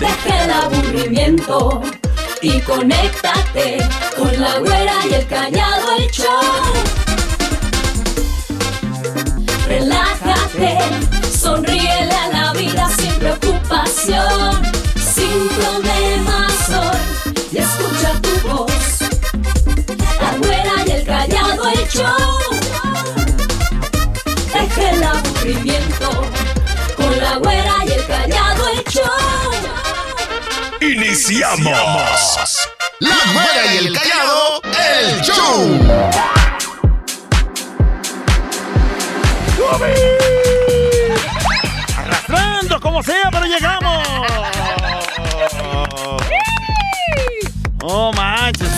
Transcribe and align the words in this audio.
Deja 0.00 0.44
el 0.44 0.50
aburrimiento 0.50 1.82
y 2.40 2.58
conéctate 2.60 3.86
con 4.16 4.40
la 4.40 4.58
güera 4.58 4.94
y 5.10 5.12
el 5.12 5.26
callado 5.26 5.92
el 5.98 6.10
show. 6.10 6.26
Relájate, 9.68 10.78
sonríele 11.38 12.14
a 12.14 12.28
la 12.28 12.52
vida 12.54 12.88
sin 12.96 13.12
preocupación, 13.16 14.62
sin 14.96 15.48
problemas 15.50 16.70
hoy 16.70 17.34
y 17.52 17.58
escucha 17.58 18.12
tu 18.22 18.48
voz. 18.48 19.00
La 20.18 20.38
güera 20.38 20.72
y 20.86 20.90
el 20.92 21.04
callado 21.04 21.68
el 21.68 21.88
show. 21.88 22.38
Deja 24.50 24.90
el 24.92 25.02
aburrimiento 25.02 26.10
con 26.96 27.18
la 27.18 27.36
güera 27.36 27.69
¡Iniciamos! 31.30 32.68
La 32.98 33.14
Güera 33.32 33.72
y 33.72 33.86
el 33.86 33.96
Callado, 33.96 34.60
el 34.64 35.20
show. 35.20 35.78
Arrastrando 41.96 42.80
como 42.80 43.00
sea, 43.04 43.28
pero 43.30 43.46
llegamos. 43.46 44.04
Oh, 47.84 48.12
manches. 48.12 48.68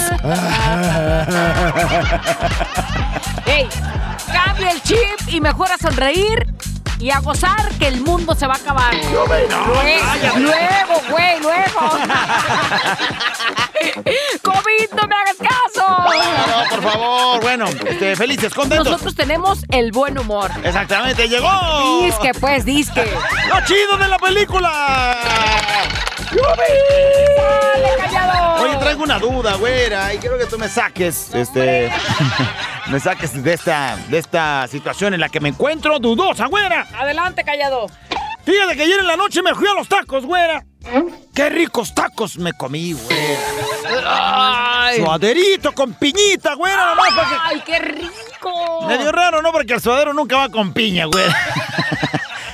¡Ey! 3.47 3.67
Cambia 4.31 4.73
el 4.73 4.83
chip 4.83 5.29
y 5.29 5.41
mejor 5.41 5.73
a 5.73 5.79
sonreír 5.79 6.47
y 7.03 7.11
a 7.11 7.19
gozar 7.19 7.69
que 7.81 7.89
el 7.89 8.01
mundo 8.01 8.33
se 8.37 8.47
va 8.47 8.55
a 8.55 8.57
acabar. 8.57 8.95
Luego, 8.95 9.27
luego, 10.39 11.03
güey, 11.11 11.41
luego. 11.41 11.81
COVID, 14.43 14.93
no 14.97 15.09
me 15.09 15.17
hagas 15.17 15.37
caso. 15.39 15.85
No, 15.89 16.69
por 16.71 16.83
favor. 16.93 17.41
Bueno, 17.43 17.65
este, 17.65 18.15
felices, 18.15 18.55
contentos. 18.55 18.87
Nosotros 18.87 19.17
tenemos 19.17 19.65
el 19.71 19.91
buen 19.91 20.17
humor. 20.17 20.53
Exactamente, 20.63 21.29
llegó. 21.29 22.05
Disque, 22.05 22.31
pues, 22.39 22.65
disque. 22.65 23.13
¡Lo 23.49 23.65
chido 23.65 23.97
de 23.99 24.07
la 24.07 24.21
película! 24.21 25.19
¡Dale, 26.31 27.97
callado! 27.99 28.63
Oye, 28.63 28.77
traigo 28.77 29.03
una 29.03 29.19
duda, 29.19 29.57
güera, 29.57 30.15
y 30.15 30.19
quiero 30.19 30.39
que 30.39 30.47
tú 30.47 30.57
me 30.57 30.69
saques, 30.69 31.35
este, 31.35 31.91
me 32.93 33.01
saques 33.01 33.43
de 33.43 33.55
esta, 33.55 33.97
de 34.11 34.19
esta 34.19 34.69
situación 34.69 35.15
en 35.15 35.21
la 35.21 35.31
que 35.31 35.41
me 35.41 35.49
encuentro 35.49 35.99
dudosa, 35.99 36.47
güera. 36.47 36.87
Adelante, 36.95 37.43
callado. 37.43 37.87
Fíjate 38.45 38.77
que 38.77 38.83
ayer 38.83 38.99
en 39.01 39.07
la 39.07 39.17
noche 39.17 39.41
me 39.41 39.55
fui 39.55 39.67
a 39.67 39.73
los 39.73 39.89
tacos, 39.89 40.27
güera. 40.27 40.63
Qué 41.35 41.49
ricos 41.49 41.95
tacos 41.95 42.37
me 42.37 42.53
comí, 42.53 42.93
güera. 42.93 43.41
Suaderito 44.97 45.73
con 45.73 45.95
piñita, 45.95 46.53
güera, 46.55 46.87
nomás 46.91 47.15
para 47.15 47.29
que... 47.29 47.35
ay 47.45 47.63
qué 47.65 47.79
rico. 47.79 48.87
Medio 48.87 49.11
raro, 49.11 49.41
¿no? 49.41 49.53
Porque 49.53 49.73
el 49.73 49.81
suadero 49.81 50.13
nunca 50.13 50.37
va 50.37 50.51
con 50.51 50.75
piña, 50.75 51.07
güera. 51.07 51.35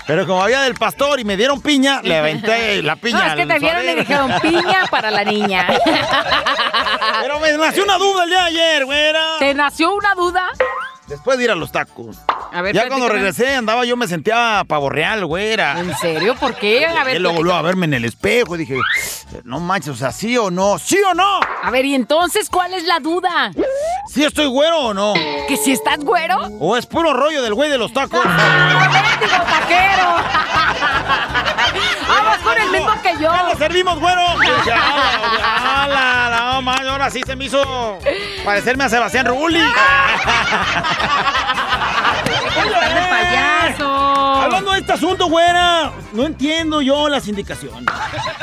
Pero 0.08 0.26
como 0.26 0.42
había 0.42 0.62
del 0.62 0.74
pastor 0.74 1.20
y 1.20 1.24
me 1.24 1.36
dieron 1.36 1.60
piña, 1.60 2.00
le 2.02 2.16
aventé 2.16 2.82
la 2.82 2.96
piña 3.00 3.18
No, 3.18 3.26
es 3.26 3.34
que 3.36 3.46
te 3.46 3.58
vieron 3.58 3.86
y 3.86 3.94
dijeron 3.94 4.32
piña 4.40 4.86
para 4.90 5.10
la 5.10 5.22
niña. 5.22 5.66
Pero 7.20 7.38
me 7.38 7.52
nació 7.58 7.84
una 7.84 7.98
duda 7.98 8.24
el 8.24 8.30
día 8.30 8.38
de 8.40 8.46
ayer, 8.46 8.84
güera. 8.86 9.32
¿Te 9.38 9.52
nació 9.52 9.92
una 9.94 10.14
duda? 10.14 10.48
Después 11.08 11.36
de 11.38 11.44
ir 11.44 11.50
a 11.50 11.54
los 11.54 11.72
tacos. 11.72 12.18
A 12.52 12.62
ver, 12.62 12.74
Ya 12.74 12.88
cuando 12.88 13.08
regresé 13.08 13.54
andaba 13.54 13.84
yo 13.84 13.96
me 13.96 14.06
sentía 14.08 14.62
pavo 14.66 14.88
real, 14.88 15.24
güera. 15.26 15.78
¿En 15.78 15.94
serio? 15.96 16.34
¿Por 16.36 16.54
qué? 16.54 16.86
A 16.86 17.04
ver, 17.04 17.16
Y 17.16 17.18
luego 17.18 17.38
volvió 17.38 17.54
a 17.54 17.62
verme 17.62 17.84
en 17.86 17.94
el 17.94 18.04
espejo 18.06 18.54
y 18.56 18.58
dije, 18.60 18.76
no 19.44 19.60
manches, 19.60 19.90
o 19.90 19.96
sea, 19.96 20.12
¿sí 20.12 20.36
o 20.38 20.50
no? 20.50 20.78
¿Sí 20.78 20.98
o 21.10 21.14
no? 21.14 21.40
A 21.62 21.70
ver, 21.70 21.84
y 21.84 21.94
entonces, 21.94 22.48
¿cuál 22.50 22.72
es 22.74 22.84
la 22.84 23.00
duda? 23.00 23.52
¿Sí 24.08 24.24
estoy 24.24 24.46
güero 24.46 24.78
o 24.80 24.94
no? 24.94 25.14
¿Que 25.48 25.56
si 25.56 25.72
estás 25.72 25.98
güero? 25.98 26.38
¿O 26.60 26.76
es 26.76 26.86
puro 26.86 27.12
rollo 27.14 27.42
del 27.42 27.54
güey 27.54 27.70
de 27.70 27.78
los 27.78 27.92
tacos? 27.92 28.20
¡Ah, 29.18 29.20
mendigo 29.20 29.44
taquero! 29.44 30.08
¡Ah, 32.08 32.22
vas 32.24 32.38
con 32.38 32.56
el 32.58 32.70
mismo 32.70 33.02
que 33.02 33.12
yo! 33.14 33.30
¡Ya 33.32 33.42
lo 33.42 33.54
servimos, 33.56 33.98
güero! 34.00 34.22
Y 34.42 34.46
dije, 34.46 34.72
"Ah, 34.74 35.82
ala, 35.84 36.30
no, 36.54 36.62
man, 36.62 36.88
ahora 36.88 37.10
sí 37.10 37.20
se 37.26 37.36
me 37.36 37.44
hizo 37.46 37.98
parecerme 38.44 38.84
a 38.84 38.88
Sebastián 38.88 39.26
Rulli. 39.26 39.60
Hablando 44.40 44.72
de 44.72 44.78
este 44.78 44.92
asunto, 44.92 45.26
güera, 45.28 45.92
no 46.12 46.24
entiendo 46.24 46.80
yo 46.80 47.08
las 47.08 47.28
indicaciones. 47.28 47.84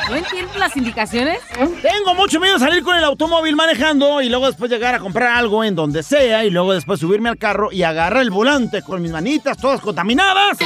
¿No 0.09 0.15
entiendes 0.15 0.55
las 0.57 0.75
indicaciones? 0.75 1.39
Tengo 1.81 2.13
mucho 2.15 2.39
miedo 2.39 2.55
de 2.55 2.59
salir 2.59 2.83
con 2.83 2.95
el 2.95 3.03
automóvil 3.03 3.55
manejando 3.55 4.21
y 4.21 4.29
luego 4.29 4.47
después 4.47 4.69
llegar 4.69 4.93
a 4.95 4.99
comprar 4.99 5.35
algo 5.35 5.63
en 5.63 5.75
donde 5.75 6.03
sea 6.03 6.43
y 6.43 6.49
luego 6.49 6.73
después 6.73 6.99
subirme 6.99 7.29
al 7.29 7.37
carro 7.37 7.71
y 7.71 7.83
agarrar 7.83 8.21
el 8.21 8.29
volante 8.29 8.81
con 8.81 9.01
mis 9.01 9.11
manitas 9.11 9.57
todas 9.57 9.81
contaminadas. 9.81 10.57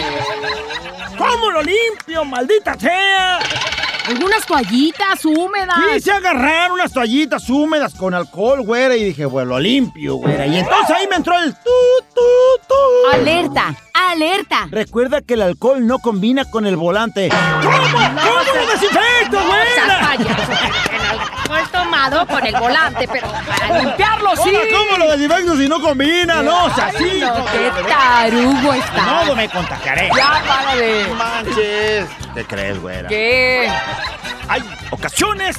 ¿Cómo 1.17 1.51
lo 1.51 1.61
limpio, 1.61 2.25
maldita 2.25 2.77
sea? 2.79 3.39
Algunas 4.09 4.43
toallitas 4.43 5.23
húmedas. 5.23 5.77
Quise 5.93 6.11
agarrar 6.11 6.71
unas 6.71 6.91
toallitas 6.91 7.47
húmedas 7.47 7.93
con 7.93 8.15
alcohol, 8.15 8.63
güera, 8.63 8.95
y 8.95 9.03
dije, 9.03 9.25
bueno, 9.25 9.51
lo 9.51 9.59
limpio, 9.59 10.15
güera. 10.15 10.47
Y 10.47 10.57
entonces 10.57 10.95
ahí 10.95 11.07
me 11.07 11.17
entró 11.17 11.37
el 11.37 11.53
tu, 11.53 11.69
tu, 12.15 12.21
tu. 12.67 13.15
Alerta, 13.15 13.75
alerta. 13.93 14.67
Recuerda 14.71 15.21
que 15.21 15.35
el 15.35 15.43
alcohol 15.43 15.85
no 15.85 15.99
combina 15.99 16.45
con 16.45 16.65
el 16.65 16.75
volante. 16.75 17.29
¿Cómo? 17.61 17.77
¿Cómo 17.77 18.39
lo 18.55 18.71
desinfecto, 18.71 19.37
güera? 19.45 20.17
El 21.49 21.55
alcohol 21.55 21.69
tomado 21.71 22.27
con 22.27 22.45
el 22.45 22.55
volante, 22.55 23.07
pero 23.11 23.27
para 23.31 23.79
limpiarlo 23.79 24.35
sí. 24.35 24.49
Hola, 24.49 24.59
¿Cómo 24.71 24.97
lo 25.05 25.11
desinfecto 25.11 25.57
si 25.57 25.67
no 25.67 25.81
combina? 25.81 26.43
No, 26.43 26.65
o 26.65 26.75
sea, 26.75 26.87
Ay, 26.87 26.95
sí. 26.97 27.19
no, 27.21 27.45
qué 27.45 27.71
tarugo 27.87 28.71
De 28.73 28.79
está. 28.79 29.01
modo 29.01 29.35
me 29.35 29.49
contagiaré. 29.49 30.11
Ya, 30.15 30.41
párale. 30.47 31.07
No 31.07 31.15
manches. 31.15 32.05
¿Qué 32.35 32.45
crees, 32.45 32.79
güera? 32.79 33.09
¿Qué? 33.09 33.71
Hay 34.47 34.63
ocasiones 34.91 35.57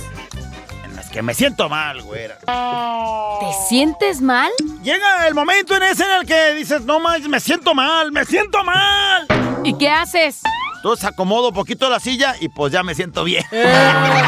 en 0.85 0.95
las 0.97 1.11
que 1.11 1.23
me 1.23 1.35
siento 1.35 1.69
mal, 1.69 2.03
güera. 2.03 2.39
¿Te 2.39 3.69
sientes 3.69 4.21
mal? 4.21 4.51
Llega 4.83 5.27
el 5.27 5.35
momento 5.35 5.75
en 5.77 5.83
ese 5.83 6.05
en 6.05 6.21
el 6.21 6.27
que 6.27 6.55
dices, 6.55 6.83
no 6.83 7.01
manches, 7.01 7.29
me 7.29 7.41
siento 7.41 7.75
mal, 7.75 8.13
me 8.13 8.25
siento 8.25 8.63
mal. 8.63 9.27
¿Y 9.65 9.77
qué 9.77 9.91
haces? 9.91 10.43
Entonces 10.77 11.05
acomodo 11.05 11.49
un 11.49 11.55
poquito 11.55 11.91
la 11.91 12.01
silla 12.01 12.37
y 12.41 12.49
pues 12.49 12.73
ya 12.73 12.83
me 12.83 12.95
siento 12.95 13.23
bien. 13.25 13.45
Ay, 13.53 14.23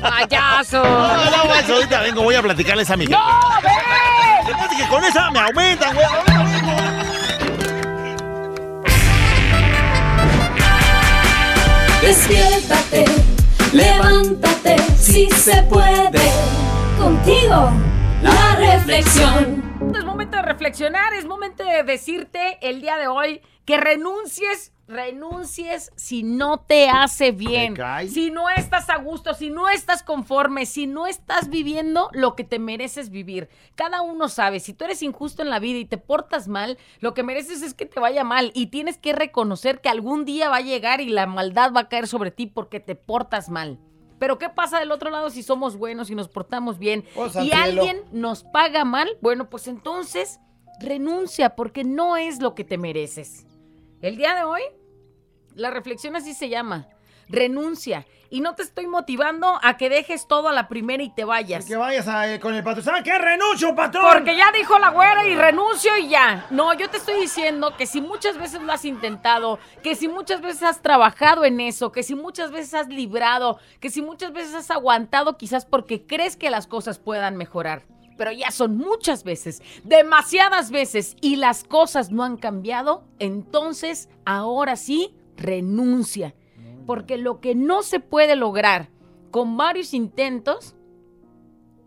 payaso. 0.00 0.82
No, 0.82 1.30
no, 1.30 1.44
guacho, 1.46 1.74
ahorita 1.74 2.00
vengo, 2.00 2.22
voy 2.22 2.34
a 2.34 2.42
platicarles 2.42 2.90
a 2.90 2.96
mi. 2.96 3.06
¡No, 3.06 3.18
ven! 3.62 4.78
Que 4.78 4.86
con 4.88 5.04
esa 5.04 5.30
me 5.30 5.40
aumentan, 5.40 5.94
güey. 5.94 6.06
Despiértate, 12.00 13.04
levántate, 13.72 14.76
si 14.96 15.28
se 15.30 15.62
puede. 15.64 16.32
Contigo, 16.96 17.72
la 18.22 18.54
reflexión. 18.56 19.57
Momento 20.28 20.46
de 20.46 20.52
reflexionar, 20.52 21.14
es 21.14 21.24
momento 21.24 21.64
de 21.64 21.82
decirte 21.84 22.58
el 22.60 22.82
día 22.82 22.98
de 22.98 23.08
hoy 23.08 23.40
que 23.64 23.78
renuncies, 23.78 24.74
renuncies 24.86 25.90
si 25.96 26.22
no 26.22 26.60
te 26.60 26.90
hace 26.90 27.32
bien. 27.32 27.74
Si 28.10 28.30
no 28.30 28.50
estás 28.50 28.90
a 28.90 28.98
gusto, 28.98 29.32
si 29.32 29.48
no 29.48 29.70
estás 29.70 30.02
conforme, 30.02 30.66
si 30.66 30.86
no 30.86 31.06
estás 31.06 31.48
viviendo 31.48 32.10
lo 32.12 32.36
que 32.36 32.44
te 32.44 32.58
mereces 32.58 33.08
vivir. 33.08 33.48
Cada 33.74 34.02
uno 34.02 34.28
sabe, 34.28 34.60
si 34.60 34.74
tú 34.74 34.84
eres 34.84 35.02
injusto 35.02 35.40
en 35.40 35.48
la 35.48 35.60
vida 35.60 35.78
y 35.78 35.86
te 35.86 35.96
portas 35.96 36.46
mal, 36.46 36.76
lo 37.00 37.14
que 37.14 37.22
mereces 37.22 37.62
es 37.62 37.72
que 37.72 37.86
te 37.86 37.98
vaya 37.98 38.22
mal 38.22 38.50
y 38.52 38.66
tienes 38.66 38.98
que 38.98 39.14
reconocer 39.14 39.80
que 39.80 39.88
algún 39.88 40.26
día 40.26 40.50
va 40.50 40.56
a 40.56 40.60
llegar 40.60 41.00
y 41.00 41.08
la 41.08 41.26
maldad 41.26 41.72
va 41.74 41.80
a 41.80 41.88
caer 41.88 42.06
sobre 42.06 42.32
ti 42.32 42.44
porque 42.44 42.80
te 42.80 42.96
portas 42.96 43.48
mal. 43.48 43.78
Pero 44.18 44.38
¿qué 44.38 44.48
pasa 44.48 44.78
del 44.80 44.90
otro 44.90 45.10
lado 45.10 45.30
si 45.30 45.42
somos 45.42 45.76
buenos 45.76 46.10
y 46.10 46.14
nos 46.14 46.28
portamos 46.28 46.78
bien 46.78 47.04
Oh, 47.16 47.26
y 47.26 47.30
santielo. 47.30 47.62
alguien 47.62 48.02
nos 48.12 48.44
paga 48.44 48.84
mal? 48.84 49.08
Bueno, 49.20 49.48
pues 49.48 49.68
entonces 49.68 50.40
renuncia 50.80 51.56
porque 51.56 51.84
no 51.84 52.16
es 52.16 52.40
lo 52.40 52.54
que 52.54 52.64
te 52.64 52.78
mereces. 52.78 53.46
El 54.00 54.16
día 54.16 54.34
de 54.34 54.44
hoy, 54.44 54.62
la 55.54 55.70
reflexión 55.70 56.14
así 56.16 56.34
se 56.34 56.48
llama. 56.48 56.88
Renuncia. 57.28 58.06
Y 58.30 58.40
no 58.42 58.54
te 58.54 58.62
estoy 58.62 58.86
motivando 58.86 59.58
a 59.62 59.78
que 59.78 59.88
dejes 59.88 60.26
todo 60.28 60.48
a 60.48 60.52
la 60.52 60.68
primera 60.68 61.02
y 61.02 61.08
te 61.08 61.24
vayas. 61.24 61.64
Que 61.64 61.76
vayas 61.76 62.06
a- 62.08 62.30
eh, 62.34 62.38
con 62.38 62.54
el 62.54 62.62
patrón. 62.62 62.84
¿Sabes 62.84 63.02
qué? 63.02 63.16
¡Renuncio, 63.16 63.74
patrón! 63.74 64.04
Porque 64.12 64.36
ya 64.36 64.52
dijo 64.52 64.78
la 64.78 64.90
güera 64.90 65.26
y 65.26 65.34
renuncio 65.34 65.96
y 65.96 66.08
ya. 66.08 66.46
No, 66.50 66.74
yo 66.74 66.90
te 66.90 66.98
estoy 66.98 67.18
diciendo 67.20 67.74
que 67.78 67.86
si 67.86 68.02
muchas 68.02 68.36
veces 68.36 68.60
lo 68.60 68.70
has 68.70 68.84
intentado, 68.84 69.58
que 69.82 69.94
si 69.94 70.08
muchas 70.08 70.42
veces 70.42 70.62
has 70.62 70.82
trabajado 70.82 71.46
en 71.46 71.58
eso, 71.60 71.90
que 71.90 72.02
si 72.02 72.14
muchas 72.14 72.50
veces 72.50 72.74
has 72.74 72.88
librado, 72.88 73.58
que 73.80 73.88
si 73.88 74.02
muchas 74.02 74.32
veces 74.34 74.54
has 74.54 74.70
aguantado 74.70 75.38
quizás 75.38 75.64
porque 75.64 76.04
crees 76.06 76.36
que 76.36 76.50
las 76.50 76.66
cosas 76.66 76.98
puedan 76.98 77.36
mejorar. 77.36 77.84
pero 78.18 78.32
ya 78.32 78.50
son 78.50 78.76
muchas 78.76 79.22
veces, 79.22 79.62
demasiadas 79.84 80.72
veces, 80.72 81.16
y 81.20 81.36
las 81.36 81.62
cosas 81.62 82.10
no 82.10 82.24
han 82.24 82.36
cambiado, 82.36 83.04
entonces 83.20 84.08
ahora 84.24 84.74
sí, 84.74 85.14
renuncia. 85.36 86.34
Porque 86.88 87.18
lo 87.18 87.42
que 87.42 87.54
no 87.54 87.82
se 87.82 88.00
puede 88.00 88.34
lograr 88.34 88.88
con 89.30 89.58
varios 89.58 89.92
intentos, 89.92 90.74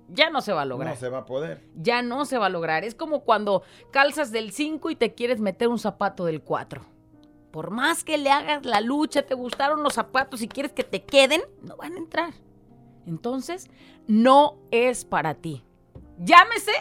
ya 0.10 0.30
no 0.30 0.42
se 0.42 0.54
va 0.54 0.62
a 0.62 0.66
lograr. 0.66 0.94
No 0.94 1.00
se 1.00 1.10
va 1.10 1.18
a 1.18 1.26
poder. 1.26 1.68
Ya 1.76 2.04
no 2.04 2.24
se 2.26 2.38
va 2.38 2.46
a 2.46 2.50
lograr. 2.50 2.84
Es 2.84 2.94
como 2.94 3.22
cuando 3.22 3.64
calzas 3.92 4.32
del 4.32 4.52
5 4.52 4.92
y 4.92 4.96
te 4.96 5.16
quieres 5.16 5.40
meter 5.42 5.70
un 5.70 5.80
zapato 5.80 6.24
del 6.26 6.44
4. 6.44 6.84
Por 7.50 7.72
más 7.72 8.04
que 8.04 8.20
le 8.20 8.30
hagas 8.30 8.64
la 8.64 8.80
lucha, 8.80 9.24
te 9.24 9.34
gustaron 9.34 9.82
los 9.82 9.96
zapatos 9.96 10.44
y 10.44 10.48
quieres 10.48 10.72
que 10.72 10.84
te 10.84 11.04
queden, 11.04 11.42
no 11.64 11.78
van 11.78 11.96
a 11.96 11.98
entrar. 11.98 12.34
Entonces, 13.08 13.72
no 14.06 14.60
es 14.70 15.04
para 15.04 15.34
ti. 15.34 15.64
Llámese 16.20 16.74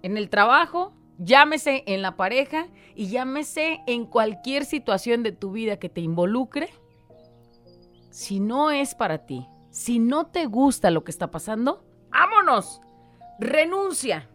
en 0.00 0.16
el 0.16 0.30
trabajo, 0.30 0.94
llámese 1.18 1.84
en 1.86 2.00
la 2.00 2.16
pareja 2.16 2.68
y 2.94 3.08
llámese 3.08 3.82
en 3.86 4.06
cualquier 4.06 4.64
situación 4.64 5.22
de 5.22 5.32
tu 5.32 5.52
vida 5.52 5.78
que 5.78 5.90
te 5.90 6.00
involucre. 6.00 6.70
Si 8.10 8.40
no 8.40 8.70
es 8.70 8.94
para 8.94 9.24
ti, 9.24 9.46
si 9.70 10.00
no 10.00 10.26
te 10.26 10.46
gusta 10.46 10.90
lo 10.90 11.04
que 11.04 11.12
está 11.12 11.30
pasando, 11.30 11.84
¡vámonos! 12.10 12.80
Renuncia. 13.38 14.28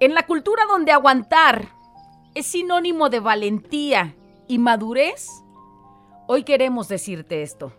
En 0.00 0.14
la 0.14 0.26
cultura 0.26 0.64
donde 0.66 0.92
aguantar 0.92 1.68
es 2.34 2.46
sinónimo 2.46 3.10
de 3.10 3.20
valentía 3.20 4.16
y 4.48 4.58
madurez, 4.58 5.28
hoy 6.26 6.42
queremos 6.42 6.88
decirte 6.88 7.42
esto. 7.42 7.72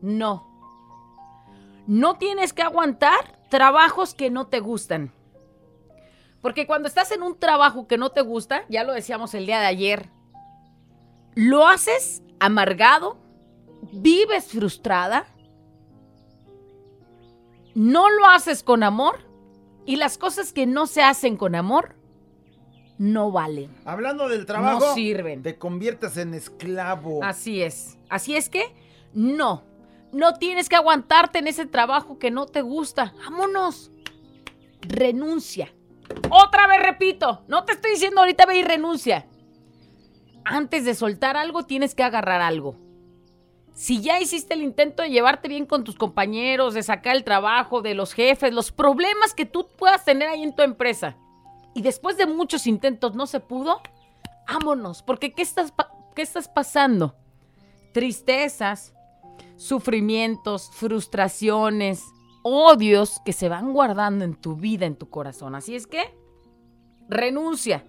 No. 0.00 0.46
No 1.86 2.16
tienes 2.16 2.52
que 2.52 2.62
aguantar 2.62 3.40
trabajos 3.50 4.14
que 4.14 4.30
no 4.30 4.46
te 4.46 4.60
gustan. 4.60 5.12
Porque 6.40 6.66
cuando 6.66 6.88
estás 6.88 7.10
en 7.10 7.22
un 7.22 7.38
trabajo 7.38 7.86
que 7.86 7.98
no 7.98 8.10
te 8.10 8.20
gusta, 8.20 8.64
ya 8.68 8.84
lo 8.84 8.92
decíamos 8.92 9.34
el 9.34 9.46
día 9.46 9.60
de 9.60 9.66
ayer, 9.66 10.10
lo 11.34 11.66
haces 11.66 12.22
amargado, 12.40 13.16
vives 13.92 14.46
frustrada, 14.46 15.26
no 17.74 18.08
lo 18.10 18.26
haces 18.26 18.62
con 18.62 18.82
amor 18.82 19.18
y 19.84 19.96
las 19.96 20.18
cosas 20.18 20.52
que 20.52 20.66
no 20.66 20.86
se 20.86 21.02
hacen 21.02 21.36
con 21.36 21.54
amor 21.54 21.94
no 22.98 23.30
valen. 23.30 23.70
Hablando 23.84 24.28
del 24.28 24.46
trabajo, 24.46 24.80
No 24.80 24.94
sirven. 24.94 25.42
te 25.42 25.58
conviertes 25.58 26.16
en 26.16 26.32
esclavo. 26.32 27.22
Así 27.22 27.62
es. 27.62 27.98
Así 28.08 28.34
es 28.36 28.48
que 28.48 28.74
no. 29.12 29.64
No 30.12 30.34
tienes 30.34 30.70
que 30.70 30.76
aguantarte 30.76 31.38
en 31.40 31.46
ese 31.46 31.66
trabajo 31.66 32.18
que 32.18 32.30
no 32.30 32.46
te 32.46 32.62
gusta. 32.62 33.12
Vámonos. 33.18 33.90
Renuncia. 34.80 35.70
Otra 36.30 36.66
vez 36.68 36.80
repito. 36.82 37.42
No 37.48 37.64
te 37.64 37.72
estoy 37.72 37.90
diciendo 37.92 38.20
ahorita 38.20 38.46
ve 38.46 38.58
y 38.58 38.62
renuncia. 38.64 39.26
Antes 40.48 40.84
de 40.84 40.94
soltar 40.94 41.36
algo, 41.36 41.64
tienes 41.64 41.96
que 41.96 42.04
agarrar 42.04 42.40
algo. 42.40 42.76
Si 43.74 44.00
ya 44.00 44.20
hiciste 44.20 44.54
el 44.54 44.62
intento 44.62 45.02
de 45.02 45.10
llevarte 45.10 45.48
bien 45.48 45.66
con 45.66 45.82
tus 45.82 45.96
compañeros, 45.96 46.72
de 46.72 46.84
sacar 46.84 47.16
el 47.16 47.24
trabajo, 47.24 47.82
de 47.82 47.94
los 47.94 48.12
jefes, 48.12 48.54
los 48.54 48.70
problemas 48.70 49.34
que 49.34 49.44
tú 49.44 49.68
puedas 49.76 50.04
tener 50.04 50.28
ahí 50.28 50.44
en 50.44 50.54
tu 50.54 50.62
empresa, 50.62 51.16
y 51.74 51.82
después 51.82 52.16
de 52.16 52.26
muchos 52.26 52.68
intentos 52.68 53.16
no 53.16 53.26
se 53.26 53.40
pudo, 53.40 53.82
vámonos, 54.48 55.02
porque 55.02 55.34
¿qué 55.34 55.42
estás, 55.42 55.74
qué 56.14 56.22
estás 56.22 56.48
pasando? 56.48 57.16
Tristezas, 57.92 58.94
sufrimientos, 59.56 60.70
frustraciones, 60.72 62.04
odios 62.44 63.20
que 63.24 63.32
se 63.32 63.48
van 63.48 63.72
guardando 63.72 64.24
en 64.24 64.36
tu 64.36 64.54
vida, 64.54 64.86
en 64.86 64.94
tu 64.94 65.10
corazón. 65.10 65.56
Así 65.56 65.74
es 65.74 65.88
que, 65.88 66.16
renuncia. 67.08 67.84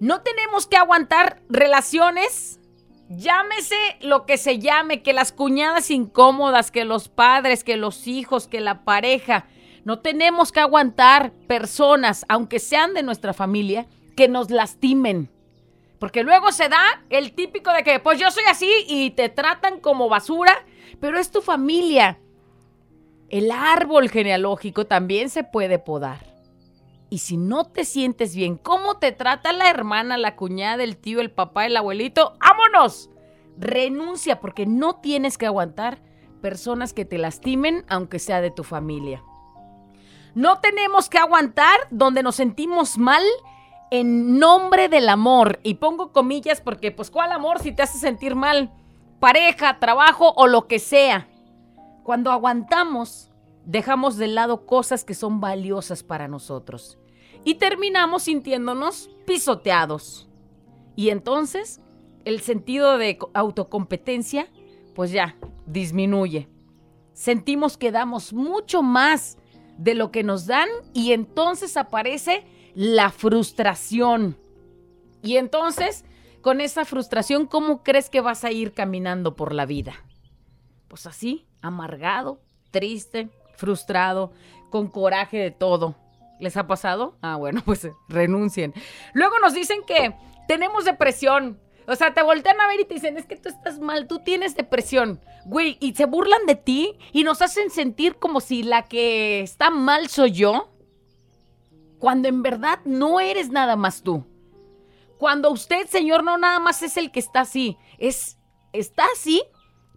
No 0.00 0.22
tenemos 0.22 0.66
que 0.66 0.78
aguantar 0.78 1.42
relaciones, 1.50 2.58
llámese 3.10 3.76
lo 4.00 4.24
que 4.24 4.38
se 4.38 4.58
llame, 4.58 5.02
que 5.02 5.12
las 5.12 5.30
cuñadas 5.30 5.90
incómodas, 5.90 6.70
que 6.70 6.86
los 6.86 7.10
padres, 7.10 7.64
que 7.64 7.76
los 7.76 8.06
hijos, 8.06 8.48
que 8.48 8.60
la 8.60 8.82
pareja. 8.84 9.44
No 9.84 9.98
tenemos 9.98 10.52
que 10.52 10.60
aguantar 10.60 11.32
personas, 11.46 12.24
aunque 12.30 12.60
sean 12.60 12.94
de 12.94 13.02
nuestra 13.02 13.34
familia, 13.34 13.86
que 14.16 14.26
nos 14.26 14.50
lastimen. 14.50 15.28
Porque 15.98 16.22
luego 16.22 16.50
se 16.50 16.70
da 16.70 16.82
el 17.10 17.32
típico 17.32 17.70
de 17.74 17.82
que, 17.82 18.00
pues 18.00 18.18
yo 18.18 18.30
soy 18.30 18.44
así 18.48 18.72
y 18.88 19.10
te 19.10 19.28
tratan 19.28 19.80
como 19.80 20.08
basura, 20.08 20.64
pero 20.98 21.18
es 21.18 21.30
tu 21.30 21.42
familia. 21.42 22.18
El 23.28 23.50
árbol 23.50 24.08
genealógico 24.08 24.86
también 24.86 25.28
se 25.28 25.44
puede 25.44 25.78
podar. 25.78 26.29
Y 27.10 27.18
si 27.18 27.36
no 27.36 27.64
te 27.64 27.84
sientes 27.84 28.36
bien, 28.36 28.56
¿cómo 28.56 28.98
te 28.98 29.10
trata 29.10 29.52
la 29.52 29.68
hermana, 29.68 30.16
la 30.16 30.36
cuñada, 30.36 30.84
el 30.84 30.96
tío, 30.96 31.20
el 31.20 31.32
papá, 31.32 31.66
el 31.66 31.76
abuelito? 31.76 32.36
¡Vámonos! 32.40 33.10
Renuncia 33.58 34.40
porque 34.40 34.64
no 34.64 35.00
tienes 35.00 35.36
que 35.36 35.46
aguantar 35.46 36.00
personas 36.40 36.92
que 36.92 37.04
te 37.04 37.18
lastimen, 37.18 37.84
aunque 37.88 38.20
sea 38.20 38.40
de 38.40 38.52
tu 38.52 38.62
familia. 38.62 39.24
No 40.34 40.60
tenemos 40.60 41.08
que 41.08 41.18
aguantar 41.18 41.76
donde 41.90 42.22
nos 42.22 42.36
sentimos 42.36 42.96
mal 42.96 43.22
en 43.90 44.38
nombre 44.38 44.88
del 44.88 45.08
amor. 45.08 45.58
Y 45.64 45.74
pongo 45.74 46.12
comillas 46.12 46.60
porque, 46.60 46.92
pues, 46.92 47.10
¿cuál 47.10 47.32
amor 47.32 47.60
si 47.60 47.72
te 47.72 47.82
hace 47.82 47.98
sentir 47.98 48.36
mal? 48.36 48.72
Pareja, 49.18 49.80
trabajo 49.80 50.32
o 50.36 50.46
lo 50.46 50.68
que 50.68 50.78
sea. 50.78 51.28
Cuando 52.04 52.30
aguantamos, 52.30 53.29
dejamos 53.70 54.16
de 54.16 54.26
lado 54.26 54.66
cosas 54.66 55.04
que 55.04 55.14
son 55.14 55.40
valiosas 55.40 56.02
para 56.02 56.26
nosotros. 56.26 56.98
Y 57.44 57.54
terminamos 57.54 58.24
sintiéndonos 58.24 59.10
pisoteados. 59.26 60.28
Y 60.96 61.10
entonces, 61.10 61.80
el 62.24 62.40
sentido 62.40 62.98
de 62.98 63.16
co- 63.16 63.30
autocompetencia, 63.32 64.48
pues 64.94 65.12
ya, 65.12 65.36
disminuye. 65.66 66.48
Sentimos 67.12 67.76
que 67.76 67.92
damos 67.92 68.32
mucho 68.32 68.82
más 68.82 69.38
de 69.78 69.94
lo 69.94 70.10
que 70.10 70.24
nos 70.24 70.46
dan 70.46 70.68
y 70.92 71.12
entonces 71.12 71.76
aparece 71.76 72.44
la 72.74 73.10
frustración. 73.10 74.36
Y 75.22 75.36
entonces, 75.36 76.04
con 76.42 76.60
esa 76.60 76.84
frustración, 76.84 77.46
¿cómo 77.46 77.82
crees 77.84 78.10
que 78.10 78.20
vas 78.20 78.42
a 78.44 78.50
ir 78.50 78.72
caminando 78.72 79.36
por 79.36 79.54
la 79.54 79.64
vida? 79.64 79.94
Pues 80.88 81.06
así, 81.06 81.46
amargado, 81.62 82.40
triste, 82.70 83.30
frustrado, 83.60 84.32
con 84.70 84.88
coraje 84.88 85.38
de 85.38 85.50
todo. 85.50 85.94
¿Les 86.40 86.56
ha 86.56 86.66
pasado? 86.66 87.16
Ah, 87.20 87.36
bueno, 87.36 87.62
pues 87.66 87.86
renuncien. 88.08 88.74
Luego 89.12 89.38
nos 89.38 89.54
dicen 89.54 89.82
que 89.86 90.16
tenemos 90.48 90.84
depresión. 90.84 91.60
O 91.86 91.94
sea, 91.94 92.14
te 92.14 92.22
voltean 92.22 92.60
a 92.60 92.68
ver 92.68 92.80
y 92.80 92.84
te 92.84 92.94
dicen, 92.94 93.16
es 93.18 93.26
que 93.26 93.36
tú 93.36 93.48
estás 93.48 93.78
mal, 93.78 94.06
tú 94.06 94.20
tienes 94.20 94.56
depresión. 94.56 95.20
Güey, 95.44 95.76
y 95.80 95.94
se 95.94 96.06
burlan 96.06 96.46
de 96.46 96.54
ti 96.54 96.96
y 97.12 97.24
nos 97.24 97.42
hacen 97.42 97.70
sentir 97.70 98.16
como 98.16 98.40
si 98.40 98.62
la 98.62 98.82
que 98.82 99.40
está 99.40 99.70
mal 99.70 100.08
soy 100.08 100.32
yo. 100.32 100.72
Cuando 101.98 102.28
en 102.28 102.42
verdad 102.42 102.78
no 102.84 103.20
eres 103.20 103.50
nada 103.50 103.76
más 103.76 104.02
tú. 104.02 104.24
Cuando 105.18 105.50
usted, 105.50 105.86
señor, 105.86 106.24
no 106.24 106.38
nada 106.38 106.60
más 106.60 106.82
es 106.82 106.96
el 106.96 107.10
que 107.10 107.20
está 107.20 107.40
así, 107.40 107.76
es 107.98 108.38
está 108.72 109.04
así 109.12 109.42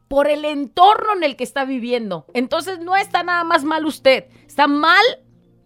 por 0.08 0.28
el 0.28 0.46
entorno 0.46 1.14
en 1.16 1.24
el 1.24 1.36
que 1.36 1.44
está 1.44 1.66
viviendo. 1.66 2.26
Entonces 2.34 2.80
no 2.80 2.96
está 2.96 3.24
nada 3.24 3.44
más 3.44 3.64
mal 3.64 3.86
usted, 3.86 4.26
está 4.48 4.68
mal 4.68 5.04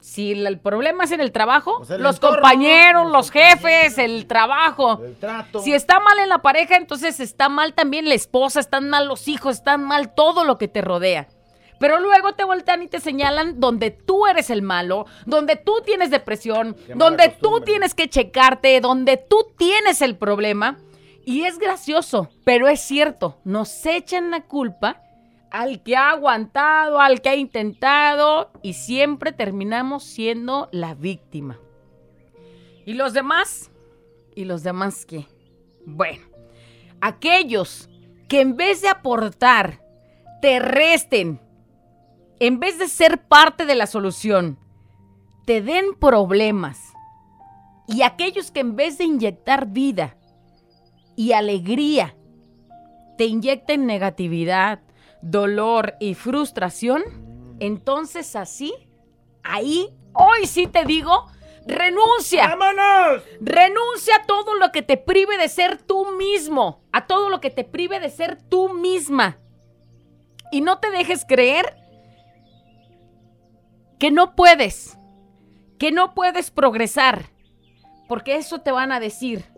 si 0.07 0.31
el 0.31 0.59
problema 0.59 1.03
es 1.03 1.11
en 1.11 1.19
el 1.19 1.33
trabajo, 1.33 1.79
Pues 1.79 1.89
el 1.89 2.01
los 2.01 2.15
entorno, 2.15 2.37
compañeros, 2.37 3.03
los 3.03 3.11
los 3.11 3.31
jefes, 3.31 3.97
el 3.97 4.25
trabajo. 4.25 5.01
El 5.03 5.17
trato. 5.17 5.59
Si 5.59 5.73
está 5.73 5.99
mal 5.99 6.19
en 6.19 6.29
la 6.29 6.41
pareja, 6.41 6.77
entonces 6.77 7.19
está 7.19 7.49
mal 7.49 7.73
también 7.73 8.07
la 8.07 8.15
esposa, 8.15 8.61
están 8.61 8.89
mal 8.89 9.07
los 9.07 9.27
hijos, 9.27 9.57
están 9.57 9.83
mal 9.83 10.13
todo 10.15 10.45
lo 10.45 10.57
que 10.57 10.69
te 10.69 10.81
rodea. 10.81 11.27
Pero 11.79 11.99
luego 11.99 12.33
te 12.33 12.45
voltean 12.45 12.83
y 12.83 12.87
te 12.87 13.01
señalan 13.01 13.59
donde 13.59 13.91
tú 13.91 14.27
eres 14.27 14.49
el 14.49 14.61
malo, 14.61 15.05
donde 15.25 15.57
tú 15.57 15.81
tienes 15.85 16.09
depresión, 16.09 16.77
donde 16.95 17.29
tú 17.29 17.59
tienes 17.61 17.93
que 17.93 18.07
checarte, 18.07 18.79
donde 18.79 19.17
tú 19.17 19.45
tienes 19.57 20.01
el 20.01 20.15
problema. 20.15 20.77
Y 21.27 21.43
es 21.43 21.59
gracioso, 21.59 22.29
pero 22.45 22.69
es 22.69 22.79
cierto, 22.79 23.37
nos 23.43 23.85
echan 23.85 24.31
la 24.31 24.45
culpa 24.45 25.03
al 25.51 25.83
que 25.83 25.97
ha 25.97 26.11
aguantado, 26.11 27.01
al 27.01 27.19
que 27.19 27.27
ha 27.27 27.35
intentado 27.35 28.49
y 28.61 28.75
siempre 28.75 29.33
terminamos 29.33 30.05
siendo 30.05 30.69
la 30.71 30.93
víctima. 30.93 31.59
¿Y 32.85 32.93
los 32.93 33.11
demás? 33.11 33.71
¿Y 34.35 34.45
los 34.45 34.63
demás 34.63 35.05
qué? 35.05 35.27
Bueno, 35.85 36.23
aquellos 37.01 37.89
que 38.29 38.39
en 38.39 38.55
vez 38.55 38.81
de 38.81 38.87
aportar, 38.87 39.81
te 40.41 40.59
resten, 40.59 41.41
en 42.39 42.61
vez 42.61 42.79
de 42.79 42.87
ser 42.87 43.21
parte 43.27 43.65
de 43.65 43.75
la 43.75 43.87
solución, 43.87 44.57
te 45.43 45.61
den 45.61 45.93
problemas. 45.99 46.93
Y 47.85 48.03
aquellos 48.03 48.49
que 48.49 48.61
en 48.61 48.77
vez 48.77 48.97
de 48.97 49.03
inyectar 49.03 49.67
vida 49.67 50.16
y 51.17 51.33
alegría, 51.33 52.15
te 53.17 53.25
inyecten 53.25 53.87
negatividad, 53.87 54.79
dolor 55.21 55.95
y 55.99 56.13
frustración, 56.13 57.03
entonces 57.59 58.35
así, 58.35 58.73
ahí, 59.43 59.89
hoy 60.13 60.45
sí 60.45 60.67
te 60.67 60.85
digo, 60.85 61.25
renuncia. 61.65 62.55
¡Vámonos! 62.55 63.23
Renuncia 63.41 64.17
a 64.17 64.25
todo 64.25 64.55
lo 64.55 64.71
que 64.71 64.83
te 64.83 64.95
prive 64.95 65.37
de 65.37 65.49
ser 65.49 65.81
tú 65.81 66.11
mismo, 66.11 66.83
a 66.91 67.07
todo 67.07 67.29
lo 67.29 67.41
que 67.41 67.49
te 67.49 67.63
prive 67.63 67.99
de 67.99 68.11
ser 68.11 68.41
tú 68.41 68.69
misma. 68.69 69.39
Y 70.51 70.61
no 70.61 70.79
te 70.79 70.91
dejes 70.91 71.25
creer 71.27 71.75
que 73.97 74.11
no 74.11 74.35
puedes, 74.35 74.99
que 75.79 75.91
no 75.91 76.13
puedes 76.13 76.51
progresar, 76.51 77.31
porque 78.07 78.35
eso 78.35 78.61
te 78.61 78.71
van 78.71 78.91
a 78.91 78.99
decir. 78.99 79.56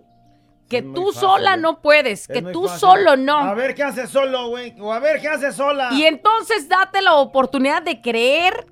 Que 0.69 0.77
Es 0.77 0.93
tú 0.93 1.11
sola 1.11 1.55
¿eh? 1.55 1.57
no 1.57 1.81
puedes, 1.81 2.21
Es 2.21 2.27
que 2.27 2.41
tú 2.43 2.65
fácil. 2.65 2.79
solo 2.79 3.17
no. 3.17 3.39
A 3.39 3.53
ver 3.55 3.73
qué 3.73 3.83
hace 3.83 4.05
solo, 4.07 4.49
güey. 4.49 4.75
O 4.79 4.93
a 4.93 4.99
ver 4.99 5.19
qué 5.19 5.27
hace 5.27 5.51
sola. 5.51 5.89
Y 5.93 6.03
entonces 6.03 6.69
date 6.69 7.01
la 7.01 7.15
oportunidad 7.15 7.81
de 7.81 8.01
creer 8.01 8.67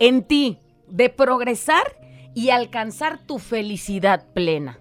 en 0.00 0.24
ti, 0.24 0.58
de 0.88 1.10
progresar 1.10 1.84
y 2.34 2.48
alcanzar 2.50 3.26
tu 3.26 3.38
felicidad 3.38 4.32
plena. 4.32 4.78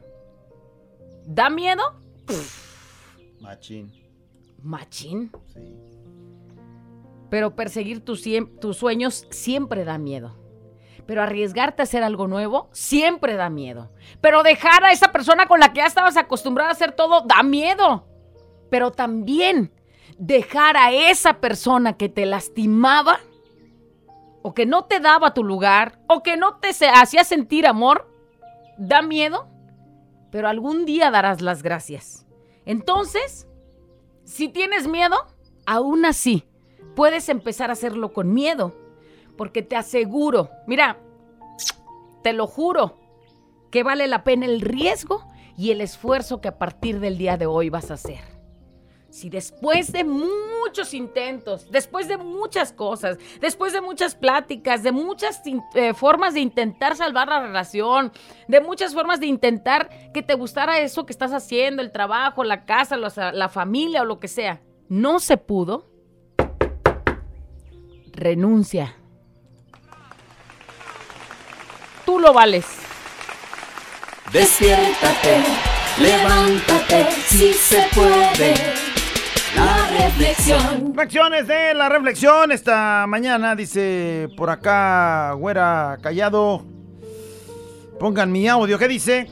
¿Da 1.26 1.50
miedo? 1.50 1.84
Machín. 3.42 3.92
Machín. 4.64 5.32
Sí. 5.54 5.76
Pero 7.30 7.56
perseguir 7.56 8.04
tus 8.04 8.24
sueños 8.78 9.26
siempre 9.30 9.84
da 9.84 9.98
miedo. 9.98 10.41
Pero 11.12 11.24
arriesgarte 11.24 11.82
a 11.82 11.84
hacer 11.84 12.04
algo 12.06 12.30
nuevo 12.30 12.70
siempre 12.72 13.36
da 13.36 13.50
miedo. 13.50 13.92
Pero 14.22 14.44
dejar 14.44 14.86
a 14.86 14.94
esa 14.94 15.12
persona 15.12 15.46
con 15.46 15.60
la 15.60 15.74
que 15.74 15.80
ya 15.80 15.86
estabas 15.86 16.16
acostumbrada 16.16 16.70
a 16.70 16.72
hacer 16.72 16.94
todo 16.94 17.26
da 17.28 17.44
miedo. 17.44 18.08
Pero 18.70 18.92
también 18.92 19.74
dejar 20.18 20.78
a 20.78 20.94
esa 20.94 21.42
persona 21.42 21.98
que 21.98 22.08
te 22.08 22.26
lastimaba 22.26 23.20
o 24.42 24.54
que 24.54 24.66
no 24.66 24.86
te 24.86 25.02
daba 25.02 25.34
tu 25.34 25.44
lugar 25.44 26.00
o 26.08 26.24
que 26.24 26.38
no 26.38 26.60
te 26.60 26.70
hacía 26.70 27.26
sentir 27.26 27.68
amor 27.68 28.10
da 28.78 29.02
miedo. 29.02 29.50
Pero 30.32 30.48
algún 30.48 30.86
día 30.86 31.12
darás 31.12 31.42
las 31.42 31.62
gracias. 31.62 32.26
Entonces, 32.64 33.50
si 34.24 34.48
tienes 34.48 34.88
miedo, 34.88 35.18
aún 35.66 36.06
así 36.06 36.48
puedes 36.96 37.28
empezar 37.28 37.70
a 37.70 37.74
hacerlo 37.74 38.14
con 38.14 38.34
miedo. 38.34 38.74
Porque 39.38 39.62
te 39.62 39.76
aseguro, 39.76 40.50
mira, 40.68 40.98
te 42.24 42.34
lo 42.34 42.48
juro, 42.48 43.00
que 43.72 43.84
vale 43.84 44.08
la 44.08 44.24
pena 44.24 44.46
el 44.46 44.62
riesgo 44.62 45.26
y 45.58 45.72
el 45.72 45.82
esfuerzo 45.82 46.42
que 46.42 46.50
a 46.50 46.58
partir 46.58 47.00
del 47.00 47.18
día 47.18 47.38
de 47.38 47.46
hoy 47.46 47.70
vas 47.70 47.92
a 47.92 47.96
hacer. 47.96 48.20
Si 49.10 49.30
después 49.30 49.92
de 49.92 50.06
muchos 50.06 50.94
intentos, 50.94 51.70
después 51.70 52.08
de 52.08 52.18
muchas 52.18 52.72
cosas, 52.72 53.18
después 53.42 53.74
de 53.74 53.82
muchas 53.82 54.16
pláticas, 54.16 54.84
de 54.84 54.94
muchas 54.94 55.42
eh, 55.76 55.94
formas 55.94 56.34
de 56.34 56.40
intentar 56.40 56.96
salvar 56.96 57.28
la 57.28 57.42
relación, 57.42 58.14
de 58.48 58.62
muchas 58.62 58.94
formas 58.94 59.20
de 59.20 59.26
intentar 59.26 59.90
que 60.14 60.24
te 60.24 60.34
gustara 60.34 60.80
eso 60.80 61.06
que 61.06 61.12
estás 61.12 61.34
haciendo, 61.34 61.82
el 61.82 61.92
trabajo, 61.92 62.46
la 62.46 62.64
casa, 62.64 62.96
la 62.96 63.50
familia 63.50 64.04
o 64.04 64.06
lo 64.06 64.20
que 64.22 64.30
sea, 64.30 64.62
no 64.88 65.20
se 65.20 65.36
pudo, 65.36 65.92
renuncia. 68.14 69.01
Tú 72.06 72.20
lo 72.20 72.34
vales. 72.34 72.66
Despiértate, 74.32 75.44
levántate, 76.00 77.12
si 77.28 77.54
se 77.54 77.88
puede. 77.94 78.54
La 79.56 79.88
reflexión. 80.06 80.88
Reflexiones 80.88 81.48
de 81.48 81.74
la 81.74 81.90
reflexión 81.90 82.52
esta 82.52 83.06
mañana, 83.08 83.56
dice 83.56 84.30
por 84.38 84.50
acá, 84.50 85.34
güera 85.34 85.98
callado. 86.02 86.64
Pongan 88.00 88.32
mi 88.32 88.48
audio, 88.48 88.80
¿qué 88.80 88.88
dice? 88.88 89.30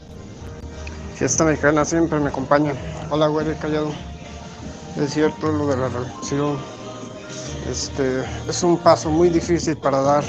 Fiesta 1.16 1.44
mexicana 1.44 1.86
siempre 1.86 2.20
me 2.20 2.30
acompaña. 2.30 2.74
Hola, 3.10 3.28
güey, 3.28 3.56
callado. 3.56 3.92
Es 4.98 5.14
cierto 5.14 5.52
lo 5.52 5.68
de 5.68 5.78
la 5.78 5.88
relación. 5.88 6.58
Este, 7.70 8.24
es 8.48 8.64
un 8.64 8.78
paso 8.78 9.10
muy 9.10 9.30
difícil 9.30 9.78
para 9.78 10.02
dar, 10.02 10.24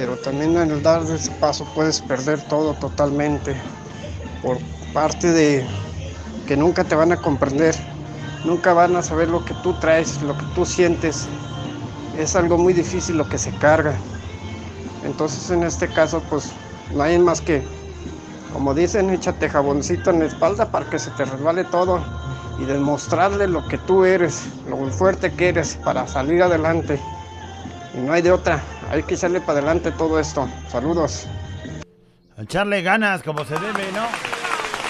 pero 0.00 0.16
también 0.16 0.56
el 0.56 0.82
dar 0.82 1.02
ese 1.02 1.30
paso 1.32 1.66
puedes 1.74 2.00
perder 2.00 2.40
todo 2.48 2.72
totalmente 2.72 3.54
por 4.40 4.56
parte 4.94 5.30
de 5.30 5.66
que 6.46 6.56
nunca 6.56 6.84
te 6.84 6.94
van 6.94 7.12
a 7.12 7.18
comprender, 7.18 7.74
nunca 8.46 8.72
van 8.72 8.96
a 8.96 9.02
saber 9.02 9.28
lo 9.28 9.44
que 9.44 9.52
tú 9.62 9.74
traes, 9.74 10.22
lo 10.22 10.38
que 10.38 10.46
tú 10.54 10.64
sientes. 10.64 11.28
Es 12.18 12.34
algo 12.34 12.56
muy 12.56 12.72
difícil 12.72 13.18
lo 13.18 13.28
que 13.28 13.36
se 13.36 13.50
carga. 13.58 13.92
Entonces 15.04 15.50
en 15.50 15.64
este 15.64 15.86
caso 15.86 16.22
pues 16.30 16.50
no 16.94 17.02
hay 17.02 17.18
más 17.18 17.42
que 17.42 17.62
como 18.54 18.72
dicen, 18.72 19.10
échate 19.10 19.50
jaboncito 19.50 20.12
en 20.12 20.20
la 20.20 20.24
espalda 20.24 20.70
para 20.70 20.88
que 20.88 20.98
se 20.98 21.10
te 21.10 21.26
resbale 21.26 21.64
todo 21.64 22.00
y 22.58 22.64
demostrarle 22.64 23.46
lo 23.48 23.68
que 23.68 23.76
tú 23.76 24.06
eres, 24.06 24.44
lo 24.66 24.78
fuerte 24.90 25.30
que 25.30 25.50
eres 25.50 25.78
para 25.84 26.08
salir 26.08 26.42
adelante. 26.42 26.98
Y 27.92 27.98
no 27.98 28.14
hay 28.14 28.22
de 28.22 28.32
otra, 28.32 28.62
hay 28.90 29.02
que 29.04 29.14
echarle 29.14 29.40
para 29.40 29.58
adelante 29.58 29.92
todo 29.92 30.18
esto. 30.18 30.48
Saludos. 30.68 31.26
Echarle 32.36 32.82
ganas 32.82 33.22
como 33.22 33.44
se 33.44 33.54
debe, 33.54 33.92
¿no? 33.92 34.06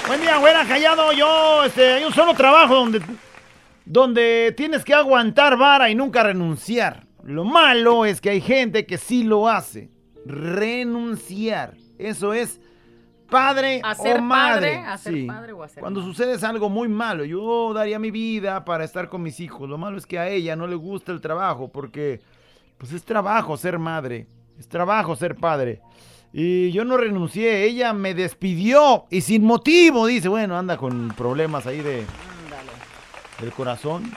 Buen 0.06 0.20
día, 0.20 0.38
güera 0.38 0.64
callado. 0.66 1.12
Yo, 1.12 1.64
este, 1.64 1.94
hay 1.94 2.04
un 2.04 2.12
solo 2.12 2.34
trabajo 2.34 2.74
donde, 2.76 3.02
donde 3.84 4.54
tienes 4.56 4.84
que 4.84 4.94
aguantar 4.94 5.56
vara 5.56 5.90
y 5.90 5.94
nunca 5.94 6.22
renunciar. 6.22 7.06
Lo 7.22 7.44
malo 7.44 8.04
es 8.06 8.20
que 8.20 8.30
hay 8.30 8.40
gente 8.40 8.86
que 8.86 8.98
sí 8.98 9.22
lo 9.24 9.48
hace. 9.48 9.90
Renunciar. 10.24 11.74
Eso 11.98 12.32
es 12.32 12.60
padre 13.28 13.80
A 13.84 13.94
ser 13.94 14.18
o 14.18 14.22
madre. 14.22 14.76
padre, 14.76 14.88
a 14.88 14.98
ser 14.98 15.26
padre 15.26 15.52
o 15.52 15.62
a 15.62 15.68
ser 15.68 15.80
Cuando 15.80 16.00
madre. 16.00 16.12
sucede 16.12 16.34
es 16.34 16.44
algo 16.44 16.68
muy 16.70 16.88
malo. 16.88 17.24
Yo 17.24 17.72
daría 17.74 17.98
mi 17.98 18.10
vida 18.10 18.64
para 18.64 18.84
estar 18.84 19.08
con 19.08 19.22
mis 19.22 19.38
hijos. 19.40 19.68
Lo 19.68 19.76
malo 19.76 19.98
es 19.98 20.06
que 20.06 20.18
a 20.18 20.28
ella 20.28 20.56
no 20.56 20.66
le 20.66 20.76
gusta 20.76 21.12
el 21.12 21.20
trabajo 21.20 21.70
porque 21.70 22.20
pues 22.80 22.92
es 22.92 23.04
trabajo 23.04 23.58
ser 23.58 23.78
madre. 23.78 24.26
Es 24.58 24.66
trabajo 24.66 25.14
ser 25.14 25.36
padre. 25.36 25.82
Y 26.32 26.72
yo 26.72 26.84
no 26.86 26.96
renuncié, 26.96 27.64
ella 27.64 27.92
me 27.92 28.14
despidió 28.14 29.04
y 29.10 29.20
sin 29.20 29.44
motivo, 29.44 30.06
dice, 30.06 30.28
bueno, 30.28 30.56
anda 30.56 30.78
con 30.78 31.08
problemas 31.08 31.66
ahí 31.66 31.80
de 31.80 32.06
del 33.40 33.52
corazón, 33.52 34.10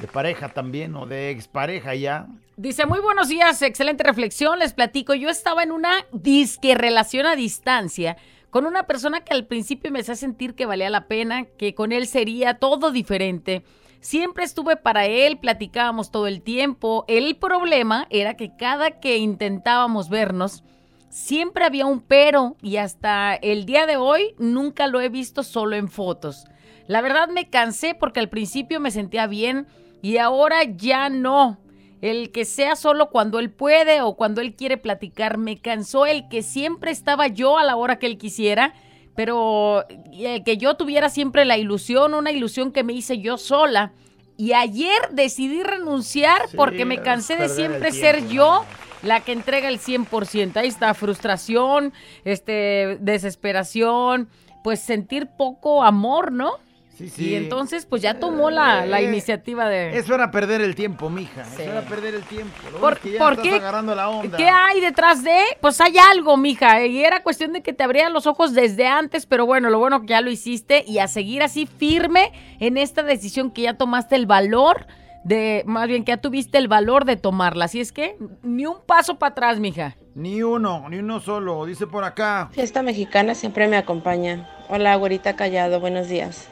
de 0.00 0.06
pareja 0.08 0.48
también 0.48 0.96
o 0.96 1.06
de 1.06 1.30
expareja 1.30 1.94
ya. 1.94 2.26
Dice, 2.56 2.86
muy 2.86 3.00
buenos 3.00 3.28
días, 3.28 3.62
excelente 3.62 4.02
reflexión, 4.02 4.58
les 4.58 4.72
platico. 4.72 5.14
Yo 5.14 5.28
estaba 5.28 5.62
en 5.62 5.72
una 5.72 6.06
disque 6.12 6.74
relación 6.74 7.26
a 7.26 7.36
distancia 7.36 8.16
con 8.50 8.66
una 8.66 8.84
persona 8.84 9.20
que 9.20 9.32
al 9.32 9.46
principio 9.46 9.90
me 9.92 10.00
hacía 10.00 10.16
sentir 10.16 10.54
que 10.54 10.66
valía 10.66 10.90
la 10.90 11.06
pena, 11.06 11.44
que 11.56 11.74
con 11.74 11.92
él 11.92 12.06
sería 12.06 12.54
todo 12.54 12.90
diferente. 12.90 13.62
Siempre 14.02 14.42
estuve 14.42 14.74
para 14.74 15.06
él, 15.06 15.38
platicábamos 15.38 16.10
todo 16.10 16.26
el 16.26 16.42
tiempo. 16.42 17.04
El 17.06 17.36
problema 17.36 18.08
era 18.10 18.34
que 18.34 18.56
cada 18.56 18.98
que 18.98 19.18
intentábamos 19.18 20.08
vernos, 20.08 20.64
siempre 21.08 21.64
había 21.64 21.86
un 21.86 22.00
pero 22.00 22.56
y 22.60 22.78
hasta 22.78 23.36
el 23.36 23.64
día 23.64 23.86
de 23.86 23.96
hoy 23.96 24.34
nunca 24.38 24.88
lo 24.88 25.00
he 25.00 25.08
visto 25.08 25.44
solo 25.44 25.76
en 25.76 25.88
fotos. 25.88 26.46
La 26.88 27.00
verdad 27.00 27.28
me 27.28 27.48
cansé 27.48 27.94
porque 27.94 28.18
al 28.18 28.28
principio 28.28 28.80
me 28.80 28.90
sentía 28.90 29.28
bien 29.28 29.68
y 30.02 30.16
ahora 30.16 30.64
ya 30.64 31.08
no. 31.08 31.60
El 32.00 32.32
que 32.32 32.44
sea 32.44 32.74
solo 32.74 33.08
cuando 33.08 33.38
él 33.38 33.52
puede 33.52 34.02
o 34.02 34.16
cuando 34.16 34.40
él 34.40 34.56
quiere 34.56 34.78
platicar 34.78 35.38
me 35.38 35.60
cansó 35.60 36.06
el 36.06 36.28
que 36.28 36.42
siempre 36.42 36.90
estaba 36.90 37.28
yo 37.28 37.56
a 37.56 37.62
la 37.62 37.76
hora 37.76 38.00
que 38.00 38.06
él 38.06 38.18
quisiera, 38.18 38.74
pero 39.14 39.84
eh, 40.12 40.42
que 40.44 40.56
yo 40.56 40.74
tuviera 40.74 41.10
siempre 41.10 41.44
la 41.44 41.58
ilusión, 41.58 42.14
una 42.14 42.30
ilusión 42.30 42.72
que 42.72 42.84
me 42.84 42.92
hice 42.92 43.18
yo 43.18 43.38
sola. 43.38 43.92
Y 44.36 44.54
ayer 44.54 45.00
decidí 45.12 45.62
renunciar 45.62 46.48
Sí, 46.48 46.56
porque 46.56 46.84
me 46.84 47.02
cansé 47.02 47.36
de 47.36 47.44
el 47.44 47.50
siempre 47.50 47.90
tiempo, 47.90 48.00
ser 48.00 48.28
yo 48.28 48.64
la 49.02 49.20
que 49.20 49.32
entrega 49.32 49.68
el 49.68 49.78
100%. 49.78 50.56
Ahí 50.56 50.68
está, 50.68 50.94
frustración, 50.94 51.92
este, 52.24 52.98
desesperación, 53.00 54.28
pues 54.64 54.80
sentir 54.80 55.28
poco 55.36 55.82
amor, 55.82 56.32
¿no? 56.32 56.52
Sí, 56.96 57.10
Y 57.16 57.34
entonces, 57.34 57.86
pues 57.86 58.02
ya 58.02 58.20
tomó 58.20 58.50
la, 58.50 58.84
la 58.86 59.00
Eh, 59.00 59.04
iniciativa 59.04 59.68
de... 59.68 59.96
Eso 59.96 60.14
era 60.14 60.30
perder 60.30 60.60
el 60.60 60.74
tiempo, 60.74 61.08
mija. 61.10 61.44
Sí. 61.44 61.62
Eso 61.62 61.70
era 61.72 61.80
perder 61.82 62.14
el 62.14 62.22
tiempo. 62.22 62.54
Lo 62.72 62.78
¿Por, 62.80 62.92
es 62.92 62.98
que 63.00 63.12
ya 63.12 63.18
por 63.18 63.32
estás 63.32 63.48
qué? 63.48 63.54
agarrando 63.56 63.94
la 63.94 64.08
onda. 64.10 64.36
¿Qué 64.36 64.46
hay 64.48 64.80
detrás 64.80 65.24
de? 65.24 65.38
Pues 65.60 65.80
hay 65.80 65.96
algo, 65.98 66.36
mija. 66.36 66.84
Y 66.86 67.02
era 67.02 67.22
cuestión 67.22 67.52
de 67.54 67.62
que 67.62 67.72
te 67.72 67.82
abrieran 67.82 68.12
los 68.12 68.26
ojos 68.26 68.52
desde 68.54 68.86
antes, 68.86 69.26
pero 69.26 69.46
bueno, 69.46 69.70
lo 69.70 69.78
bueno 69.78 70.02
que 70.02 70.08
ya 70.08 70.20
lo 70.20 70.30
hiciste 70.30 70.84
y 70.86 70.98
a 70.98 71.08
seguir 71.08 71.42
así 71.42 71.66
firme 71.66 72.30
en 72.60 72.76
esta 72.76 73.02
decisión 73.02 73.50
que 73.50 73.62
ya 73.62 73.74
tomaste 73.74 74.14
el 74.14 74.26
valor 74.26 74.86
de, 75.24 75.62
más 75.66 75.88
bien 75.88 76.04
que 76.04 76.10
ya 76.12 76.18
tuviste 76.18 76.58
el 76.58 76.68
valor 76.68 77.04
de 77.04 77.16
tomarla. 77.16 77.64
Así 77.64 77.80
es 77.80 77.90
que 77.90 78.16
ni 78.42 78.66
un 78.66 78.76
paso 78.84 79.18
para 79.18 79.30
atrás, 79.32 79.58
mija. 79.60 79.96
Ni 80.14 80.42
uno, 80.42 80.88
ni 80.90 80.98
uno 80.98 81.20
solo. 81.20 81.64
Dice 81.64 81.86
por 81.86 82.04
acá. 82.04 82.50
Fiesta 82.52 82.82
mexicana 82.82 83.34
siempre 83.34 83.66
me 83.66 83.78
acompaña. 83.78 84.48
Hola, 84.68 84.94
güerita 84.96 85.34
callado, 85.36 85.80
buenos 85.80 86.08
días. 86.08 86.48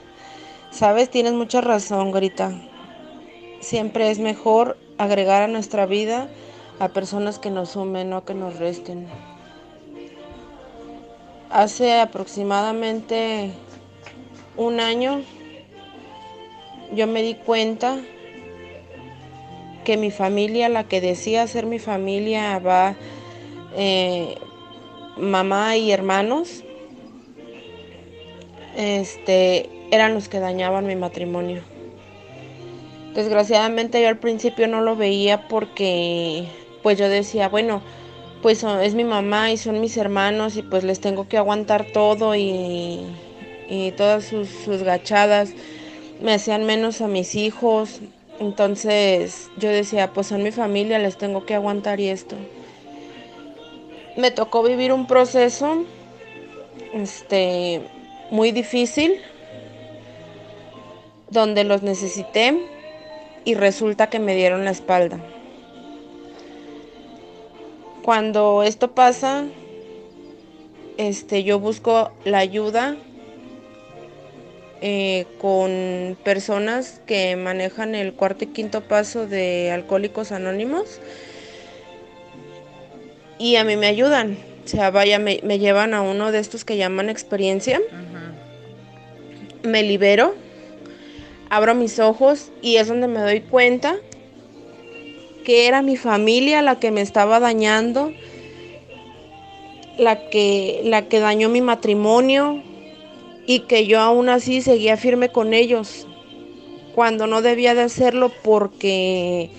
Sabes, 0.71 1.11
tienes 1.11 1.33
mucha 1.33 1.61
razón, 1.61 2.13
güerita. 2.13 2.53
Siempre 3.61 4.11
es 4.11 4.19
mejor 4.21 4.79
agregar 4.99 5.43
a 5.43 5.49
nuestra 5.49 5.85
vida 5.85 6.29
a 6.79 6.89
personas 6.89 7.39
que 7.39 7.51
nos 7.51 7.71
sumen, 7.71 8.09
no 8.09 8.25
que 8.25 8.35
nos 8.35 8.59
resten. 8.59 9.07
Hace 11.51 11.99
aproximadamente 12.01 13.51
un 14.57 14.79
año 14.79 15.23
yo 16.93 17.07
me 17.07 17.23
di 17.23 17.35
cuenta 17.35 17.99
que 19.85 19.97
mi 19.97 20.11
familia, 20.11 20.69
la 20.69 20.85
que 20.85 21.01
decía 21.01 21.47
ser 21.49 21.67
mi 21.67 21.81
familia, 21.81 22.59
va 22.61 22.95
eh, 23.77 24.37
mamá 25.17 25.77
y 25.77 25.91
hermanos, 25.91 26.63
este, 28.77 29.69
eran 29.91 30.15
los 30.15 30.29
que 30.29 30.41
dañaban 30.41 30.87
mi 30.87 30.97
matrimonio. 30.97 31.63
Desgraciadamente 33.15 34.01
yo 34.01 34.09
al 34.09 34.19
principio 34.19 34.69
no 34.69 34.81
lo 34.81 34.97
veía 34.97 35.49
porque 35.49 36.45
pues 36.83 36.99
yo 36.99 37.09
decía, 37.09 37.49
bueno, 37.49 37.83
pues 38.43 38.65
es 38.65 38.95
mi 38.95 39.05
mamá 39.05 39.51
y 39.51 39.57
son 39.57 39.81
mis 39.81 39.97
hermanos 39.97 40.57
y 40.57 40.63
pues 40.63 40.85
les 40.85 41.01
tengo 41.01 41.29
que 41.29 41.37
aguantar 41.37 41.87
todo 41.93 42.35
y, 42.37 43.05
y 43.69 43.93
todas 43.93 44.25
sus, 44.25 44.49
sus 44.49 44.83
gachadas 44.83 45.53
me 46.23 46.35
hacían 46.35 46.65
menos 46.65 47.01
a 47.01 47.09
mis 47.09 47.35
hijos. 47.35 48.01
Entonces 48.39 49.51
yo 49.59 49.69
decía, 49.69 50.13
pues 50.13 50.29
son 50.29 50.43
mi 50.43 50.53
familia, 50.53 50.99
les 50.99 51.19
tengo 51.19 51.45
que 51.45 51.55
aguantar 51.55 52.01
y 52.01 52.09
esto. 52.09 52.37
Me 54.17 54.31
tocó 54.31 54.63
vivir 54.63 54.93
un 54.93 55.07
proceso 55.07 55.85
este 56.95 57.83
muy 58.31 58.53
difícil 58.53 59.21
donde 61.31 61.65
los 61.65 61.83
necesité 61.83 62.59
y 63.45 63.55
resulta 63.55 64.09
que 64.09 64.19
me 64.19 64.35
dieron 64.35 64.65
la 64.65 64.71
espalda. 64.71 65.19
Cuando 68.03 68.63
esto 68.63 68.93
pasa, 68.93 69.45
este, 70.97 71.45
yo 71.45 71.59
busco 71.61 72.13
la 72.25 72.39
ayuda 72.39 72.97
eh, 74.83 75.27
con 75.39 76.17
personas 76.25 77.01
que 77.07 77.37
manejan 77.37 77.95
el 77.95 78.15
cuarto 78.15 78.45
y 78.45 78.49
quinto 78.49 78.81
paso 78.81 79.27
de 79.27 79.71
Alcohólicos 79.71 80.33
Anónimos 80.33 81.01
y 83.39 83.57
a 83.57 83.65
mí 83.65 83.77
me 83.77 83.87
ayudan. 83.87 84.39
O 84.65 84.69
sea, 84.69 84.91
vaya, 84.91 85.19
me, 85.19 85.41
me 85.43 85.59
llevan 85.59 85.95
a 85.95 86.03
uno 86.03 86.33
de 86.33 86.39
estos 86.39 86.65
que 86.65 86.77
llaman 86.77 87.09
experiencia. 87.09 87.81
Me 89.63 89.83
libero, 89.83 90.35
abro 91.51 91.75
mis 91.75 91.99
ojos 91.99 92.51
y 92.63 92.77
es 92.77 92.89
donde 92.89 93.09
me 93.09 93.21
doy 93.21 93.41
cuenta 93.41 93.97
que 95.45 95.67
era 95.67 95.83
mi 95.83 95.97
familia 95.97 96.63
la 96.63 96.79
que 96.79 96.93
me 96.93 97.01
estaba 97.01 97.41
dañando, 97.41 98.13
la 99.99 100.31
que, 100.31 100.81
la 100.85 101.09
que 101.09 101.19
dañó 101.19 101.49
mi 101.49 101.61
matrimonio 101.61 102.63
y 103.47 103.61
que 103.61 103.87
yo 103.87 104.01
aún 104.01 104.29
así 104.29 104.63
seguía 104.63 104.97
firme 104.97 105.31
con 105.31 105.53
ellos 105.53 106.07
cuando 106.95 107.27
no 107.27 107.43
debía 107.43 107.75
de 107.75 107.83
hacerlo 107.83 108.31
porque 108.43 109.51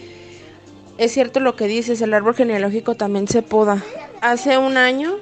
es 0.98 1.12
cierto 1.12 1.40
lo 1.42 1.56
que 1.56 1.68
dices, 1.68 2.02
el 2.02 2.14
árbol 2.14 2.36
genealógico 2.36 2.96
también 2.96 3.28
se 3.28 3.42
poda. 3.42 3.84
Hace 4.22 4.58
un 4.58 4.78
año 4.78 5.18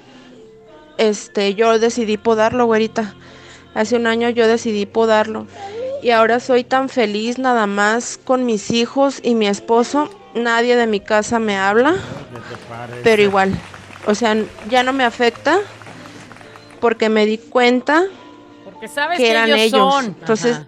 este 0.97 1.55
yo 1.55 1.79
decidí 1.79 2.17
podarlo, 2.17 2.65
güerita. 2.65 3.15
Hace 3.73 3.95
un 3.95 4.05
año 4.05 4.29
yo 4.29 4.47
decidí 4.47 4.85
podarlo 4.85 5.47
y 6.01 6.11
ahora 6.11 6.39
soy 6.39 6.63
tan 6.63 6.89
feliz 6.89 7.37
nada 7.37 7.67
más 7.67 8.17
con 8.23 8.45
mis 8.45 8.71
hijos 8.71 9.19
y 9.23 9.35
mi 9.35 9.47
esposo 9.47 10.09
nadie 10.33 10.75
de 10.75 10.87
mi 10.87 10.99
casa 10.99 11.39
me 11.39 11.57
habla, 11.57 11.95
pero 13.03 13.21
igual, 13.21 13.53
o 14.05 14.15
sea, 14.15 14.35
ya 14.69 14.83
no 14.83 14.93
me 14.93 15.03
afecta 15.03 15.59
porque 16.79 17.09
me 17.09 17.25
di 17.25 17.37
cuenta 17.37 18.05
Porque 18.63 18.87
sabes 18.87 19.17
que 19.17 19.23
que, 19.23 19.31
eran 19.31 19.49
ellos, 19.49 19.73
ellos. 19.73 20.05
Entonces, 20.19 20.61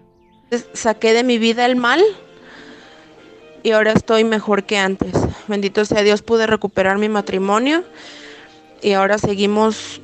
saqué 0.74 1.14
de 1.14 1.24
mi 1.24 1.38
vida 1.38 1.66
el 1.66 1.76
mal 1.76 2.02
y 3.64 3.72
ahora 3.72 3.94
estoy 3.94 4.24
mejor 4.24 4.64
que 4.64 4.78
antes. 4.78 5.14
Bendito 5.48 5.86
sea 5.86 6.04
Dios, 6.04 6.22
pude 6.22 6.48
recuperar 6.48 6.98
mi 6.98 7.10
matrimonio 7.10 7.84
y 8.82 8.94
ahora 8.94 9.18
seguimos 9.18 10.02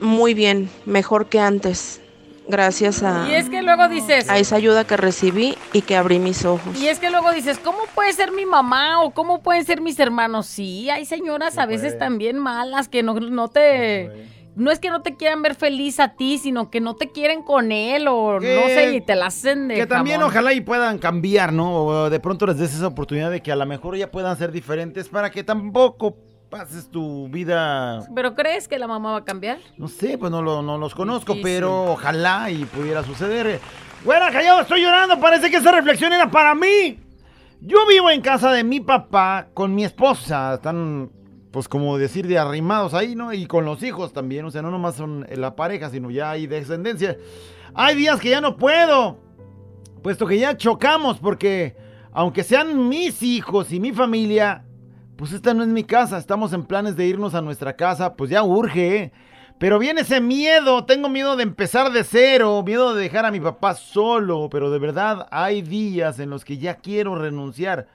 muy 0.00 0.34
bien, 0.34 0.68
mejor 0.84 1.26
que 1.26 1.40
antes. 1.40 2.00
Gracias 2.48 3.02
a, 3.02 3.28
Y 3.28 3.34
es 3.34 3.48
que 3.50 3.62
luego 3.62 3.88
dices, 3.88 4.28
a 4.30 4.38
esa 4.38 4.56
ayuda 4.56 4.84
que 4.84 4.96
recibí 4.96 5.56
y 5.72 5.82
que 5.82 5.96
abrí 5.96 6.18
mis 6.18 6.44
ojos. 6.44 6.80
y 6.80 6.86
es 6.88 6.98
que 7.00 7.10
luego 7.10 7.32
dices, 7.32 7.58
¿cómo 7.58 7.78
puede 7.94 8.12
ser 8.12 8.30
mi 8.32 8.46
mamá 8.46 9.02
o 9.02 9.10
cómo 9.10 9.42
pueden 9.42 9.64
ser 9.64 9.80
mis 9.80 9.98
hermanos? 9.98 10.46
Sí, 10.46 10.88
hay 10.90 11.04
señoras 11.06 11.58
a 11.58 11.66
veces 11.66 11.98
también 11.98 12.38
malas 12.38 12.88
que 12.88 13.02
no, 13.02 13.14
no 13.14 13.48
te... 13.48 14.36
No 14.56 14.70
es 14.70 14.78
que 14.78 14.88
no 14.88 15.02
te 15.02 15.16
quieran 15.16 15.42
ver 15.42 15.54
feliz 15.54 16.00
a 16.00 16.14
ti, 16.14 16.38
sino 16.38 16.70
que 16.70 16.80
no 16.80 16.96
te 16.96 17.10
quieren 17.12 17.42
con 17.42 17.72
él 17.72 18.06
o 18.08 18.38
Que- 18.40 18.54
no 18.58 18.66
sé, 18.68 18.94
y 18.94 19.02
te 19.02 19.14
la 19.14 19.26
hacen 19.26 19.68
de 19.68 19.74
Que 19.74 19.86
también 19.86 20.22
ojalá 20.22 20.54
y 20.54 20.62
puedan 20.62 20.96
cambiar, 20.96 21.52
¿no? 21.52 21.74
O 21.84 22.08
de 22.08 22.20
pronto 22.20 22.46
les 22.46 22.56
des 22.56 22.74
esa 22.74 22.86
oportunidad 22.86 23.30
de 23.30 23.42
que 23.42 23.52
a 23.52 23.56
lo 23.56 23.66
mejor 23.66 23.96
ya 23.98 24.10
puedan 24.10 24.34
ser 24.38 24.52
diferentes 24.52 25.10
para 25.10 25.30
que 25.30 25.44
tampoco 25.44 26.16
pases 26.58 26.90
tu 26.90 27.28
vida, 27.28 28.00
¿Pero 28.14 28.34
crees 28.34 28.66
que 28.68 28.78
la 28.78 28.86
mamá 28.86 29.12
va 29.12 29.18
a 29.18 29.24
cambiar? 29.24 29.58
no 29.76 29.88
sé, 29.88 30.16
pues 30.18 30.30
no, 30.30 30.42
lo- 30.42 30.62
no 30.62 30.78
los 30.78 30.94
conozco, 30.94 31.34
Difícil. 31.34 31.54
pero 31.60 31.92
ojalá 31.92 32.50
y 32.50 32.64
pudiera 32.64 33.02
suceder. 33.02 33.60
Güera, 34.04 34.30
callado, 34.30 34.60
estoy 34.60 34.82
llorando, 34.82 35.18
parece 35.20 35.50
que 35.50 35.56
esa 35.56 35.72
reflexión 35.72 36.12
era 36.12 36.30
para 36.30 36.54
mí. 36.54 37.00
Yo 37.60 37.86
vivo 37.88 38.10
en 38.10 38.20
casa 38.20 38.52
de 38.52 38.62
mi 38.64 38.80
papá 38.80 39.48
con 39.54 39.74
mi 39.74 39.84
esposa, 39.84 40.54
están 40.54 41.10
pues 41.50 41.68
como 41.68 41.96
decir 41.96 42.26
de 42.26 42.38
arrimados 42.38 42.92
ahí, 42.92 43.14
¿no? 43.14 43.32
Y 43.32 43.46
con 43.46 43.64
los 43.64 43.82
hijos 43.82 44.12
también, 44.12 44.44
o 44.44 44.50
sea, 44.50 44.60
no 44.60 44.70
nomás 44.70 44.94
son 44.96 45.26
la 45.34 45.56
pareja, 45.56 45.88
sino 45.88 46.10
ya 46.10 46.30
hay 46.32 46.46
descendencia. 46.46 47.16
Hay 47.74 47.96
días 47.96 48.20
que 48.20 48.28
ya 48.30 48.42
no 48.42 48.56
puedo, 48.58 49.18
puesto 50.02 50.26
que 50.26 50.38
ya 50.38 50.56
chocamos, 50.58 51.18
porque 51.18 51.74
aunque 52.12 52.42
sean 52.44 52.88
mis 52.90 53.22
hijos 53.22 53.72
y 53.72 53.80
mi 53.80 53.92
familia, 53.92 54.65
pues 55.16 55.32
esta 55.32 55.54
no 55.54 55.62
es 55.62 55.68
mi 55.68 55.84
casa, 55.84 56.18
estamos 56.18 56.52
en 56.52 56.64
planes 56.64 56.96
de 56.96 57.06
irnos 57.06 57.34
a 57.34 57.40
nuestra 57.42 57.74
casa, 57.76 58.14
pues 58.14 58.30
ya 58.30 58.42
urge, 58.42 58.96
¿eh? 58.96 59.12
Pero 59.58 59.78
viene 59.78 60.02
ese 60.02 60.20
miedo, 60.20 60.84
tengo 60.84 61.08
miedo 61.08 61.34
de 61.34 61.42
empezar 61.42 61.90
de 61.90 62.04
cero, 62.04 62.62
miedo 62.64 62.94
de 62.94 63.02
dejar 63.02 63.24
a 63.24 63.30
mi 63.30 63.40
papá 63.40 63.74
solo, 63.74 64.48
pero 64.50 64.70
de 64.70 64.78
verdad 64.78 65.26
hay 65.30 65.62
días 65.62 66.18
en 66.18 66.28
los 66.28 66.44
que 66.44 66.58
ya 66.58 66.74
quiero 66.74 67.14
renunciar. 67.14 67.88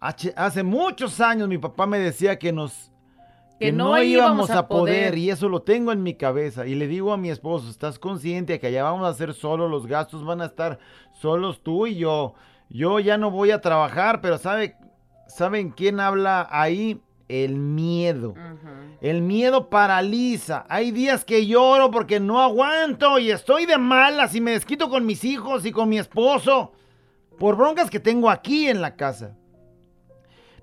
Hace 0.00 0.62
muchos 0.64 1.20
años 1.20 1.48
mi 1.48 1.56
papá 1.58 1.86
me 1.86 1.98
decía 1.98 2.38
que 2.38 2.52
nos 2.52 2.90
Que 3.60 3.70
no 3.70 4.02
íbamos 4.02 4.50
a 4.50 4.66
poder, 4.66 5.10
poder. 5.10 5.18
y 5.18 5.30
eso 5.30 5.48
lo 5.48 5.62
tengo 5.62 5.92
en 5.92 6.02
mi 6.02 6.14
cabeza 6.14 6.66
y 6.66 6.74
le 6.74 6.88
digo 6.88 7.12
a 7.12 7.16
mi 7.16 7.30
esposo, 7.30 7.70
¿estás 7.70 8.00
consciente 8.00 8.58
que 8.58 8.66
allá 8.66 8.82
vamos 8.82 9.06
a 9.06 9.10
hacer 9.10 9.32
solo 9.34 9.68
los 9.68 9.86
gastos 9.86 10.24
van 10.24 10.40
a 10.40 10.46
estar 10.46 10.80
solos 11.12 11.62
tú 11.62 11.86
y 11.86 11.94
yo? 11.94 12.34
Yo 12.68 12.98
ya 12.98 13.16
no 13.18 13.30
voy 13.30 13.52
a 13.52 13.60
trabajar, 13.60 14.20
pero 14.20 14.36
sabe 14.36 14.76
¿saben 15.26 15.70
quién 15.70 16.00
habla 16.00 16.46
ahí? 16.50 17.00
El 17.28 17.56
miedo. 17.56 18.34
El 19.00 19.22
miedo 19.22 19.70
paraliza. 19.70 20.66
Hay 20.68 20.90
días 20.90 21.24
que 21.24 21.46
lloro 21.46 21.90
porque 21.90 22.20
no 22.20 22.40
aguanto 22.40 23.18
y 23.18 23.30
estoy 23.30 23.66
de 23.66 23.78
malas 23.78 24.34
y 24.34 24.40
me 24.40 24.52
desquito 24.52 24.88
con 24.88 25.06
mis 25.06 25.24
hijos 25.24 25.64
y 25.64 25.72
con 25.72 25.88
mi 25.88 25.98
esposo 25.98 26.72
por 27.38 27.56
broncas 27.56 27.90
que 27.90 28.00
tengo 28.00 28.30
aquí 28.30 28.68
en 28.68 28.80
la 28.80 28.96
casa. 28.96 29.36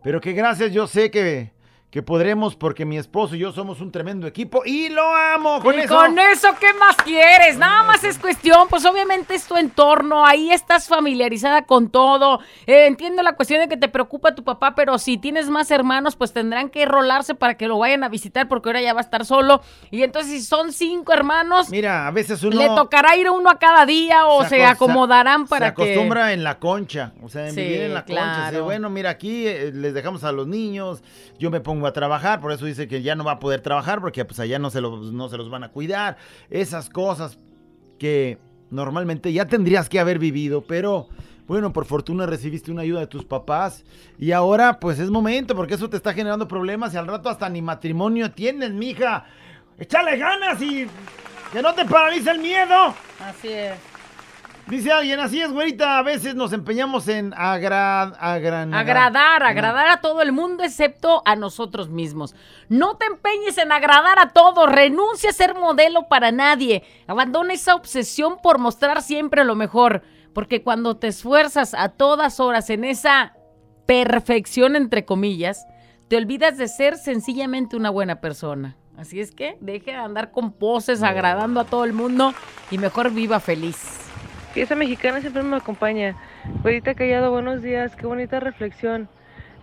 Pero 0.04 0.22
que 0.22 0.34
gracias 0.34 0.72
yo 0.72 0.88
sé 0.88 1.12
que, 1.12 1.52
que 1.92 2.02
podremos 2.02 2.56
porque 2.56 2.86
mi 2.86 2.98
esposo 2.98 3.36
y 3.36 3.40
yo 3.40 3.52
somos 3.52 3.82
un 3.82 3.92
tremendo 3.92 4.26
equipo 4.26 4.64
y 4.66 4.88
lo 4.88 5.14
amo. 5.14 5.60
Con 5.62 5.76
y 5.76 5.82
eso. 5.82 5.94
con 5.94 6.18
eso, 6.18 6.48
¿qué 6.58 6.74
más 6.80 6.96
quieres? 6.96 7.58
Nada 7.58 7.84
más 7.84 8.06
es 8.06 8.18
cuestión, 8.18 8.70
pues 8.70 8.86
obviamente 8.86 9.36
es 9.36 9.46
tu 9.46 9.58
entorno, 9.58 10.26
ahí 10.26 10.52
estás 10.52 10.88
familiarizada 10.88 11.64
con 11.64 11.90
todo. 11.90 12.40
Eh, 12.66 12.88
entiendo 12.88 13.22
la 13.24 13.36
cuestión 13.36 13.60
de 13.60 13.68
que 13.68 13.76
te 13.76 13.90
preocupa 13.90 14.34
tu 14.36 14.46
papá, 14.46 14.74
pero 14.74 14.98
si 15.00 15.18
tienes 15.18 15.50
más 15.50 15.70
hermanos, 15.70 16.16
pues 16.16 16.32
tendrán 16.32 16.70
que 16.70 16.86
rolarse 16.86 17.36
para 17.36 17.56
que 17.56 17.68
lo 17.68 17.78
vayan 17.78 18.06
a 18.06 18.10
visitar 18.10 18.48
porque 18.48 18.70
ahora 18.70 18.82
ya 18.82 18.94
va 18.94 19.02
a 19.02 19.04
estar 19.04 19.26
solo. 19.26 19.62
Y 19.92 20.04
entonces 20.04 20.32
si 20.32 20.42
son 20.44 20.72
cinco 20.72 21.12
hermanos, 21.12 21.70
Mira, 21.70 22.08
a 22.08 22.12
veces 22.12 22.42
uno 22.44 22.58
le 22.58 22.68
tocará 22.68 23.18
ir 23.18 23.30
uno 23.30 23.50
a 23.50 23.60
cada 23.60 23.86
día 23.86 24.28
o 24.28 24.46
se, 24.46 24.64
acomodarán 24.64 25.46
para 25.46 25.70
se 25.70 25.76
que... 25.76 25.84
acostumbra 25.84 26.32
en 26.32 26.46
la 26.46 26.58
concha, 26.58 27.12
o 27.22 27.28
sea, 27.28 27.50
en 27.50 27.54
Sí, 27.56 27.62
vivir 27.62 27.82
en 27.82 27.94
la 27.96 28.06
concha. 28.06 28.62
bueno, 28.62 28.90
mira, 28.90 29.10
aquí 29.10 29.46
eh, 29.46 29.74
les 29.74 29.94
dejamos 29.94 30.24
a 30.24 30.32
los 30.32 30.48
niños, 30.48 31.04
yo 31.38 31.52
me 31.52 31.60
pongo 31.60 31.81
a 31.90 31.94
trabajar, 31.94 32.40
por 32.42 32.52
eso 32.52 32.66
dice 32.66 32.88
que 32.88 33.02
ya 33.02 33.16
no 33.16 33.24
va 33.24 33.34
a 33.34 33.40
poder 33.40 33.62
trabajar 33.62 34.02
porque 34.02 34.24
pues 34.26 34.40
allá 34.40 34.60
no 34.60 34.70
se 34.70 34.82
los, 34.82 35.12
no 35.12 35.30
se 35.30 35.38
los 35.38 35.50
van 35.50 35.64
a 35.64 35.70
cuidar. 35.70 36.18
Esas 36.50 36.90
cosas 36.90 37.38
que 38.00 38.38
normalmente 38.70 39.32
ya 39.34 39.46
tendrías 39.46 39.90
que 39.90 40.00
haber 40.00 40.20
vivido, 40.20 40.62
pero 40.62 41.10
bueno, 41.48 41.74
por 41.74 41.86
fortuna 41.86 42.26
recibiste 42.26 42.72
una 42.72 42.84
ayuda 42.84 43.02
de 43.02 43.08
tus 43.08 43.26
papás 43.26 43.84
y 44.18 44.32
ahora 44.32 44.80
pues 44.80 45.00
es 45.00 45.10
momento 45.10 45.56
porque 45.56 45.74
eso 45.74 45.90
te 45.90 45.98
está 45.98 46.14
generando 46.14 46.48
problemas 46.48 46.94
y 46.94 46.98
al 46.98 47.08
rato 47.08 47.30
hasta 47.30 47.50
ni 47.50 47.62
matrimonio 47.62 48.32
tienes, 48.32 48.72
mija. 48.72 49.26
Échale 49.78 50.18
ganas 50.18 50.62
y 50.62 50.88
que 51.52 51.62
no 51.62 51.74
te 51.74 51.86
paralice 51.86 52.32
el 52.32 52.40
miedo. 52.40 52.94
Así 53.20 53.50
es. 53.50 53.91
Dice 54.72 54.90
alguien, 54.90 55.20
así 55.20 55.42
es, 55.42 55.52
güerita, 55.52 55.98
a 55.98 56.02
veces 56.02 56.34
nos 56.34 56.54
empeñamos 56.54 57.10
en 57.10 57.34
agra- 57.36 58.14
agran- 58.22 58.74
Agradar, 58.74 59.44
agradar 59.44 59.90
a 59.90 59.98
todo 60.00 60.22
el 60.22 60.32
mundo 60.32 60.64
excepto 60.64 61.22
a 61.26 61.36
nosotros 61.36 61.90
mismos. 61.90 62.34
No 62.70 62.96
te 62.96 63.06
empeñes 63.06 63.58
en 63.58 63.74
agradar 63.74 64.18
a 64.18 64.30
todos, 64.30 64.72
renuncia 64.72 65.32
a 65.32 65.34
ser 65.34 65.56
modelo 65.56 66.08
para 66.08 66.32
nadie. 66.32 66.84
Abandona 67.06 67.52
esa 67.54 67.76
obsesión 67.76 68.38
por 68.42 68.60
mostrar 68.60 69.02
siempre 69.02 69.44
lo 69.44 69.56
mejor, 69.56 70.04
porque 70.34 70.64
cuando 70.64 70.96
te 70.96 71.08
esfuerzas 71.08 71.74
a 71.74 71.90
todas 71.90 72.40
horas 72.40 72.70
en 72.70 72.86
esa 72.86 73.34
perfección, 73.86 74.78
entre 74.78 75.04
comillas, 75.04 75.68
te 76.08 76.16
olvidas 76.16 76.58
de 76.58 76.70
ser 76.70 76.96
sencillamente 76.96 77.76
una 77.76 77.90
buena 77.90 78.22
persona. 78.22 78.78
Así 78.98 79.20
es 79.20 79.32
que 79.32 79.58
deje 79.60 79.92
de 79.92 79.98
andar 79.98 80.32
con 80.32 80.54
poses, 80.54 81.04
agradando 81.04 81.60
a 81.60 81.66
todo 81.66 81.84
el 81.84 81.92
mundo 81.92 82.34
y 82.70 82.78
mejor 82.78 83.12
viva 83.12 83.42
feliz. 83.42 84.01
Fiesta 84.54 84.76
mexicana 84.76 85.22
siempre 85.22 85.44
me 85.44 85.56
acompaña. 85.56 86.18
Güerita 86.62 86.94
Callado, 86.94 87.32
buenos 87.32 87.62
días, 87.62 87.96
qué 87.96 88.06
bonita 88.06 88.42
reflexión. 88.42 89.08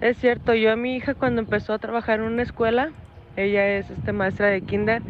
Es 0.01 0.17
cierto, 0.17 0.55
yo 0.55 0.73
a 0.73 0.77
mi 0.77 0.97
hija 0.97 1.15
cuando 1.15 1.43
empezó 1.43 1.75
a 1.75 1.79
trabajar 1.79 2.21
en 2.21 2.27
una 2.27 2.43
escuela, 2.43 2.91
ella 3.37 3.69
es 3.77 3.91
este, 3.91 4.13
maestra 4.13 4.47
de 4.47 4.63
kinder, 4.63 5.03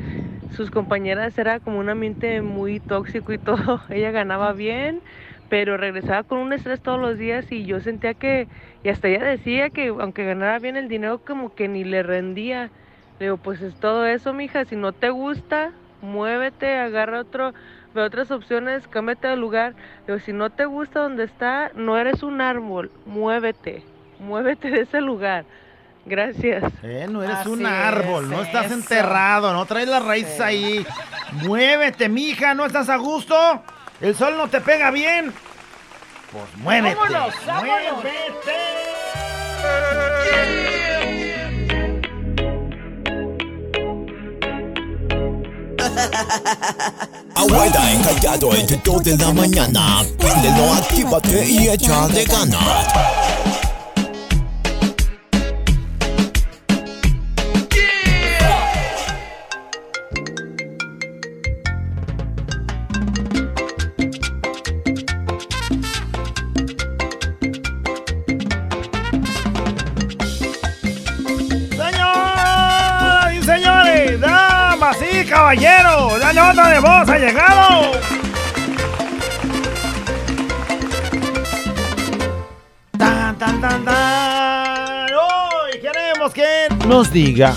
sus 0.56 0.70
compañeras 0.72 1.38
era 1.38 1.60
como 1.60 1.78
un 1.78 1.88
ambiente 1.90 2.42
muy 2.42 2.80
tóxico 2.80 3.32
y 3.32 3.38
todo. 3.44 3.80
Ella 3.88 4.10
ganaba 4.10 4.52
bien, 4.52 5.00
pero 5.48 5.76
regresaba 5.76 6.24
con 6.24 6.38
un 6.38 6.52
estrés 6.52 6.80
todos 6.82 7.00
los 7.00 7.16
días 7.16 7.50
y 7.52 7.64
yo 7.64 7.78
sentía 7.80 8.14
que, 8.14 8.48
y 8.82 8.88
hasta 8.88 9.06
ella 9.08 9.24
decía 9.24 9.70
que 9.70 9.88
aunque 9.88 10.24
ganara 10.24 10.58
bien 10.58 10.76
el 10.76 10.88
dinero, 10.88 11.20
como 11.24 11.54
que 11.54 11.68
ni 11.68 11.84
le 11.84 12.02
rendía. 12.02 12.72
Le 13.20 13.26
digo, 13.26 13.36
pues 13.38 13.62
es 13.62 13.78
todo 13.78 14.06
eso, 14.06 14.32
mija, 14.32 14.64
si 14.64 14.74
no 14.76 14.92
te 14.92 15.10
gusta, 15.10 15.72
muévete, 16.00 16.76
agarra 16.76 17.20
otro, 17.20 17.52
ve 17.94 18.02
otras 18.02 18.30
opciones, 18.30 18.86
cámbiate 18.88 19.28
de 19.28 19.36
lugar. 19.36 19.74
Pero 20.06 20.18
si 20.20 20.32
no 20.32 20.50
te 20.50 20.64
gusta 20.66 21.00
donde 21.00 21.24
está, 21.24 21.70
no 21.74 21.96
eres 21.98 22.22
un 22.22 22.40
árbol, 22.40 22.90
muévete, 23.06 23.82
muévete 24.18 24.70
de 24.70 24.80
ese 24.82 25.00
lugar. 25.00 25.44
Gracias. 26.06 26.64
Eh, 26.82 27.06
no 27.10 27.22
eres 27.22 27.36
Así 27.36 27.48
un 27.50 27.66
árbol, 27.66 28.24
es, 28.24 28.30
no 28.30 28.42
estás 28.42 28.66
eso. 28.66 28.74
enterrado, 28.74 29.52
no 29.52 29.66
traes 29.66 29.88
las 29.88 30.02
raíces 30.04 30.40
ahí. 30.40 30.86
Muévete, 31.32 32.08
mija, 32.08 32.54
¿no 32.54 32.64
estás 32.64 32.88
a 32.88 32.96
gusto? 32.96 33.62
¿El 34.00 34.14
sol 34.14 34.36
no 34.36 34.48
te 34.48 34.60
pega 34.60 34.90
bien? 34.90 35.32
Pues 36.32 36.56
muévete. 36.56 36.94
¡Vámonos, 36.94 37.34
vámonos! 37.46 37.92
¡Muévete! 38.02 38.18
Abuela 47.34 47.92
encallado 47.92 48.54
entre 48.54 48.76
2 48.84 49.02
de 49.04 49.16
la 49.16 49.32
mañana. 49.32 50.04
Préndelo, 50.18 50.72
actívate 50.72 51.44
y 51.46 51.68
échale 51.68 52.24
ganas. 52.24 52.86
Y 75.54 75.56
caballeros, 75.56 76.18
la 76.18 76.32
nota 76.32 76.68
de 76.68 76.80
voz 76.80 77.08
ha 77.08 77.18
llegado. 77.18 77.92
Tan, 82.98 83.38
tan, 83.38 83.60
tan, 83.60 83.84
tan. 83.84 85.06
Hoy 85.14 85.80
queremos 85.80 86.34
que 86.34 86.68
nos 86.86 87.10
diga. 87.10 87.54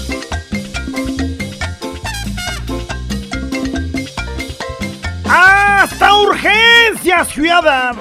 ¡Hasta 5.29 6.13
urgencias, 6.13 7.27
ciudad! 7.27 7.95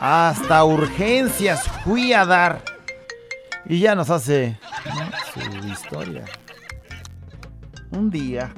Hasta 0.00 0.64
urgencias 0.64 1.64
fui 1.84 2.14
a 2.14 2.24
dar. 2.24 2.62
Y 3.66 3.80
ya 3.80 3.94
nos 3.94 4.08
hace 4.08 4.58
historia. 5.90 6.24
Un 7.90 8.10
día 8.10 8.54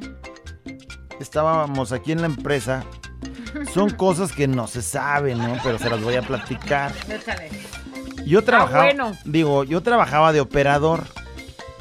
estábamos 1.18 1.92
aquí 1.92 2.12
en 2.12 2.20
la 2.20 2.26
empresa. 2.26 2.84
Son 3.72 3.88
cosas 3.96 4.32
que 4.32 4.46
no 4.46 4.66
se 4.66 4.82
saben, 4.82 5.38
¿no? 5.38 5.56
Pero 5.64 5.78
se 5.78 5.88
las 5.88 6.02
voy 6.02 6.16
a 6.16 6.22
platicar. 6.22 6.92
Yo 8.26 8.44
trabajaba, 8.44 8.84
bueno. 8.84 9.12
digo, 9.24 9.64
yo 9.64 9.82
trabajaba 9.82 10.34
de 10.34 10.40
operador 10.42 11.04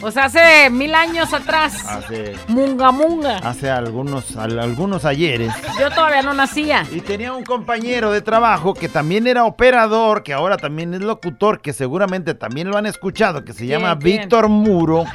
O 0.04 0.10
sea, 0.10 0.26
hace 0.26 0.70
mil 0.72 0.96
años 0.96 1.32
atrás. 1.34 1.86
hace, 1.88 2.34
Munga 2.48 2.92
munga. 2.92 3.38
hace 3.38 3.70
algunos, 3.70 4.36
al- 4.36 4.60
algunos 4.60 5.06
ayeres. 5.06 5.54
Yo 5.80 5.90
todavía 5.92 6.22
no 6.24 6.34
nacía. 6.34 6.86
Y 6.92 7.02
tenía 7.02 7.34
un 7.34 7.44
compañero 7.44 8.12
de 8.12 8.22
trabajo 8.22 8.74
que 8.74 8.90
también 8.90 9.28
era 9.28 9.46
operador, 9.46 10.24
que 10.24 10.34
ahora 10.34 10.58
también 10.58 10.94
es 10.96 11.02
locutor, 11.02 11.62
que 11.62 11.72
seguramente 11.74 12.34
también 12.34 12.70
lo 12.70 12.78
han 12.78 12.88
escuchado, 12.88 13.44
que 13.46 13.54
se 13.54 13.60
¿Quién, 13.60 13.80
llama 13.82 13.98
quién? 14.00 14.22
Víctor 14.22 14.50
Muro. 14.50 15.06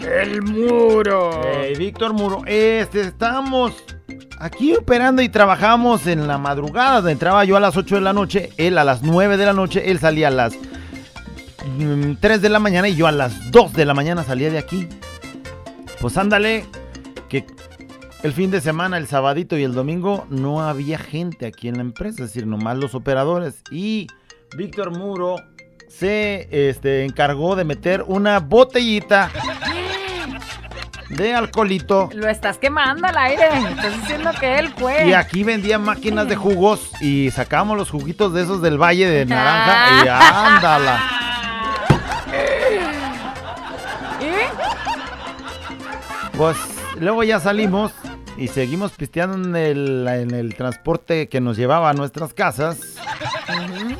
El 0.00 0.42
muro. 0.42 1.42
Eh, 1.44 1.74
Víctor 1.76 2.12
Muro, 2.14 2.42
este, 2.46 3.00
estábamos 3.02 3.72
aquí 4.38 4.74
operando 4.74 5.20
y 5.22 5.28
trabajamos 5.28 6.06
en 6.06 6.26
la 6.26 6.38
madrugada. 6.38 7.10
Entraba 7.10 7.44
yo 7.44 7.56
a 7.56 7.60
las 7.60 7.76
8 7.76 7.96
de 7.96 8.00
la 8.00 8.12
noche, 8.12 8.50
él 8.56 8.78
a 8.78 8.84
las 8.84 9.02
9 9.02 9.36
de 9.36 9.44
la 9.44 9.52
noche, 9.52 9.90
él 9.90 9.98
salía 9.98 10.28
a 10.28 10.30
las 10.30 10.54
mm, 11.66 12.14
3 12.20 12.42
de 12.42 12.48
la 12.48 12.58
mañana 12.58 12.88
y 12.88 12.96
yo 12.96 13.06
a 13.06 13.12
las 13.12 13.50
2 13.50 13.72
de 13.72 13.84
la 13.84 13.94
mañana 13.94 14.24
salía 14.24 14.50
de 14.50 14.58
aquí. 14.58 14.88
Pues 16.00 16.16
ándale, 16.16 16.64
que 17.28 17.44
el 18.22 18.32
fin 18.32 18.50
de 18.50 18.60
semana, 18.60 18.98
el 18.98 19.06
sabadito 19.06 19.56
y 19.56 19.64
el 19.64 19.74
domingo 19.74 20.26
no 20.30 20.62
había 20.62 20.98
gente 20.98 21.46
aquí 21.46 21.68
en 21.68 21.76
la 21.76 21.82
empresa, 21.82 22.24
es 22.24 22.30
decir, 22.30 22.46
nomás 22.46 22.76
los 22.76 22.94
operadores. 22.94 23.62
Y 23.70 24.08
Víctor 24.56 24.96
Muro 24.96 25.36
se 25.88 26.48
este, 26.50 27.04
encargó 27.04 27.56
de 27.56 27.64
meter 27.64 28.04
una 28.06 28.40
botellita 28.40 29.30
de 31.10 31.34
alcoholito. 31.34 32.10
Lo 32.12 32.28
estás 32.28 32.58
quemando 32.58 33.06
al 33.06 33.16
aire. 33.16 33.48
Estás 33.70 34.00
diciendo 34.00 34.30
que 34.38 34.58
él 34.58 34.68
fue. 34.76 35.08
Y 35.08 35.12
aquí 35.12 35.44
vendía 35.44 35.78
máquinas 35.78 36.28
de 36.28 36.36
jugos 36.36 36.90
y 37.00 37.30
sacábamos 37.30 37.76
los 37.76 37.90
juguitos 37.90 38.32
de 38.32 38.42
esos 38.42 38.60
del 38.62 38.78
Valle 38.78 39.08
de 39.08 39.26
Naranja 39.26 40.04
y 40.04 40.08
ándala. 40.56 41.17
Pues 46.38 46.56
luego 47.00 47.22
ya 47.24 47.40
salimos 47.40 47.92
y 48.36 48.48
seguimos 48.48 48.92
pisteando 48.92 49.36
en 49.48 49.56
el, 49.56 50.06
en 50.08 50.30
el 50.32 50.54
transporte 50.54 51.28
que 51.28 51.40
nos 51.40 51.56
llevaba 51.56 51.90
a 51.90 51.92
nuestras 51.92 52.32
casas 52.32 52.78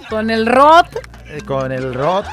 Con 0.08 0.30
el 0.30 0.46
rot. 0.46 0.86
eh, 1.26 1.40
con 1.44 1.72
el 1.72 1.92
rot. 1.94 2.24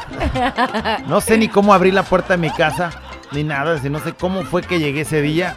No 1.08 1.20
sé 1.22 1.38
ni 1.40 1.48
cómo 1.50 1.74
abrí 1.74 1.92
la 1.92 2.04
puerta 2.04 2.36
de 2.36 2.38
mi 2.38 2.52
casa, 2.52 2.92
ni 3.32 3.44
nada, 3.44 3.80
no 3.90 4.00
sé 4.00 4.14
cómo 4.14 4.44
fue 4.44 4.62
que 4.62 4.80
llegué 4.80 5.02
ese 5.02 5.22
día. 5.22 5.56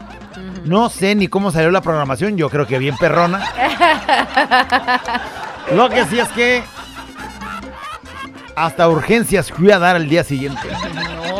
No 0.65 0.89
sé 0.89 1.15
ni 1.15 1.29
cómo 1.29 1.51
salió 1.51 1.71
la 1.71 1.81
programación, 1.83 2.37
yo 2.37 2.49
creo 2.49 2.67
que 2.67 2.79
bien 2.79 2.97
perrona. 2.97 3.45
Lo 5.75 5.89
que 5.91 6.05
sí 6.07 6.19
es 6.19 6.29
que 6.31 6.63
hasta 8.57 8.89
urgencias 8.89 9.51
fui 9.53 9.71
a 9.71 9.79
dar 9.79 9.97
al 9.97 10.09
día 10.09 10.25
siguiente. 10.25 10.69
No. 10.95 11.38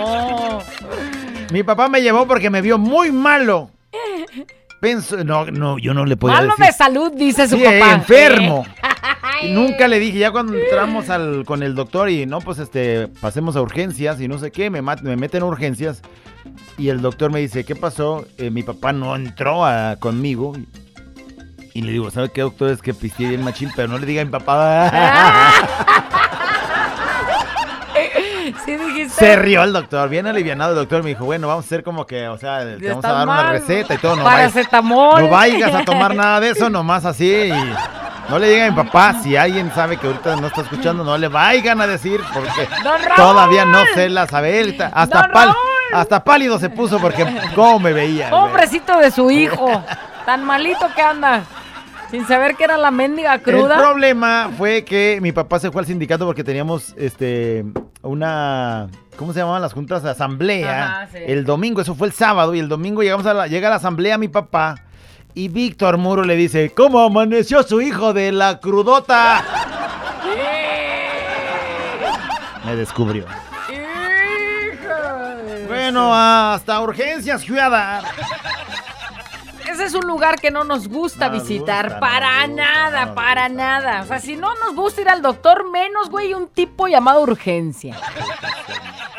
Mi 1.53 1.63
papá 1.63 1.89
me 1.89 2.01
llevó 2.03 2.27
porque 2.27 2.51
me 2.51 2.61
vio 2.63 2.79
muy 2.79 3.11
malo. 3.13 3.71
Penso, 4.81 5.23
no, 5.25 5.47
no, 5.47 5.79
yo 5.79 5.93
no 5.95 6.05
le 6.05 6.17
podía 6.17 6.37
Malo 6.37 6.55
decir. 6.57 6.67
de 6.67 6.73
salud, 6.73 7.13
dice 7.13 7.49
su 7.49 7.57
Sí, 7.57 7.65
papá. 7.65 7.93
enfermo. 7.95 8.65
Y 9.41 9.53
nunca 9.53 9.87
le 9.87 10.01
dije, 10.01 10.19
ya 10.19 10.33
cuando 10.33 10.55
entramos 10.55 11.11
al, 11.11 11.45
con 11.45 11.63
el 11.63 11.77
doctor 11.77 12.11
y 12.11 12.27
no, 12.27 12.41
pues 12.41 12.59
este, 12.59 13.07
pasemos 13.21 13.55
a 13.55 13.63
urgencias 13.63 14.21
y 14.21 14.27
no 14.27 14.37
sé 14.39 14.51
qué, 14.51 14.69
me, 14.69 14.83
me 14.83 15.17
meten 15.17 15.43
a 15.43 15.47
urgencias. 15.47 16.03
Y 16.77 16.89
el 16.89 17.01
doctor 17.01 17.31
me 17.31 17.39
dice, 17.39 17.65
¿qué 17.65 17.77
pasó? 17.77 18.27
Eh, 18.37 18.51
mi 18.51 18.65
papá 18.65 18.93
no 18.93 19.15
entró 19.15 19.65
a- 19.65 19.95
conmigo. 20.01 20.55
Y, 20.57 21.79
y 21.79 21.83
le 21.83 21.93
digo, 21.93 22.11
¿sabe 22.11 22.31
qué, 22.33 22.41
doctor? 22.41 22.71
Es 22.71 22.83
que 22.83 22.93
pisteé 22.95 23.29
bien 23.29 23.45
machín, 23.45 23.71
pero 23.77 23.87
no 23.87 23.99
le 23.99 24.07
diga 24.07 24.23
a 24.23 24.25
mi 24.25 24.31
papá. 24.33 24.91
Se 29.09 29.37
rió 29.37 29.63
el 29.65 29.73
doctor, 29.73 30.09
bien 30.09 30.27
alivianado 30.27 30.73
el 30.73 30.77
doctor. 30.77 31.03
Me 31.03 31.11
dijo, 31.11 31.25
bueno, 31.25 31.49
vamos 31.49 31.65
a 31.65 31.67
hacer 31.67 31.83
como 31.83 32.07
que, 32.07 32.29
o 32.29 32.39
sea, 32.39 32.61
te 32.79 32.89
vamos 32.89 33.05
a 33.05 33.13
dar 33.13 33.29
una 33.29 33.53
receta 33.53 33.95
y 33.95 33.99
todo. 33.99 34.17
No 34.17 34.25
Paracetamol. 34.25 35.23
no 35.23 35.29
vayas 35.31 35.75
a 35.75 35.85
tomar 35.85 36.15
nada 36.15 36.41
de 36.41 36.51
eso, 36.51 36.71
nomás 36.71 37.05
así. 37.05 37.31
Y 37.31 37.75
no 38.29 38.39
le 38.39 38.49
digan 38.51 38.69
a 38.69 38.71
mi 38.71 38.85
papá, 38.85 39.15
si 39.23 39.37
alguien 39.37 39.73
sabe 39.75 39.97
que 39.97 40.07
ahorita 40.07 40.37
no 40.37 40.49
está 40.49 40.63
escuchando, 40.63 41.05
no 41.05 41.17
le 41.17 41.29
vayan 41.29 41.81
a 41.81 41.87
decir, 41.87 42.21
porque 42.35 42.69
todavía 43.17 43.65
no 43.65 43.85
se 43.95 44.09
la 44.09 44.27
sabe. 44.27 44.77
Hasta 44.93 45.29
pal. 45.29 45.55
Hasta 45.93 46.23
pálido 46.23 46.59
se 46.59 46.69
puso 46.69 46.99
porque 46.99 47.27
cómo 47.55 47.81
me 47.81 47.93
veía. 47.93 48.31
Pobrecito 48.31 48.99
de 48.99 49.11
su 49.11 49.31
hijo. 49.31 49.83
Tan 50.27 50.45
malito 50.45 50.87
que 50.95 51.01
anda. 51.01 51.45
Sin 52.11 52.27
saber 52.27 52.57
que 52.57 52.65
era 52.65 52.77
la 52.79 52.91
mendiga 52.91 53.35
El 53.35 53.43
cruda. 53.43 53.79
problema 53.79 54.51
fue 54.57 54.85
que 54.85 55.19
mi 55.21 55.33
papá 55.33 55.59
se 55.59 55.71
fue 55.71 55.81
al 55.83 55.87
sindicato 55.87 56.25
porque 56.25 56.43
teníamos 56.43 56.95
este 56.97 57.65
una 58.09 58.89
¿cómo 59.17 59.33
se 59.33 59.41
llamaban 59.41 59.63
las 59.63 59.73
juntas? 59.73 60.05
Asamblea. 60.05 60.87
Ajá, 60.87 61.09
sí. 61.13 61.19
El 61.27 61.45
domingo, 61.45 61.81
eso 61.81 61.95
fue 61.95 62.09
el 62.09 62.13
sábado 62.13 62.55
y 62.55 62.59
el 62.59 62.69
domingo 62.69 63.03
llegamos 63.03 63.27
a 63.27 63.35
la, 63.35 63.47
llega 63.47 63.69
a 63.69 63.71
la 63.71 63.77
asamblea 63.77 64.19
mi 64.19 64.29
papá 64.29 64.77
y 65.35 65.49
Víctor 65.49 65.99
Muro 65.99 66.25
le 66.25 66.37
dice, 66.37 66.73
"¿Cómo 66.75 67.01
amaneció 67.01 67.63
su 67.63 67.81
hijo 67.81 68.13
de 68.13 68.33
la 68.33 68.61
crudota?" 68.61 69.45
Me 72.65 72.77
descubrió. 72.77 73.25
Bueno, 75.69 76.15
hasta 76.15 76.81
urgencias 76.81 77.47
dar. 77.47 78.05
Ese 79.79 79.87
es 79.87 79.95
un 79.95 80.09
lugar 80.09 80.41
que 80.41 80.51
no 80.51 80.65
nos 80.65 80.89
gusta 80.89 81.29
No 81.29 81.35
visitar. 81.35 81.85
gusta, 81.85 82.01
para 82.01 82.49
nada, 82.49 83.15
para 83.15 83.49
nada. 83.49 84.03
O 84.03 84.07
sea, 84.07 84.19
si 84.19 84.35
no 84.35 84.53
nos 84.57 84.75
gusta 84.75 85.03
ir 85.03 85.09
al 85.09 85.23
doctor, 85.23 85.71
menos, 85.71 86.11
güey, 86.11 86.35
un 86.35 86.49
tipo 86.49 86.89
llamado 86.89 87.23
urgencia. 87.23 87.97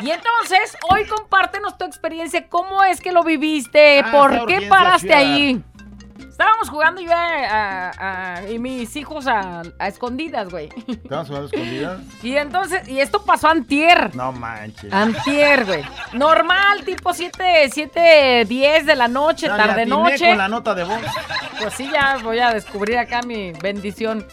Y 0.00 0.10
entonces, 0.10 0.76
hoy 0.90 1.06
compártenos 1.06 1.78
tu 1.78 1.86
experiencia. 1.86 2.46
¿Cómo 2.48 2.84
es 2.84 3.00
que 3.00 3.10
lo 3.10 3.24
viviste? 3.24 4.00
Ah, 4.00 4.10
¿Por 4.12 4.44
qué 4.46 4.66
paraste 4.68 5.14
ahí? 5.14 5.62
Estábamos 6.40 6.70
jugando 6.70 7.02
yo 7.02 7.12
a- 7.12 7.90
a- 7.90 8.36
a- 8.38 8.50
y 8.50 8.58
mis 8.58 8.96
hijos 8.96 9.26
a, 9.26 9.60
a 9.78 9.88
escondidas, 9.88 10.48
güey. 10.48 10.70
¿Estabas 10.86 11.26
jugando 11.28 11.48
escondidas? 11.48 12.00
Y 12.22 12.34
entonces, 12.36 12.88
y 12.88 12.98
esto 13.00 13.22
pasó 13.26 13.48
antier. 13.48 14.16
No 14.16 14.32
manches. 14.32 14.90
Antier, 14.90 15.66
güey. 15.66 15.82
Normal, 16.14 16.82
tipo 16.86 17.12
7, 17.12 17.68
7, 17.70 18.46
10 18.48 18.86
de 18.86 18.94
la 18.96 19.06
noche, 19.08 19.48
No, 19.48 19.56
le 19.58 19.62
tarde 19.64 19.82
atiné 19.82 19.96
noche. 19.96 20.28
con 20.28 20.38
la 20.38 20.48
nota 20.48 20.74
de 20.74 20.84
voz. 20.84 21.00
Pues 21.60 21.74
sí, 21.74 21.90
ya 21.92 22.16
voy 22.22 22.38
a 22.38 22.54
descubrir 22.54 22.96
acá 22.96 23.20
mi 23.20 23.52
bendición. 23.52 24.26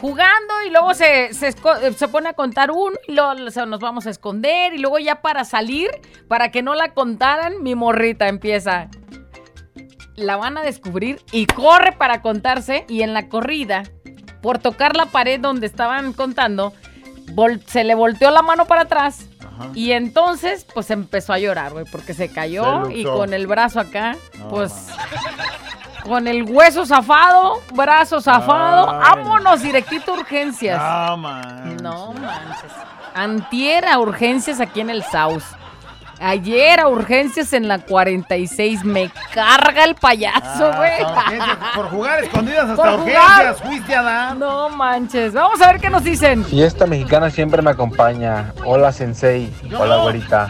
Jugando 0.00 0.62
y 0.66 0.70
luego 0.70 0.94
se, 0.94 1.32
se, 1.34 1.52
se 1.52 2.08
pone 2.08 2.28
a 2.28 2.32
contar 2.34 2.70
uno 2.70 2.96
y 3.08 3.14
luego 3.14 3.50
se- 3.50 3.66
nos 3.66 3.80
vamos 3.80 4.06
a 4.06 4.10
esconder 4.10 4.74
y 4.74 4.78
luego 4.78 5.00
ya 5.00 5.22
para 5.22 5.44
salir, 5.44 5.90
para 6.28 6.52
que 6.52 6.62
no 6.62 6.74
la 6.76 6.92
contaran, 6.94 7.62
mi 7.64 7.74
morrita 7.74 8.28
empieza. 8.28 8.88
La 10.16 10.36
van 10.36 10.58
a 10.58 10.62
descubrir 10.62 11.22
y 11.32 11.46
corre 11.46 11.92
para 11.92 12.20
contarse 12.22 12.84
y 12.88 13.02
en 13.02 13.14
la 13.14 13.28
corrida, 13.28 13.82
por 14.42 14.58
tocar 14.58 14.96
la 14.96 15.06
pared 15.06 15.40
donde 15.40 15.66
estaban 15.66 16.12
contando, 16.12 16.72
se 17.66 17.84
le 17.84 17.94
volteó 17.94 18.30
la 18.30 18.42
mano 18.42 18.66
para 18.66 18.82
atrás 18.82 19.26
Ajá. 19.40 19.68
y 19.74 19.92
entonces 19.92 20.66
pues 20.74 20.90
empezó 20.90 21.32
a 21.32 21.38
llorar, 21.38 21.72
güey, 21.72 21.84
porque 21.90 22.12
se 22.12 22.28
cayó 22.28 22.86
Se 22.86 22.94
y 22.98 23.04
con 23.04 23.32
el 23.32 23.46
brazo 23.46 23.80
acá, 23.80 24.16
No, 24.38 24.48
pues 24.48 24.88
con 26.04 26.26
el 26.26 26.42
hueso 26.42 26.84
zafado, 26.84 27.60
brazo 27.74 28.20
zafado, 28.20 28.90
Ay, 28.90 28.98
vámonos 29.00 29.62
directito 29.62 30.12
a 30.12 30.18
urgencias. 30.18 30.82
No 30.82 31.16
manches. 31.16 31.82
No 31.82 32.12
manches. 32.12 32.72
Antier 33.14 33.86
a 33.86 33.98
urgencias 34.00 34.60
aquí 34.60 34.80
en 34.80 34.90
el 34.90 35.04
South. 35.04 35.44
Ayer 36.22 36.78
a 36.78 36.86
urgencias 36.88 37.52
en 37.52 37.66
la 37.66 37.80
46. 37.80 38.84
Me 38.84 39.10
carga 39.34 39.84
el 39.84 39.96
payaso, 39.96 40.70
Ah, 40.72 40.76
güey. 40.76 41.72
por 41.74 41.90
jugar 41.90 42.22
escondidas 42.22 42.70
hasta 42.70 42.76
Por 42.76 43.00
urgencias, 43.00 43.60
fuiste 43.60 43.94
a 43.96 44.02
dar. 44.02 44.36
No 44.36 44.68
manches. 44.68 45.32
Vamos 45.34 45.60
a 45.60 45.72
ver 45.72 45.80
qué 45.80 45.90
nos 45.90 46.04
dicen. 46.04 46.44
Fiesta 46.44 46.86
mexicana 46.86 47.28
siempre 47.30 47.60
me 47.60 47.70
acompaña. 47.72 48.52
Hola 48.64 48.92
Sensei. 48.92 49.52
Hola 49.76 49.96
güerita. 49.96 50.48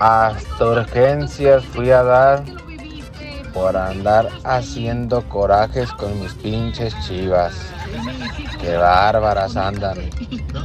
Hasta 0.00 0.64
urgencias 0.64 1.64
fui 1.64 1.90
a 1.90 2.02
dar 2.02 2.42
por 3.54 3.76
andar 3.76 4.28
haciendo 4.44 5.22
corajes 5.28 5.90
con 5.92 6.20
mis 6.20 6.34
pinches 6.34 6.94
chivas. 7.06 7.54
Qué 8.60 8.76
bárbaras 8.76 9.56
andan. 9.56 9.98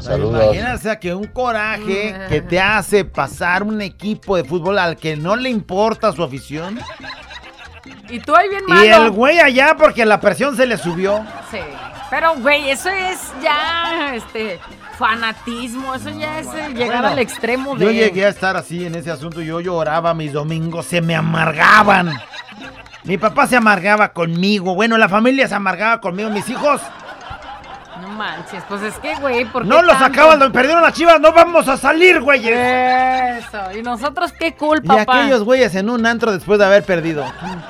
Saludos. 0.01 0.43
Imagínate 0.43 0.99
que 0.99 1.13
un 1.13 1.27
coraje 1.27 2.15
que 2.29 2.41
te 2.41 2.59
hace 2.59 3.05
pasar 3.05 3.63
un 3.63 3.81
equipo 3.81 4.35
de 4.35 4.43
fútbol 4.43 4.79
al 4.79 4.95
que 4.95 5.15
no 5.15 5.35
le 5.35 5.49
importa 5.49 6.11
su 6.11 6.23
afición. 6.23 6.79
Y 8.09 8.19
tú 8.19 8.35
ahí 8.35 8.49
bien 8.49 8.63
malo. 8.67 8.83
Y 8.83 8.87
el 8.89 9.11
güey 9.11 9.39
allá 9.39 9.75
porque 9.77 10.05
la 10.05 10.19
presión 10.19 10.55
se 10.57 10.65
le 10.65 10.77
subió. 10.77 11.23
Sí. 11.49 11.59
Pero, 12.09 12.35
güey, 12.35 12.69
eso 12.69 12.89
es 12.89 13.31
ya, 13.41 14.13
este, 14.13 14.59
fanatismo. 14.97 15.95
Eso 15.95 16.09
ya 16.09 16.39
es 16.39 16.47
eh, 16.47 16.67
llegar 16.73 16.87
Bueno, 16.87 17.07
al 17.07 17.19
extremo 17.19 17.75
de... 17.75 17.85
Yo 17.85 17.91
llegué 17.91 18.25
a 18.25 18.29
estar 18.29 18.57
así 18.57 18.85
en 18.85 18.95
ese 18.95 19.11
asunto. 19.11 19.41
Yo 19.41 19.61
lloraba, 19.61 20.13
mis 20.13 20.33
domingos 20.33 20.87
se 20.87 20.99
me 20.99 21.15
amargaban. 21.15 22.11
Mi 23.05 23.17
papá 23.17 23.47
se 23.47 23.55
amargaba 23.55 24.11
conmigo. 24.11 24.75
Bueno, 24.75 24.97
la 24.97 25.07
familia 25.07 25.47
se 25.47 25.55
amargaba 25.55 26.01
conmigo. 26.01 26.29
Mis 26.29 26.49
hijos 26.49 26.81
manches, 28.21 28.63
pues 28.69 28.81
es 28.83 28.93
que, 28.99 29.15
güey, 29.15 29.45
¿por 29.45 29.63
qué 29.63 29.69
no 29.69 29.81
los 29.81 29.97
tanto? 29.97 30.19
acaban, 30.21 30.51
perdieron 30.51 30.83
las 30.83 30.93
chivas. 30.93 31.19
No 31.19 31.31
vamos 31.33 31.67
a 31.67 31.75
salir, 31.77 32.21
güeyes. 32.21 32.55
Eso. 33.45 33.77
¿Y 33.77 33.81
nosotros 33.81 34.31
qué 34.37 34.47
Y 34.47 34.51
culpa, 34.51 34.97
papá? 34.97 35.19
aquellos 35.21 35.43
güeyes 35.43 35.73
en 35.75 35.89
un 35.89 36.05
antro 36.05 36.31
después 36.31 36.59
de 36.59 36.65
haber 36.65 36.83
perdido. 36.83 37.23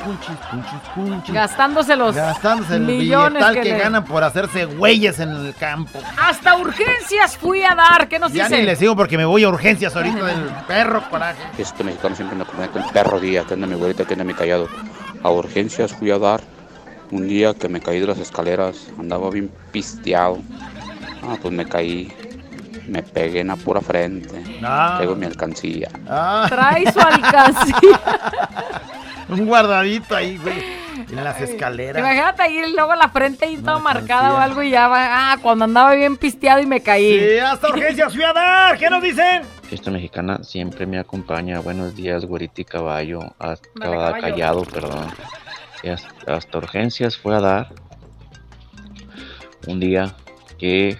Punchis, 0.03 0.35
punchis, 0.49 0.79
punchis. 0.93 1.33
Gastándose 1.33 1.95
los 1.95 2.15
Gastándose 2.15 2.75
el 2.75 2.81
millones 2.81 3.33
billetal 3.33 3.53
que, 3.55 3.61
que, 3.61 3.69
le- 3.69 3.79
ganan 3.79 4.03
por 4.05 4.23
hacerse 4.23 4.65
güeyes 4.65 5.19
en 5.19 5.29
el 5.29 5.55
campo. 5.55 5.99
Hasta 6.21 6.55
urgencias 6.57 7.37
fui 7.37 7.63
a 7.63 7.73
dar. 7.75 8.07
¿Qué 8.07 8.19
nos 8.19 8.33
Ya 8.33 8.45
dice? 8.45 8.57
ni 8.57 8.63
les 8.65 8.79
digo 8.79 8.95
porque 8.95 9.17
me 9.17 9.25
voy 9.25 9.43
a 9.43 9.49
urgencias 9.49 9.95
ahorita 9.95 10.25
del 10.25 10.43
perro 10.67 11.01
coraje. 11.09 11.41
Este 11.57 11.83
mexicano 11.83 12.15
siempre 12.15 12.35
me 12.37 12.43
acompaña 12.43 12.67
con 12.69 12.83
el 12.83 12.89
perro 12.89 13.19
día, 13.19 13.43
que 13.45 13.53
anda 13.53 13.67
mi 13.67 13.75
que 13.93 14.13
anda 14.13 14.23
mi 14.23 14.33
callado. 14.33 14.67
A 15.23 15.29
urgencias 15.29 15.93
fui 15.93 16.11
a 16.11 16.17
dar 16.17 16.41
un 17.11 17.27
día 17.27 17.53
que 17.53 17.67
me 17.69 17.79
caí 17.81 17.99
de 17.99 18.07
las 18.07 18.17
escaleras, 18.19 18.87
andaba 18.99 19.29
bien 19.29 19.51
pisteado. 19.71 20.39
Ah, 21.23 21.35
pues 21.41 21.53
me 21.53 21.65
caí, 21.65 22.11
me 22.87 23.03
pegué 23.03 23.41
en 23.41 23.47
la 23.47 23.55
pura 23.55 23.81
frente. 23.81 24.41
Ah. 24.63 24.93
Traigo 24.97 25.15
mi 25.15 25.25
alcancía. 25.25 25.89
Ah, 26.07 26.45
Trae 26.49 26.91
su 26.91 26.99
alcancía. 27.01 27.99
un 29.29 29.45
guardadito 29.45 30.15
ahí, 30.15 30.37
güey. 30.37 30.81
En 31.11 31.23
las 31.23 31.41
escaleras. 31.41 31.99
Imagínate 31.99 32.43
ahí 32.43 32.61
luego 32.73 32.95
la 32.95 33.09
frente 33.09 33.45
ahí 33.45 33.57
toda 33.57 33.79
marcada 33.79 34.33
o 34.33 34.37
algo 34.37 34.61
y 34.63 34.69
ya 34.71 34.87
va. 34.87 35.31
Ah, 35.33 35.37
cuando 35.41 35.65
andaba 35.65 35.93
bien 35.93 36.15
pisteado 36.15 36.61
y 36.61 36.65
me 36.65 36.81
caí. 36.81 37.19
Sí, 37.19 37.37
hasta 37.39 37.69
urgencias 37.69 38.13
fui 38.13 38.23
a 38.23 38.31
dar. 38.33 38.77
¿Qué 38.77 38.89
nos 38.89 39.01
dicen? 39.03 39.41
Fiesta 39.63 39.91
mexicana 39.91 40.39
siempre 40.43 40.85
me 40.85 40.99
acompaña. 40.99 41.59
Buenos 41.59 41.95
días, 41.95 42.23
güerita 42.25 42.61
y 42.61 42.65
caballo. 42.65 43.19
Hasta 43.39 43.67
Dale, 43.75 43.91
caballo. 43.95 44.21
callado, 44.21 44.63
perdón. 44.63 45.07
Y 45.83 45.89
hasta, 45.89 46.57
urgencias 46.57 47.17
fue 47.17 47.35
a 47.35 47.41
dar 47.41 47.73
un 49.67 49.79
día 49.79 50.15
que 50.57 50.97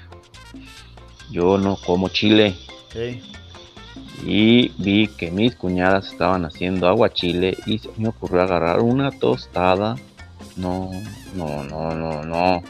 yo 1.30 1.58
no 1.58 1.78
como 1.78 2.10
chile 2.10 2.56
y 4.26 4.70
vi 4.78 5.08
que 5.08 5.32
mis 5.32 5.56
cuñadas 5.56 6.12
estaban 6.12 6.46
haciendo 6.46 6.88
aguachile 6.88 7.58
y 7.66 7.80
se 7.80 7.90
me 7.98 8.10
ocurrió 8.10 8.42
agarrar 8.42 8.82
una 8.82 9.12
tostada. 9.12 9.96
No, 10.56 10.92
no, 11.36 11.64
no, 11.64 11.96
no, 11.96 12.24
no. 12.24 12.64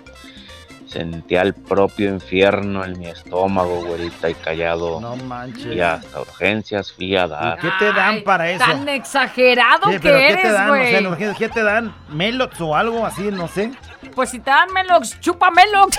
Sentía 0.92 1.42
el 1.44 1.54
propio 1.54 2.10
infierno 2.10 2.84
en 2.84 3.00
mi 3.00 3.08
estómago, 3.08 3.86
güerita 3.86 4.30
y 4.30 4.34
callado. 4.34 5.00
No 5.00 5.16
manches. 5.16 5.74
Y 5.74 5.80
hasta 5.80 6.20
urgencias 6.20 6.92
fui 6.92 7.16
a 7.16 7.28
dar. 7.30 7.58
¿Qué 7.60 7.70
te 7.80 7.94
dan 7.94 8.16
Ay, 8.16 8.22
para 8.22 8.52
eso? 8.52 8.66
Tan 8.66 8.90
exagerado 8.90 9.90
¿Qué, 9.90 9.94
que 9.94 10.00
pero 10.02 10.18
¿qué 10.18 10.28
te 10.28 10.34
eres, 10.34 10.52
dan? 10.54 10.70
O 10.70 10.74
sea, 10.74 10.84
en 10.84 10.92
güey. 10.92 11.06
urgencias, 11.08 11.38
¿qué 11.38 11.48
te 11.50 11.64
dan? 11.64 11.96
¿Melox 12.10 12.60
o 12.60 12.76
algo 12.76 13.06
así? 13.06 13.32
No 13.32 13.48
sé. 13.48 13.72
pues 14.16 14.32
si 14.32 14.40
te 14.40 14.50
dan 14.52 14.72
Melox, 14.74 15.18
chupa 15.22 15.50
Melox. 15.50 15.98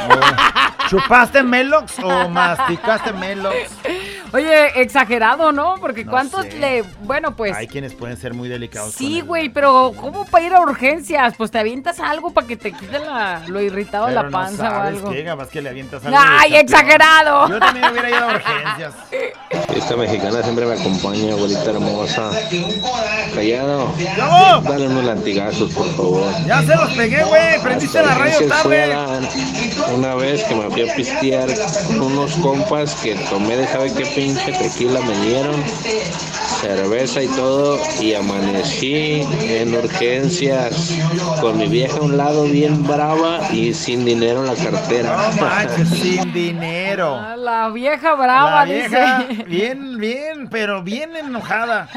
¿Chupaste 0.88 1.42
Melox 1.42 1.98
o 2.00 2.28
masticaste 2.28 3.12
Melox? 3.14 3.55
Oye, 4.33 4.81
exagerado, 4.81 5.53
¿no? 5.53 5.75
Porque 5.81 6.05
No 6.05 6.11
cuántos 6.12 6.45
sé. 6.47 6.59
le. 6.59 6.83
Bueno, 7.03 7.37
pues. 7.37 7.55
Hay 7.57 7.66
quienes 7.66 7.95
pueden 7.95 8.16
ser 8.16 8.33
muy 8.35 8.49
delicados. 8.49 8.95
Sí, 8.95 9.18
el- 9.18 9.25
güey, 9.25 9.49
pero 9.51 9.92
¿cómo 10.01 10.25
para 10.25 10.47
ir 10.47 10.55
a 10.55 10.61
urgencias? 10.61 11.35
Pues 11.37 11.51
te 11.51 11.59
avientas 11.59 12.01
algo 12.01 12.33
para 12.33 12.47
que 12.47 12.57
te 12.57 12.73
quite 12.73 12.99
la- 12.99 13.42
lo 13.47 13.61
irritado 13.61 14.07
de 14.07 14.12
Pero 14.12 14.23
la 14.23 14.31
no 14.31 14.33
panza 14.33 14.62
o 14.68 14.71
sabes 14.71 14.97
algo. 14.99 15.11
qué, 15.11 15.25
capaz 15.25 15.49
que 15.49 15.61
le 15.62 15.68
avientas 15.71 16.05
algo. 16.05 16.18
¡Ay, 16.21 16.57
exagerado! 16.57 17.49
Yo 17.49 17.59
también 17.59 17.90
hubiera 17.90 18.09
ido 18.09 18.18
a 18.18 18.27
urgencias. 18.35 18.95
Esta 19.77 19.97
mexicana 19.97 20.42
siempre 20.42 20.64
me 20.66 20.75
acompaña, 20.81 21.33
abuelita 21.35 21.71
hermosa. 21.71 22.31
Callado, 23.35 23.92
dale 24.64 24.87
unos 24.88 25.05
latigazos, 25.05 25.73
por 25.73 25.87
favor. 25.95 26.25
Ya 26.47 26.61
se 26.62 26.75
los 26.75 26.90
pegué, 26.92 27.23
güey. 27.25 27.61
Prendiste 27.62 28.03
la 28.03 28.14
radio 28.14 28.49
tarde. 28.49 28.97
Una 29.95 30.14
vez 30.14 30.42
que 30.45 30.55
me 30.55 30.71
fui 30.71 30.88
a 30.88 30.95
pistear 30.95 31.49
con 31.88 32.03
unos 32.03 32.33
compas 32.37 32.95
que 32.97 33.14
tomé 33.31 33.57
de 33.57 33.66
sabe 33.68 33.92
qué 33.92 34.05
pinche 34.22 34.52
tequila 34.52 35.00
me 35.00 35.18
dieron, 35.26 35.64
cerveza 36.61 37.22
y 37.22 37.26
todo, 37.28 37.80
y 38.00 38.14
amanecí 38.14 39.26
en 39.40 39.74
urgencias 39.74 40.94
con 41.40 41.58
mi 41.58 41.66
vieja 41.66 41.98
a 41.98 42.02
un 42.02 42.16
lado 42.16 42.44
bien 42.44 42.87
brava 42.87 43.40
y 43.52 43.74
sin 43.74 44.04
dinero 44.04 44.46
en 44.46 44.46
la 44.46 44.54
cartera. 44.70 45.16
No 45.16 45.42
manches, 45.42 45.88
sin 46.00 46.32
dinero. 46.32 47.16
Ah, 47.20 47.35
La 47.37 47.68
vieja 47.70 48.14
brava, 48.14 48.64
La 48.64 48.72
vieja 48.72 49.24
dice. 49.28 49.44
Bien, 49.44 49.98
bien, 49.98 50.48
pero 50.48 50.85
bien 50.85 51.16
enojada. 51.16 51.88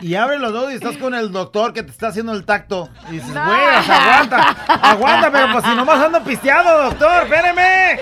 Y 0.00 0.16
abre 0.16 0.38
los 0.38 0.52
dos 0.52 0.70
y 0.70 0.74
estás 0.74 0.98
con 0.98 1.14
el 1.14 1.32
doctor 1.32 1.72
que 1.72 1.82
te 1.82 1.90
está 1.90 2.08
haciendo 2.08 2.32
el 2.32 2.44
tacto. 2.44 2.90
Y 3.08 3.12
dices, 3.12 3.32
güey, 3.32 3.44
aguanta, 3.88 4.56
aguanta, 4.82 5.30
pero 5.32 5.52
pues 5.52 5.64
si 5.64 5.74
nomás 5.74 5.98
ando 6.04 6.22
pisteado, 6.22 6.90
doctor, 6.90 7.22
espéreme. 7.22 8.00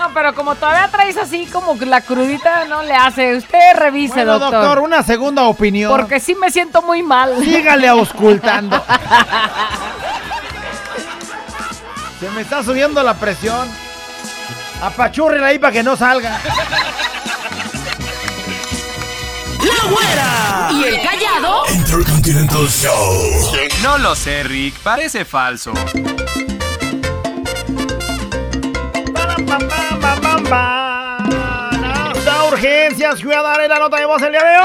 No, 0.00 0.14
pero 0.14 0.34
como 0.34 0.54
todavía 0.54 0.88
traes 0.90 1.18
así 1.18 1.44
como 1.44 1.78
que 1.78 1.84
la 1.84 2.00
crudita 2.00 2.64
no 2.64 2.82
le 2.82 2.94
hace. 2.94 3.36
Usted 3.36 3.74
revise, 3.76 4.14
Bueno, 4.14 4.38
doctor. 4.38 4.62
doctor, 4.62 4.78
una 4.78 5.02
segunda 5.02 5.42
opinión. 5.44 5.90
Porque 5.90 6.18
sí 6.20 6.34
me 6.34 6.50
siento 6.50 6.80
muy 6.80 7.02
mal. 7.02 7.36
Sígale 7.44 7.86
auscultando. 7.90 8.82
Se 12.18 12.30
me 12.30 12.40
está 12.40 12.62
subiendo 12.64 13.02
la 13.02 13.12
presión. 13.12 13.68
Apachúrrela 14.82 15.48
ahí 15.48 15.58
para 15.58 15.72
que 15.74 15.82
no 15.82 15.94
salga. 15.98 16.40
¡La 19.62 19.90
güera! 19.90 20.68
¿Y 20.72 20.84
el 20.84 21.02
callado? 21.02 21.64
Intercontinental 21.74 22.66
Show. 22.68 23.52
No 23.82 23.98
lo 23.98 24.14
sé, 24.14 24.44
Rick. 24.44 24.76
Parece 24.78 25.26
falso. 25.26 25.74
Hasta 30.52 32.44
urgencias, 32.48 33.22
fui 33.22 33.32
a 33.32 33.40
dar 33.42 33.60
la 33.68 33.78
nota 33.78 33.98
de 33.98 34.06
voz 34.06 34.20
el 34.22 34.32
día 34.32 34.42
de 34.42 34.58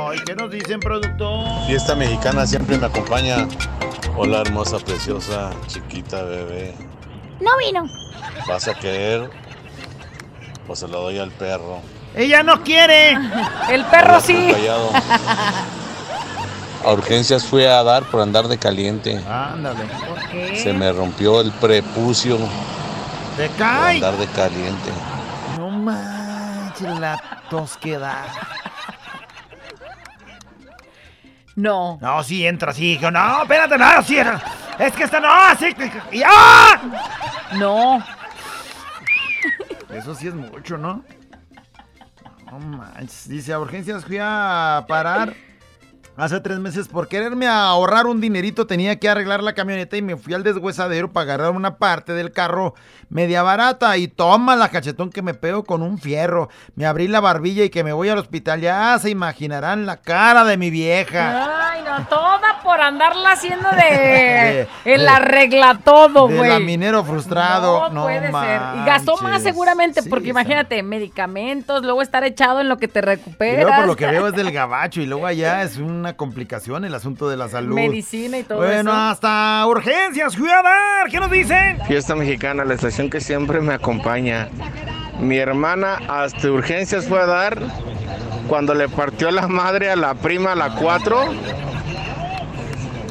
hoy. 0.00 0.20
¿Qué 0.26 0.34
nos 0.34 0.50
dicen, 0.50 0.78
productor? 0.78 1.46
Fiesta 1.66 1.94
mexicana 1.94 2.46
siempre 2.46 2.76
me 2.76 2.84
acompaña. 2.86 3.48
Hola 4.16 4.42
hermosa, 4.42 4.78
preciosa, 4.78 5.52
chiquita, 5.68 6.22
bebé. 6.22 6.74
No 7.40 7.50
vino. 7.64 7.84
¿Vas 8.46 8.68
a 8.68 8.74
querer? 8.74 9.30
Pues 10.66 10.80
se 10.80 10.88
lo 10.88 11.00
doy 11.02 11.18
al 11.18 11.30
perro. 11.30 11.80
Ella 12.14 12.42
no 12.42 12.62
quiere. 12.62 13.12
El 13.70 13.86
perro 13.86 14.16
Hola, 14.16 14.20
sí. 14.20 14.50
callado. 14.52 14.90
A 16.84 16.92
urgencias 16.92 17.44
fui 17.44 17.64
a 17.64 17.82
dar 17.82 18.02
por 18.04 18.20
andar 18.20 18.48
de 18.48 18.58
caliente. 18.58 19.18
Ándale. 19.26 19.86
Se 20.56 20.74
me 20.74 20.92
rompió 20.92 21.40
el 21.40 21.52
prepucio 21.52 22.36
Te 23.36 23.48
por 23.48 23.56
cae. 23.58 23.96
andar 23.96 24.16
de 24.16 24.26
caliente. 24.28 24.90
No 25.58 25.70
manches 25.70 26.98
la 26.98 27.20
tosquedad. 27.50 28.26
No. 31.54 31.98
No, 32.00 32.22
sí 32.22 32.46
entra, 32.46 32.72
sí. 32.72 32.92
hijo. 32.92 33.10
No, 33.10 33.42
espérate, 33.42 33.76
no, 33.78 34.02
sí. 34.02 34.16
Es 34.78 34.92
que 34.94 35.04
esta 35.04 35.20
no, 35.20 35.28
sí. 35.58 35.74
y- 36.12 36.22
¡Ah! 36.26 36.80
No. 37.58 38.02
Eso 39.90 40.14
sí 40.14 40.28
es 40.28 40.34
mucho, 40.34 40.78
¿no? 40.78 41.04
No 42.50 42.58
manches. 42.58 43.28
Dice, 43.28 43.52
a 43.52 43.58
urgencias 43.60 44.04
fui 44.04 44.18
a 44.20 44.84
parar 44.88 45.34
hace 46.16 46.40
tres 46.40 46.58
meses 46.58 46.88
por 46.88 47.08
quererme 47.08 47.46
ahorrar 47.46 48.06
un 48.06 48.20
dinerito. 48.20 48.66
Tenía 48.66 48.98
que 48.98 49.10
arreglar 49.10 49.42
la 49.42 49.52
camioneta 49.54 49.96
y 49.98 50.02
me 50.02 50.16
fui 50.16 50.32
al 50.32 50.42
deshuesadero 50.42 51.12
para 51.12 51.24
agarrar 51.34 51.50
una 51.52 51.76
parte 51.76 52.14
del 52.14 52.32
carro 52.32 52.74
media 53.12 53.42
barata. 53.42 53.96
Y 53.96 54.08
toma 54.08 54.56
la 54.56 54.68
cachetón 54.70 55.10
que 55.10 55.22
me 55.22 55.34
pego 55.34 55.62
con 55.64 55.82
un 55.82 55.98
fierro. 55.98 56.48
Me 56.74 56.86
abrí 56.86 57.06
la 57.06 57.20
barbilla 57.20 57.62
y 57.64 57.70
que 57.70 57.84
me 57.84 57.92
voy 57.92 58.08
al 58.08 58.18
hospital. 58.18 58.60
Ya 58.60 58.98
se 58.98 59.10
imaginarán 59.10 59.86
la 59.86 59.98
cara 59.98 60.44
de 60.44 60.56
mi 60.56 60.70
vieja. 60.70 61.70
Ay, 61.72 61.82
no, 61.84 62.06
toda 62.08 62.60
por 62.64 62.80
andarla 62.80 63.32
haciendo 63.32 63.68
de. 63.70 63.82
De- 63.82 64.68
el 64.94 65.02
de- 65.02 65.08
arregla 65.08 65.78
todo, 65.84 66.26
De 66.28 66.36
güey. 66.38 66.50
laminero 66.50 67.04
frustrado. 67.04 67.88
No, 67.90 67.94
No, 67.94 68.02
puede 68.04 68.30
ser. 68.32 68.60
Y 68.80 68.84
gastó 68.86 69.16
más 69.18 69.42
seguramente, 69.42 70.02
Sí, 70.02 70.08
porque 70.08 70.28
imagínate, 70.30 70.82
medicamentos, 70.82 71.82
luego 71.82 72.02
estar 72.02 72.24
echado 72.24 72.60
en 72.60 72.68
lo 72.68 72.78
que 72.78 72.88
te 72.88 72.98
Y 73.00 73.02
recuperas. 73.02 73.62
luego 73.64 73.76
por 73.76 73.86
lo 73.86 73.96
que 73.96 74.06
veo 74.06 74.26
es 74.28 74.34
del 74.34 74.50
gabacho 74.50 75.00
y 75.00 75.06
luego 75.06 75.26
allá 75.26 75.62
es 75.62 75.76
una 75.76 76.14
complicación 76.16 76.84
el 76.84 76.94
asunto 76.94 77.28
de 77.28 77.36
la 77.36 77.48
salud. 77.48 77.74
Medicina 77.74 78.38
y 78.38 78.42
todo 78.44 78.58
Bueno, 78.58 78.90
eso. 78.90 79.00
hasta 79.00 79.64
urgencias, 79.66 80.36
fui 80.36 80.50
a 80.50 80.62
dar. 80.62 81.08
¿Qué 81.10 81.20
nos 81.20 81.30
dicen? 81.30 81.78
Fiesta 81.86 82.14
mexicana, 82.14 82.64
la 82.64 82.74
estación 82.74 83.01
que 83.10 83.20
siempre 83.20 83.60
me 83.60 83.74
acompaña. 83.74 84.48
Mi 85.20 85.36
hermana 85.38 86.00
hasta 86.08 86.50
urgencias 86.50 87.06
fue 87.06 87.20
a 87.20 87.26
dar 87.26 87.58
cuando 88.48 88.74
le 88.74 88.88
partió 88.88 89.30
la 89.30 89.46
madre 89.48 89.90
a 89.90 89.96
la 89.96 90.14
prima 90.14 90.52
a 90.52 90.54
la 90.56 90.74
4 90.74 91.24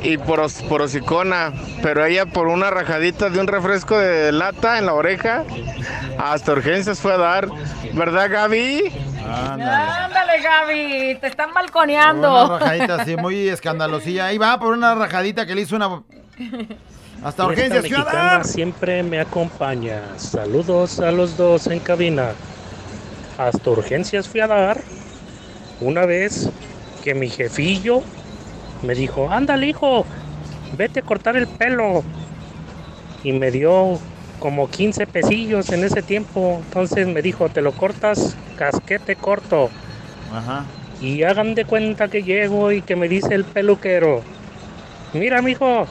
y 0.03 0.17
por, 0.17 0.39
os- 0.39 0.61
por 0.63 0.81
hocicona, 0.81 1.53
pero 1.83 2.03
ella 2.05 2.25
por 2.25 2.47
una 2.47 2.69
rajadita 2.71 3.29
de 3.29 3.39
un 3.39 3.47
refresco 3.47 3.97
de 3.97 4.31
lata 4.31 4.79
en 4.79 4.87
la 4.87 4.93
oreja, 4.93 5.43
hasta 6.17 6.51
urgencias 6.53 6.99
fue 6.99 7.13
a 7.13 7.17
dar. 7.17 7.47
¿Verdad, 7.93 8.29
Gaby? 8.31 8.91
Ándale, 9.23 10.41
Gaby, 10.41 11.17
te 11.21 11.27
están 11.27 11.47
Por 11.49 11.61
balconeando. 11.63 12.45
Una 12.45 12.57
rajadita 12.59 12.95
así 12.95 13.15
muy 13.15 13.47
escandalosilla. 13.47 14.25
Ahí 14.25 14.37
va 14.39 14.59
por 14.59 14.73
una 14.73 14.95
rajadita 14.95 15.45
que 15.45 15.53
le 15.55 15.61
hizo 15.61 15.75
una. 15.75 16.01
Hasta 17.23 17.45
urgencias, 17.45 18.51
siempre 18.51 19.03
me 19.03 19.19
acompaña. 19.19 20.01
Saludos 20.17 20.99
a 20.99 21.11
los 21.11 21.37
dos 21.37 21.67
en 21.67 21.79
cabina. 21.79 22.31
Hasta 23.37 23.69
urgencias 23.69 24.27
fui 24.27 24.39
a 24.39 24.47
dar. 24.47 24.81
Una 25.81 26.05
vez 26.05 26.49
que 27.03 27.13
mi 27.13 27.29
jefillo 27.29 28.01
me 28.81 28.95
dijo, 28.95 29.29
ándale 29.29 29.67
hijo, 29.67 30.05
vete 30.75 31.01
a 31.01 31.03
cortar 31.03 31.35
el 31.37 31.47
pelo. 31.47 32.03
Y 33.23 33.33
me 33.33 33.51
dio 33.51 33.99
como 34.39 34.67
15 34.67 35.05
pesillos 35.05 35.69
en 35.69 35.83
ese 35.83 36.01
tiempo. 36.01 36.59
Entonces 36.65 37.07
me 37.07 37.21
dijo, 37.21 37.49
te 37.49 37.61
lo 37.61 37.71
cortas 37.73 38.35
casquete 38.57 39.15
corto. 39.15 39.69
Ajá. 40.33 40.65
Y 40.99 41.21
hagan 41.21 41.53
de 41.53 41.65
cuenta 41.65 42.07
que 42.07 42.23
llego 42.23 42.71
y 42.71 42.81
que 42.81 42.95
me 42.95 43.07
dice 43.07 43.33
el 43.35 43.43
peluquero, 43.43 44.21
mira 45.13 45.41
mijo, 45.41 45.87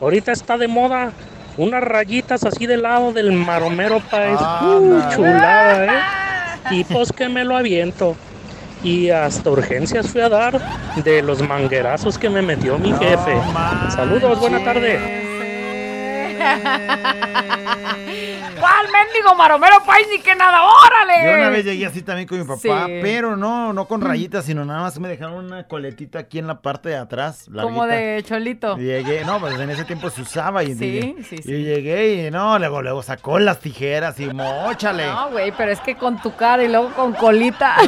ahorita 0.00 0.32
está 0.32 0.56
de 0.58 0.68
moda 0.68 1.12
unas 1.56 1.82
rayitas 1.82 2.44
así 2.44 2.66
del 2.66 2.82
lado 2.82 3.12
del 3.12 3.32
maromero 3.32 4.00
país. 4.10 4.38
Uh, 4.40 4.76
Ándale. 4.76 5.14
chulada, 5.14 5.84
¿eh? 5.86 6.00
Y 6.70 6.84
pues 6.84 7.12
que 7.12 7.28
me 7.28 7.44
lo 7.44 7.56
aviento. 7.56 8.16
Y 8.82 9.08
hasta 9.10 9.50
urgencias 9.50 10.08
fui 10.08 10.20
a 10.20 10.28
dar 10.28 10.60
de 11.02 11.22
los 11.22 11.40
manguerazos 11.46 12.18
que 12.18 12.28
me 12.28 12.42
metió 12.42 12.78
mi 12.78 12.92
jefe. 12.92 13.34
Saludos, 13.94 14.38
buena 14.40 14.62
tarde. 14.62 15.23
¿Cuál 18.60 18.86
mendigo 18.92 19.34
maromero 19.36 19.82
país 19.84 20.06
ni 20.10 20.20
que 20.20 20.34
nada? 20.34 20.62
¡Órale! 20.62 21.30
Yo 21.30 21.34
una 21.38 21.48
vez 21.50 21.64
llegué 21.64 21.86
así 21.86 22.02
también 22.02 22.26
con 22.28 22.38
mi 22.38 22.44
papá, 22.44 22.86
Sí. 22.86 22.98
pero 23.02 23.36
no, 23.36 23.72
no 23.72 23.86
con 23.86 24.00
rayitas, 24.00 24.44
sino 24.44 24.64
nada 24.64 24.82
más 24.82 24.98
me 24.98 25.08
dejaron 25.08 25.44
una 25.46 25.64
coletita 25.64 26.20
aquí 26.20 26.38
en 26.38 26.46
la 26.46 26.60
parte 26.60 26.90
de 26.90 26.96
atrás. 26.96 27.46
Como 27.52 27.86
de 27.86 28.22
cholito. 28.26 28.76
Y 28.78 28.84
Llegué, 28.84 29.24
no, 29.24 29.40
pues 29.40 29.58
en 29.58 29.70
ese 29.70 29.84
tiempo 29.84 30.10
se 30.10 30.22
usaba 30.22 30.62
y, 30.62 30.74
Sí, 30.74 31.16
y- 31.18 31.22
sí, 31.24 31.36
y 31.44 31.64
llegué 31.64 32.26
y 32.26 32.30
no, 32.30 32.58
luego, 32.58 32.82
luego 32.82 33.02
sacó 33.02 33.38
las 33.38 33.60
tijeras 33.60 34.18
y 34.20 34.26
mochale. 34.32 35.06
No, 35.06 35.30
güey, 35.30 35.52
pero 35.56 35.72
es 35.72 35.80
que 35.80 35.96
con 35.96 36.20
tu 36.20 36.34
cara 36.36 36.62
y 36.62 36.68
luego 36.68 36.90
con 36.94 37.12
colita. 37.14 37.76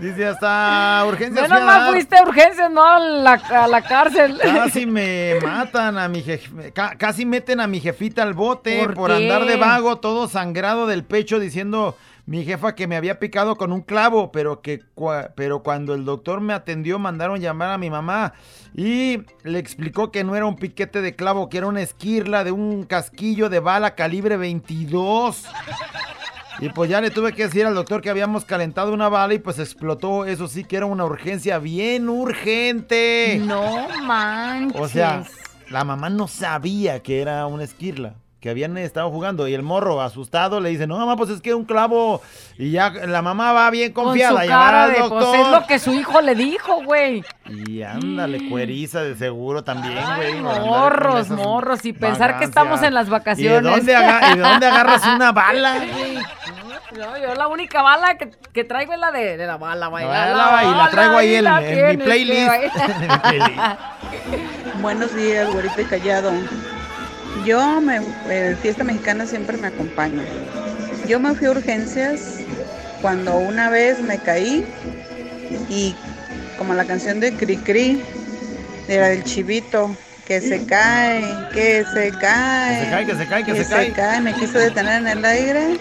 Dice 0.00 0.26
hasta 0.26 1.04
urgencias. 1.06 1.48
Mal 1.48 1.66
dar. 1.66 1.90
fuiste 1.92 2.16
a 2.16 2.22
urgencias, 2.22 2.70
no 2.70 2.84
a 2.84 2.98
la, 2.98 3.32
a 3.32 3.68
la 3.68 3.82
cárcel. 3.82 4.38
Casi 4.42 4.86
me 4.86 5.34
matan 5.42 5.98
a 5.98 6.08
mi 6.08 6.22
jefe, 6.22 6.72
ca- 6.72 6.96
casi 6.96 7.26
meten 7.26 7.60
a 7.60 7.66
mi 7.66 7.80
jefita 7.80 8.22
al 8.22 8.34
bote 8.34 8.80
¿Por 8.84 8.94
por, 8.94 9.12
andar 9.12 9.44
de 9.44 9.56
vago, 9.56 9.96
todo 9.96 10.28
sangrado 10.28 10.86
del 10.86 11.04
pecho, 11.04 11.38
diciendo 11.38 11.96
mi 12.26 12.44
jefa 12.44 12.74
que 12.76 12.86
me 12.86 12.96
había 12.96 13.18
picado 13.18 13.56
con 13.56 13.72
un 13.72 13.80
clavo, 13.80 14.30
pero 14.30 14.60
que 14.60 14.80
pero 15.34 15.62
cuando 15.62 15.94
el 15.94 16.04
doctor 16.04 16.40
me 16.40 16.52
atendió 16.52 16.98
mandaron 16.98 17.40
llamar 17.40 17.70
a 17.70 17.78
mi 17.78 17.90
mamá 17.90 18.34
y 18.72 19.22
le 19.42 19.58
explicó 19.58 20.12
que 20.12 20.22
no 20.22 20.36
era 20.36 20.46
un 20.46 20.54
piquete 20.54 21.00
de 21.02 21.16
clavo, 21.16 21.48
que 21.48 21.58
era 21.58 21.66
una 21.66 21.80
esquirla 21.82 22.44
de 22.44 22.52
un 22.52 22.84
casquillo 22.84 23.48
de 23.48 23.58
bala 23.58 23.96
calibre 23.96 24.36
22. 24.36 25.44
Y 26.60 26.68
pues 26.68 26.90
ya 26.90 27.00
le 27.00 27.10
tuve 27.10 27.32
que 27.32 27.44
decir 27.46 27.64
al 27.64 27.74
doctor 27.74 28.02
que 28.02 28.10
habíamos 28.10 28.44
calentado 28.44 28.92
una 28.92 29.08
bala 29.08 29.32
y 29.32 29.38
pues 29.38 29.58
explotó. 29.58 30.26
Eso 30.26 30.46
sí 30.46 30.64
que 30.64 30.76
era 30.76 30.86
una 30.86 31.06
urgencia 31.06 31.58
bien 31.58 32.08
urgente. 32.10 33.40
No 33.42 33.88
manches. 34.02 34.78
O 34.78 34.86
sea, 34.86 35.24
la 35.70 35.84
mamá 35.84 36.10
no 36.10 36.28
sabía 36.28 37.02
que 37.02 37.22
era 37.22 37.46
una 37.46 37.64
esquirla, 37.64 38.16
que 38.40 38.48
habían 38.50 38.76
estado 38.78 39.10
jugando. 39.10 39.46
Y 39.48 39.54
el 39.54 39.62
morro, 39.62 40.00
asustado, 40.00 40.60
le 40.60 40.70
dice, 40.70 40.86
no, 40.86 40.96
mamá, 40.98 41.16
pues 41.16 41.28
es 41.30 41.40
que 41.42 41.52
un 41.54 41.64
clavo. 41.64 42.22
Y 42.58 42.70
ya 42.70 42.90
la 42.90 43.20
mamá 43.22 43.52
va 43.52 43.68
bien 43.70 43.92
con 43.92 44.04
confiada 44.06 44.32
su 44.32 44.38
a 44.38 44.44
llamar 44.46 44.66
cara 44.66 44.82
al 44.84 44.92
de, 44.92 44.98
doctor. 45.00 45.18
pues 45.30 45.40
es 45.40 45.48
lo 45.48 45.66
que 45.66 45.78
su 45.78 45.92
hijo 45.92 46.20
le 46.22 46.34
dijo, 46.34 46.82
güey. 46.84 47.22
Y 47.46 47.82
ándale, 47.82 48.48
cueriza 48.48 49.02
de 49.02 49.14
seguro 49.14 49.62
también, 49.62 49.98
güey. 50.16 50.32
con 50.42 50.66
Morros, 50.66 51.28
morros. 51.30 51.84
Y 51.84 51.92
pensar 51.92 52.38
que 52.38 52.46
vagancias. 52.46 52.48
estamos 52.48 52.82
en 52.82 52.94
las 52.94 53.04
¿Y 53.04 53.06
de 53.06 53.10
vacaciones. 53.12 53.62
dónde, 53.62 53.96
aga- 53.96 54.32
y 54.32 54.36
de 54.36 54.42
dónde 54.42 54.66
agarras 54.66 55.06
una 55.06 55.32
bala, 55.32 55.74
güey? 55.92 56.18
No, 56.98 57.16
yo 57.18 57.34
la 57.36 57.46
única 57.46 57.82
bala 57.82 58.16
que, 58.18 58.30
que 58.52 58.64
traigo 58.64 58.92
es 58.94 58.98
la 58.98 59.12
de, 59.12 59.36
de 59.36 59.46
la 59.46 59.56
bala, 59.58 59.88
bailar. 59.88 60.34
bala, 60.36 60.64
y 60.64 60.74
la 60.76 60.90
traigo 60.90 61.16
ahí 61.18 61.34
en- 61.36 61.44
la 61.44 61.62
en 61.64 61.86
mi 61.90 61.96
que 61.98 62.04
playlist. 62.04 62.46
bailar. 62.48 62.70
En 62.94 63.00
mi 63.00 63.18
playlist. 63.18 63.60
Buenos 64.80 65.14
días, 65.14 65.52
güerito 65.52 65.80
y 65.80 65.84
callado. 65.84 66.32
Yo, 67.44 67.80
me, 67.80 68.00
eh, 68.28 68.56
fiesta 68.60 68.84
mexicana 68.84 69.26
siempre 69.26 69.56
me 69.56 69.68
acompaña. 69.68 70.22
yo 71.06 71.18
me 71.18 71.34
fui 71.34 71.46
a 71.46 71.52
urgencias 71.52 72.38
cuando 73.00 73.36
una 73.38 73.70
vez 73.70 74.00
me 74.00 74.18
caí 74.18 74.64
y 75.68 75.94
como 76.58 76.74
la 76.74 76.84
canción 76.84 77.20
de 77.20 77.32
Cri 77.32 77.56
Cri, 77.56 78.02
de 78.86 78.98
la 78.98 79.08
del 79.08 79.24
chivito, 79.24 79.96
que 80.26 80.40
se 80.40 80.64
cae, 80.66 81.24
que 81.52 81.84
se 81.92 82.10
cae. 82.20 82.84
Que 82.84 82.84
se 82.84 82.90
cae, 82.90 83.06
que 83.06 83.14
se 83.16 83.26
cae, 83.26 83.44
que 83.44 83.64
se 83.64 83.92
cae. 83.92 84.20
Me 84.20 84.34
quiso 84.34 84.58
detener 84.58 85.00
en 85.00 85.08
el 85.08 85.24
aire, 85.24 85.78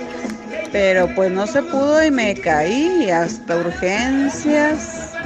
pero 0.71 1.13
pues 1.13 1.31
no 1.31 1.45
se 1.45 1.61
pudo 1.61 2.03
y 2.03 2.11
me 2.11 2.33
caí 2.35 3.05
y 3.05 3.09
hasta 3.09 3.57
urgencias 3.57 5.18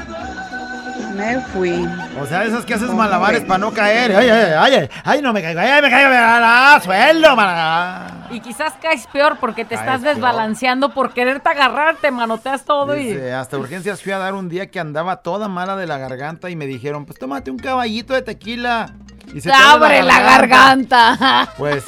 me 1.13 1.39
fui. 1.53 1.87
O 2.19 2.25
sea, 2.25 2.43
esas 2.43 2.65
que 2.65 2.73
haces 2.73 2.89
malabares 2.89 3.41
para 3.45 3.57
no 3.59 3.71
caer. 3.71 4.15
Ay, 4.15 4.29
ay, 4.29 4.53
ay, 4.57 4.73
ay, 4.75 4.89
ay, 5.03 5.21
no 5.21 5.31
me 5.33 5.41
caigo, 5.41 5.59
ay, 5.59 5.81
me 5.81 5.89
caigo, 5.89 6.09
ah, 6.13 6.79
sueldo, 6.83 7.35
man. 7.35 8.25
Y 8.31 8.39
quizás 8.39 8.73
caes 8.81 9.05
peor 9.07 9.37
porque 9.39 9.63
te 9.65 9.75
Caes 9.75 9.81
estás 9.87 10.01
peor. 10.01 10.15
desbalanceando 10.15 10.93
por 10.93 11.13
quererte 11.13 11.49
agarrar, 11.49 11.97
te 11.97 12.09
manoteas 12.11 12.63
todo 12.65 12.97
y... 12.97 13.11
Hasta 13.29 13.57
urgencias 13.57 14.01
fui 14.01 14.11
a 14.11 14.17
dar 14.17 14.33
un 14.33 14.49
día 14.49 14.71
que 14.71 14.79
andaba 14.79 15.17
toda 15.17 15.47
mala 15.47 15.75
de 15.75 15.85
la 15.87 15.97
garganta 15.97 16.49
y 16.49 16.55
me 16.55 16.65
dijeron, 16.65 17.05
pues 17.05 17.19
tómate 17.19 17.51
un 17.51 17.57
caballito 17.57 18.13
de 18.13 18.21
tequila. 18.23 18.93
Y 19.33 19.41
Te 19.41 19.51
abre 19.51 20.03
la 20.03 20.19
garganta. 20.21 21.49
Pues 21.57 21.83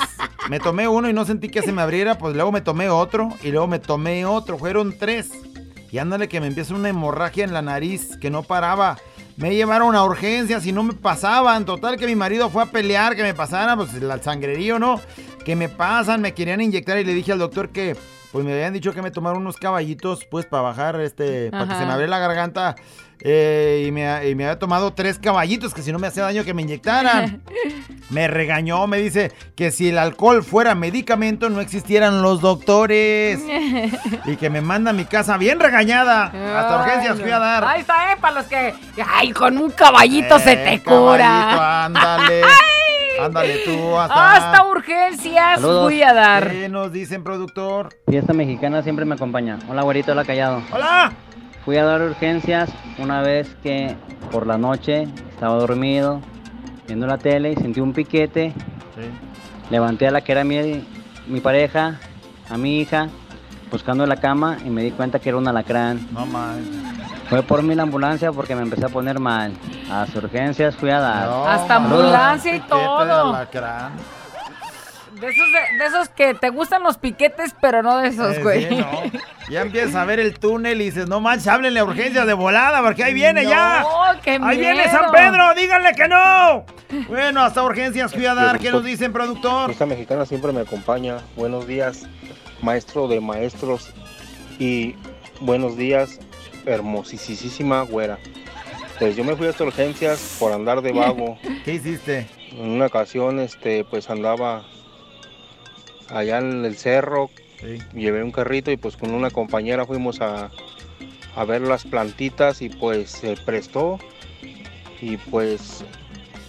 me 0.50 0.60
tomé 0.60 0.88
uno 0.88 1.10
y 1.10 1.14
no 1.14 1.26
sentí 1.26 1.50
que 1.50 1.62
se 1.64 1.72
me 1.72 1.82
abriera, 1.82 2.18
pues 2.18 2.36
luego 2.36 2.52
me 2.52 2.62
tomé 2.62 2.90
otro 2.90 3.30
y 3.42 3.50
luego 3.52 3.68
me 3.68 3.80
tomé 3.80 4.26
otro, 4.26 4.58
fueron 4.58 4.96
tres. 4.98 5.30
Y 5.92 5.98
ándale 5.98 6.28
que 6.28 6.42
me 6.42 6.48
empieza 6.48 6.74
una 6.74 6.90
hemorragia 6.90 7.44
en 7.46 7.54
la 7.54 7.62
nariz 7.62 8.18
que 8.18 8.30
no 8.30 8.44
paraba. 8.44 8.98
Me 9.38 9.54
llevaron 9.54 9.96
a 9.96 10.04
urgencias 10.04 10.66
y 10.66 10.72
no 10.72 10.84
me 10.84 10.94
pasaban. 10.94 11.66
Total 11.66 11.98
que 11.98 12.06
mi 12.06 12.16
marido 12.16 12.50
fue 12.50 12.64
a 12.64 12.68
pelear 12.68 13.16
que 13.16 13.24
me 13.24 13.34
pasara, 13.34 13.76
pues 13.76 13.94
el 13.94 14.22
sangrerío, 14.22 14.80
¿no? 14.80 15.02
Que 15.44 15.56
me 15.56 15.68
pasan, 15.68 16.22
me 16.22 16.34
querían 16.34 16.62
inyectar 16.62 16.98
y 16.98 17.04
le 17.04 17.14
dije 17.14 17.34
al 17.34 17.40
doctor 17.40 17.70
que 17.70 17.96
pues 18.32 18.44
me 18.44 18.52
habían 18.52 18.74
dicho 18.74 18.94
que 18.94 19.02
me 19.02 19.12
tomaron 19.12 19.40
unos 19.40 19.56
caballitos 19.56 20.26
pues 20.26 20.46
para 20.46 20.64
bajar 20.64 21.00
este, 21.00 21.52
para 21.52 21.68
que 21.68 21.76
se 21.76 21.86
me 21.86 21.92
abriera 21.92 22.12
la 22.12 22.20
garganta. 22.20 22.76
Eh, 23.22 23.86
y, 23.88 23.92
me, 23.92 24.30
y 24.30 24.36
me 24.36 24.46
había 24.46 24.60
tomado 24.60 24.94
tres 24.94 25.18
caballitos 25.20 25.74
que 25.74 25.82
si 25.82 25.92
no 25.92 26.00
me 26.00 26.08
hacía 26.08 26.24
daño 26.24 26.44
que 26.44 26.54
me 26.54 26.62
inyectaran. 26.62 27.42
Me 28.12 28.28
regañó, 28.28 28.86
me 28.86 29.00
dice 29.00 29.32
que 29.56 29.72
si 29.72 29.90
el 29.90 29.98
alcohol 29.98 30.44
fuera 30.44 30.76
medicamento 30.76 31.50
no 31.50 31.60
existieran 31.60 32.22
los 32.22 32.40
doctores. 32.40 33.40
Y 34.26 34.36
que 34.36 34.50
me 34.52 34.62
manda 34.62 34.92
a 34.92 34.94
mi 34.94 35.06
casa 35.06 35.38
bien 35.38 35.60
regañada. 35.60 36.26
Hasta 36.26 36.82
urgencias 36.84 37.20
fui 37.20 37.32
a 37.32 37.40
dar. 37.40 37.64
Ahí 37.66 37.82
está, 37.82 38.12
¿eh? 38.14 38.18
Para 38.22 38.36
los 38.36 38.46
que... 38.46 38.76
Ay, 39.12 39.32
con 39.32 39.58
un 39.58 39.72
caballito 39.72 40.38
se 40.38 40.56
te 40.56 40.74
Eh, 40.76 40.82
caballito, 40.84 40.92
cura. 41.08 41.86
ándale. 41.86 42.42
Ándale 43.22 43.58
tú, 43.60 43.98
hasta. 43.98 44.34
Hasta 44.36 44.66
urgencias 44.68 45.62
Saludos. 45.62 45.86
fui 45.86 46.04
a 46.04 46.14
dar. 46.14 46.52
¿Qué 46.52 46.68
nos 46.70 46.92
dicen, 46.92 47.24
productor? 47.24 47.90
Fiesta 48.08 48.34
mexicana 48.34 48.84
siempre 48.84 49.06
me 49.06 49.16
acompaña. 49.16 49.58
Hola, 49.70 49.84
güerito, 49.84 50.12
hola, 50.12 50.26
callado. 50.26 50.62
¡Hola! 50.72 51.14
Fui 51.66 51.78
a 51.78 51.84
dar 51.84 52.02
urgencias 52.04 52.70
una 53.00 53.22
vez 53.22 53.56
que 53.64 53.98
por 54.32 54.46
la 54.46 54.58
noche 54.58 55.08
estaba 55.32 55.56
dormido, 55.56 56.22
viendo 56.86 57.08
la 57.08 57.18
tele 57.18 57.54
y 57.54 57.56
sentí 57.56 57.80
un 57.80 57.92
piquete. 57.92 58.54
Levanté 59.72 60.08
a 60.08 60.12
la 60.12 60.22
que 60.22 60.32
era 60.32 60.44
mi, 60.44 60.86
mi 61.26 61.40
pareja, 61.42 62.00
a 62.52 62.58
mi 62.58 62.80
hija, 62.82 63.10
buscando 63.72 64.06
la 64.06 64.18
cama 64.18 64.58
y 64.64 64.70
me 64.70 64.84
di 64.84 64.92
cuenta 64.92 65.18
que 65.18 65.30
era 65.30 65.40
un 65.40 65.48
alacrán. 65.48 66.08
No 66.12 66.28
mames. 66.28 66.68
Fue 67.30 67.42
por 67.42 67.64
mí 67.64 67.74
la 67.74 67.82
ambulancia 67.84 68.32
porque 68.32 68.56
me 68.56 68.62
empecé 68.62 68.86
a 68.86 68.90
poner 68.90 69.20
mal. 69.20 69.54
A 69.90 70.02
las 70.02 70.16
urgencias 70.16 70.76
fui 70.76 70.92
a 70.92 71.00
dar. 71.00 71.30
Hasta 71.48 71.78
ambulancia 71.78 72.56
y 72.56 72.60
todo. 72.60 73.34
alacrán. 73.34 73.94
De 75.20 75.28
esos, 75.30 75.48
de, 75.52 75.78
de 75.78 75.86
esos 75.86 76.10
que 76.10 76.34
te 76.34 76.50
gustan 76.50 76.84
los 76.84 76.98
piquetes, 76.98 77.56
pero 77.62 77.82
no 77.82 77.98
de 78.00 78.10
esos, 78.10 78.38
Eh, 78.38 78.44
güey. 78.44 78.68
sí, 78.70 78.76
no. 78.76 78.90
Ya 79.50 79.62
empiezas 79.62 79.94
a 79.96 80.06
ver 80.06 80.20
el 80.20 80.40
túnel 80.40 80.82
y 80.82 80.86
dices, 80.86 81.08
no 81.08 81.20
manches, 81.20 81.48
háblenle 81.48 81.80
a 81.80 81.84
urgencias 81.84 82.26
de 82.26 82.34
volada, 82.34 82.82
porque 82.82 83.04
ahí 83.04 83.14
viene 83.14 83.46
ya. 83.46 83.82
No, 83.82 84.22
qué 84.24 84.40
Ahí 84.42 84.58
viene. 84.58 84.90
San 84.90 85.12
Pedro, 85.12 85.54
díganle 85.54 85.94
que 85.94 86.08
no. 86.08 86.66
Bueno, 87.08 87.42
hasta 87.44 87.62
urgencias 87.64 88.12
fui 88.12 88.26
a 88.26 88.34
dar. 88.34 88.58
¿Qué 88.58 88.72
nos 88.72 88.84
dicen, 88.84 89.14
productor? 89.14 89.68
Fiesta 89.68 89.86
mexicana 89.86 90.26
siempre 90.26 90.52
me 90.52 90.62
acompaña. 90.62 91.18
Buenos 91.36 91.68
días, 91.68 92.08
maestro 92.64 93.08
de 93.08 93.22
maestros. 93.22 93.94
Y 94.58 94.96
buenos 95.42 95.78
días, 95.78 96.20
hermosísima 96.66 97.82
güera. 97.84 98.18
Pues 98.98 99.16
yo 99.16 99.24
me 99.24 99.36
fui 99.36 99.48
hasta 99.48 99.64
urgencias 99.64 100.38
por 100.40 100.54
andar 100.54 100.82
de 100.82 100.92
vago. 100.92 101.38
¿Qué 101.66 101.74
hiciste? 101.74 102.28
En 102.52 102.70
una 102.72 102.88
ocasión, 102.88 103.40
este, 103.40 103.84
pues 103.84 104.10
andaba 104.10 104.64
allá 106.10 106.40
en 106.40 106.66
el 106.66 106.76
cerro. 106.76 107.30
Llevé 107.94 108.24
un 108.24 108.32
carrito 108.32 108.72
y 108.72 108.78
pues 108.78 108.98
con 108.98 109.12
una 109.12 109.32
compañera 109.32 109.86
fuimos 109.86 110.22
a, 110.22 110.52
a 111.36 111.46
ver 111.46 111.62
las 111.62 111.84
plantitas 111.84 112.62
y 112.62 112.70
pues 112.70 113.12
se 113.12 113.36
prestó. 113.38 114.00
Y 115.02 115.18
pues 115.18 115.84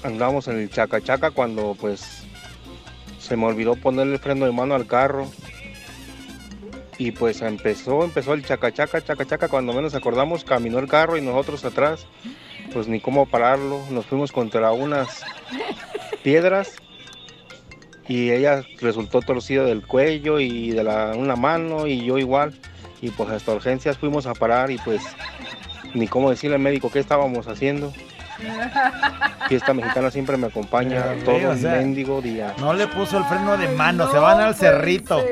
andamos 0.03 0.49
en 0.49 0.59
el 0.59 0.71
chaca 0.71 1.01
chaca 1.01 1.31
cuando 1.31 1.77
pues 1.79 2.25
se 3.19 3.37
me 3.37 3.47
olvidó 3.47 3.75
ponerle 3.75 4.15
el 4.15 4.19
freno 4.21 4.47
de 4.47 4.53
mano 4.53 4.75
al 4.75 4.87
carro. 4.87 5.29
Y 6.99 7.11
pues 7.11 7.43
empezó, 7.43 8.05
empezó 8.05 8.33
el 8.33 8.45
chaca 8.45 8.73
chaca, 8.73 9.03
chaca 9.03 9.27
chaca, 9.27 9.49
cuando 9.49 9.75
menos 9.75 9.95
acordamos, 9.95 10.45
caminó 10.45 10.79
el 10.79 10.89
carro 10.89 11.19
y 11.19 11.21
nosotros 11.21 11.63
atrás, 11.67 12.07
pues 12.73 12.89
ni 12.89 13.01
cómo 13.01 13.27
pararlo, 13.27 13.85
nos 13.91 14.07
fuimos 14.07 14.33
contra 14.33 14.73
unas 14.73 15.23
piedras 16.23 16.77
y 18.09 18.31
ella 18.31 18.63
resultó 18.81 19.21
torcida 19.21 19.65
del 19.65 19.87
cuello 19.87 20.39
y 20.41 20.71
de 20.71 20.85
la, 20.85 21.13
una 21.17 21.37
mano 21.37 21.87
y 21.87 22.05
yo 22.05 22.19
igual. 22.19 22.55
Y 23.03 23.11
pues 23.11 23.29
hasta 23.31 23.53
urgencias 23.53 23.99
fuimos 23.99 24.27
a 24.27 24.35
parar 24.35 24.71
y 24.71 24.79
pues 24.79 25.03
ni 25.95 26.09
cómo 26.09 26.31
decirle 26.31 26.57
al 26.57 26.63
médico 26.63 26.91
qué 26.91 26.99
estábamos 27.01 27.47
haciendo. 27.49 27.93
Fiesta 29.49 29.73
mexicana 29.73 30.11
siempre 30.11 30.37
me 30.37 30.49
acompaña 30.49 31.05
todo 31.25 31.37
o 31.49 31.53
el 31.53 31.59
sea, 31.59 31.73
mendigo 31.73 32.21
día. 32.21 32.55
No 32.59 32.75
le 32.75 32.87
puso 32.87 33.19
el 33.19 33.25
freno 33.25 33.57
de 33.57 33.69
mano, 33.69 34.11
se 34.11 34.19
van 34.19 34.41
al 34.41 34.55
cerrito. 34.55 35.23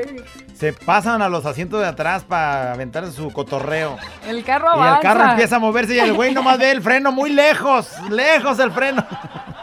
Se 0.55 0.71
pasan 0.71 1.21
a 1.21 1.27
los 1.27 1.45
asientos 1.45 1.81
de 1.81 1.87
atrás 1.87 2.23
para 2.23 2.71
aventarse 2.71 3.11
su 3.11 3.29
cotorreo. 3.31 3.97
El 4.25 4.43
carro 4.45 4.67
Y 4.73 4.77
avanza. 4.77 4.95
el 4.95 5.01
carro 5.01 5.29
empieza 5.31 5.57
a 5.57 5.59
moverse 5.59 5.95
y 5.95 5.99
el 5.99 6.13
güey 6.13 6.33
nomás 6.33 6.57
ve 6.57 6.71
el 6.71 6.81
freno 6.81 7.11
muy 7.11 7.29
lejos, 7.31 7.89
lejos 8.09 8.57
el 8.59 8.71
freno. 8.71 9.05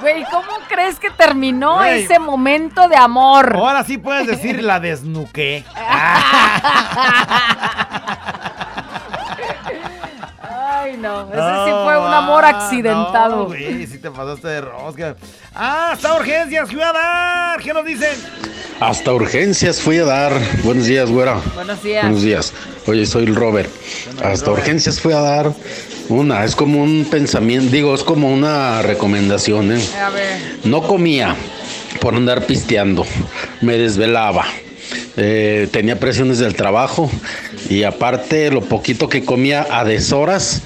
Güey, 0.00 0.24
¿cómo 0.30 0.48
crees 0.68 0.98
que 0.98 1.10
terminó 1.10 1.76
Güey. 1.76 2.04
ese 2.04 2.18
momento 2.18 2.88
de 2.88 2.96
amor? 2.96 3.54
Ahora 3.56 3.84
sí 3.84 3.98
puedes 3.98 4.26
decir 4.26 4.62
la 4.62 4.80
desnuqué. 4.80 5.64
Ay, 10.86 10.96
no. 10.98 11.22
Ese 11.22 11.64
sí 11.64 11.72
fue 11.82 11.98
un 11.98 12.14
amor 12.14 12.44
accidentado. 12.44 13.36
No, 13.36 13.44
güey, 13.46 13.86
sí 13.88 13.98
te 13.98 14.08
pasaste 14.08 14.46
de 14.46 14.60
rosca. 14.60 15.16
Ah, 15.52 15.90
hasta 15.92 16.14
urgencias, 16.14 16.70
fui 16.70 16.80
a 16.80 16.92
dar. 16.92 17.60
¿Qué 17.60 17.74
nos 17.74 17.84
dicen? 17.84 18.14
Hasta 18.78 19.12
urgencias 19.12 19.80
fui 19.80 19.98
a 19.98 20.04
dar. 20.04 20.32
Buenos 20.62 20.86
días, 20.86 21.10
güera. 21.10 21.40
Buenos 21.56 21.82
días. 21.82 22.04
Buenos 22.04 22.22
días. 22.22 22.52
Oye, 22.86 23.04
soy 23.04 23.24
el 23.24 23.34
Robert. 23.34 23.68
Hasta 24.22 24.52
urgencias 24.52 25.00
fui 25.00 25.12
a 25.12 25.20
dar 25.20 25.52
una. 26.08 26.44
Es 26.44 26.54
como 26.54 26.80
un 26.80 27.04
pensamiento, 27.10 27.72
digo, 27.72 27.92
es 27.92 28.04
como 28.04 28.32
una 28.32 28.80
recomendación, 28.82 29.72
¿eh? 29.72 29.84
A 30.00 30.10
ver. 30.10 30.40
No 30.62 30.82
comía 30.82 31.34
por 32.00 32.14
andar 32.14 32.46
pisteando. 32.46 33.04
Me 33.60 33.76
desvelaba. 33.76 34.44
Eh, 35.16 35.66
tenía 35.72 35.98
presiones 35.98 36.38
del 36.38 36.54
trabajo 36.54 37.10
y 37.68 37.82
aparte 37.82 38.50
lo 38.52 38.60
poquito 38.60 39.08
que 39.08 39.24
comía 39.24 39.66
a 39.68 39.82
deshoras 39.82 40.62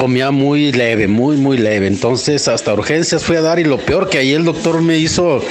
comía 0.00 0.30
muy 0.30 0.72
leve, 0.72 1.06
muy 1.08 1.36
muy 1.36 1.58
leve. 1.58 1.86
Entonces 1.86 2.48
hasta 2.48 2.72
urgencias 2.72 3.22
fui 3.22 3.36
a 3.36 3.42
dar 3.42 3.58
y 3.58 3.64
lo 3.64 3.76
peor 3.76 4.08
que 4.08 4.16
ahí 4.16 4.32
el 4.32 4.46
doctor 4.46 4.80
me 4.80 4.96
hizo 4.96 5.42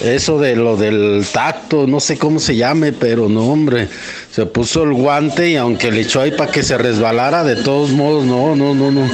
eso 0.00 0.38
de 0.38 0.56
lo 0.56 0.78
del 0.78 1.26
tacto, 1.30 1.86
no 1.86 2.00
sé 2.00 2.16
cómo 2.16 2.40
se 2.40 2.56
llame, 2.56 2.92
pero 2.94 3.28
no 3.28 3.44
hombre, 3.44 3.88
se 4.32 4.46
puso 4.46 4.84
el 4.84 4.94
guante 4.94 5.50
y 5.50 5.56
aunque 5.56 5.92
le 5.92 6.00
echó 6.00 6.22
ahí 6.22 6.30
para 6.30 6.50
que 6.50 6.62
se 6.62 6.78
resbalara, 6.78 7.44
de 7.44 7.56
todos 7.56 7.90
modos, 7.90 8.24
no, 8.24 8.56
no, 8.56 8.74
no, 8.74 8.90
no. 8.90 9.06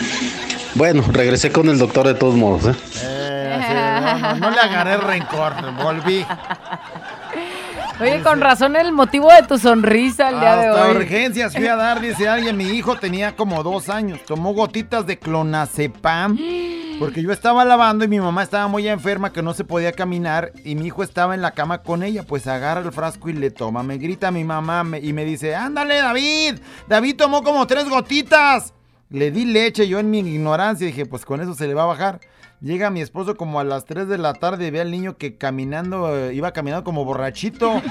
Bueno, 0.76 1.02
regresé 1.10 1.50
con 1.50 1.68
el 1.68 1.78
doctor 1.78 2.06
de 2.06 2.14
todos 2.14 2.36
modos. 2.36 2.72
¿eh? 2.72 2.78
Eh, 3.02 3.58
no, 4.00 4.36
no, 4.36 4.50
le 4.50 4.60
agarré 4.60 4.98
rencor, 4.98 5.54
volví. 5.82 6.24
Oye, 7.98 8.22
con 8.22 8.40
razón 8.42 8.76
el 8.76 8.92
motivo 8.92 9.32
de 9.32 9.42
tu 9.46 9.56
sonrisa 9.58 10.28
el 10.28 10.38
día 10.40 10.56
de 10.56 10.66
Hasta 10.66 10.84
hoy. 10.88 10.96
urgencias 10.96 11.54
fui 11.56 11.66
a 11.66 11.76
dar, 11.76 12.00
dice 12.00 12.28
alguien. 12.28 12.54
Mi 12.56 12.64
hijo 12.64 12.96
tenía 12.96 13.34
como 13.34 13.62
dos 13.62 13.88
años. 13.88 14.20
Tomó 14.26 14.52
gotitas 14.52 15.06
de 15.06 15.18
clonazepam. 15.18 16.36
Porque 16.98 17.22
yo 17.22 17.32
estaba 17.32 17.64
lavando 17.64 18.04
y 18.04 18.08
mi 18.08 18.20
mamá 18.20 18.42
estaba 18.42 18.68
muy 18.68 18.86
enferma 18.88 19.32
que 19.32 19.42
no 19.42 19.54
se 19.54 19.64
podía 19.64 19.92
caminar. 19.92 20.52
Y 20.62 20.74
mi 20.74 20.86
hijo 20.88 21.02
estaba 21.02 21.34
en 21.34 21.40
la 21.40 21.52
cama 21.52 21.82
con 21.82 22.02
ella. 22.02 22.22
Pues 22.22 22.46
agarra 22.46 22.80
el 22.82 22.92
frasco 22.92 23.30
y 23.30 23.32
le 23.32 23.50
toma. 23.50 23.82
Me 23.82 23.96
grita 23.96 24.30
mi 24.30 24.44
mamá 24.44 24.84
me- 24.84 25.00
y 25.00 25.14
me 25.14 25.24
dice: 25.24 25.54
Ándale, 25.56 25.96
David. 25.96 26.58
David 26.88 27.16
tomó 27.16 27.42
como 27.42 27.66
tres 27.66 27.88
gotitas. 27.88 28.74
Le 29.08 29.30
di 29.30 29.46
leche 29.46 29.88
yo 29.88 30.00
en 30.00 30.10
mi 30.10 30.18
ignorancia. 30.18 30.86
Dije: 30.86 31.06
Pues 31.06 31.24
con 31.24 31.40
eso 31.40 31.54
se 31.54 31.66
le 31.66 31.72
va 31.72 31.84
a 31.84 31.86
bajar. 31.86 32.20
Llega 32.60 32.90
mi 32.90 33.00
esposo 33.00 33.36
como 33.36 33.60
a 33.60 33.64
las 33.64 33.84
3 33.84 34.08
de 34.08 34.18
la 34.18 34.32
tarde 34.32 34.66
y 34.66 34.70
ve 34.70 34.80
al 34.80 34.90
niño 34.90 35.16
que 35.18 35.36
caminando, 35.36 36.16
eh, 36.16 36.34
iba 36.34 36.52
caminando 36.52 36.84
como 36.84 37.04
borrachito. 37.04 37.82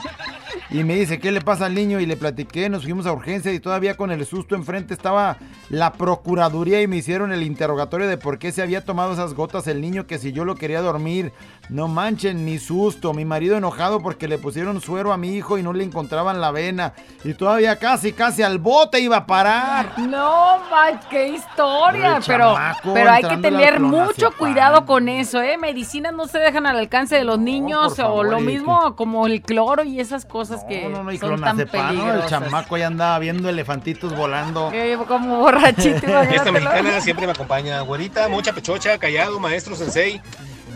Y 0.71 0.83
me 0.83 0.95
dice, 0.95 1.19
¿qué 1.19 1.31
le 1.31 1.41
pasa 1.41 1.67
al 1.67 1.75
niño? 1.75 1.99
Y 1.99 2.05
le 2.05 2.17
platiqué, 2.17 2.69
nos 2.69 2.83
fuimos 2.83 3.05
a 3.05 3.13
urgencia 3.13 3.53
y 3.53 3.59
todavía 3.59 3.95
con 3.95 4.11
el 4.11 4.25
susto 4.25 4.55
enfrente 4.55 4.93
estaba 4.93 5.37
la 5.69 5.93
procuraduría 5.93 6.81
y 6.81 6.87
me 6.87 6.97
hicieron 6.97 7.31
el 7.31 7.43
interrogatorio 7.43 8.07
de 8.07 8.17
por 8.17 8.39
qué 8.39 8.51
se 8.51 8.61
había 8.61 8.83
tomado 8.83 9.13
esas 9.13 9.35
gotas 9.35 9.67
el 9.67 9.81
niño, 9.81 10.07
que 10.07 10.17
si 10.17 10.31
yo 10.31 10.43
lo 10.43 10.55
quería 10.55 10.81
dormir. 10.81 11.31
No 11.69 11.87
manchen, 11.87 12.45
mi 12.45 12.59
susto. 12.59 13.13
Mi 13.13 13.25
marido 13.25 13.57
enojado 13.57 14.01
porque 14.01 14.27
le 14.27 14.37
pusieron 14.37 14.81
suero 14.81 15.11
a 15.11 15.17
mi 15.17 15.35
hijo 15.35 15.57
y 15.57 15.63
no 15.63 15.73
le 15.73 15.83
encontraban 15.83 16.39
la 16.39 16.51
vena. 16.51 16.93
Y 17.23 17.33
todavía 17.33 17.77
casi, 17.77 18.13
casi 18.13 18.43
al 18.43 18.59
bote 18.59 18.99
iba 18.99 19.17
a 19.17 19.25
parar. 19.25 19.97
No, 19.97 20.59
ma, 20.69 20.99
qué 21.09 21.29
historia. 21.29 22.19
Pero, 22.25 22.53
chamaco 22.53 22.93
pero 22.93 23.11
hay 23.11 23.23
que 23.23 23.37
tener 23.37 23.79
mucho 23.79 24.31
cuidado 24.37 24.85
con 24.85 25.09
eso, 25.09 25.41
¿eh? 25.41 25.57
Medicinas 25.57 26.13
no 26.13 26.27
se 26.27 26.37
dejan 26.39 26.65
al 26.67 26.77
alcance 26.77 27.15
de 27.15 27.23
los 27.23 27.39
niños 27.39 27.95
favor, 27.95 28.25
o 28.27 28.29
lo 28.29 28.39
mismo 28.39 28.95
como 28.95 29.25
el 29.27 29.41
cloro 29.41 29.83
y 29.83 29.99
esas 29.99 30.25
cosas 30.25 30.63
que 30.65 30.87
No, 30.87 31.03
no, 31.03 31.11
y 31.11 31.17
son 31.17 31.41
tan 31.41 31.57
¿no? 31.57 31.63
El 31.63 31.69
peligrosas. 31.69 32.29
chamaco 32.29 32.77
ya 32.77 32.87
andaba 32.87 33.17
viendo 33.19 33.49
elefantitos 33.49 34.15
volando. 34.15 34.71
Eh, 34.75 34.97
como 35.07 35.37
borrachito. 35.37 36.21
Esta 36.21 36.51
mexicana 36.51 36.99
siempre 37.01 37.25
me 37.25 37.31
acompaña. 37.31 37.79
Güerita, 37.81 38.27
mucha 38.27 38.51
pechocha, 38.53 38.97
callado, 38.97 39.39
maestro 39.39 39.75
sensei. 39.75 40.21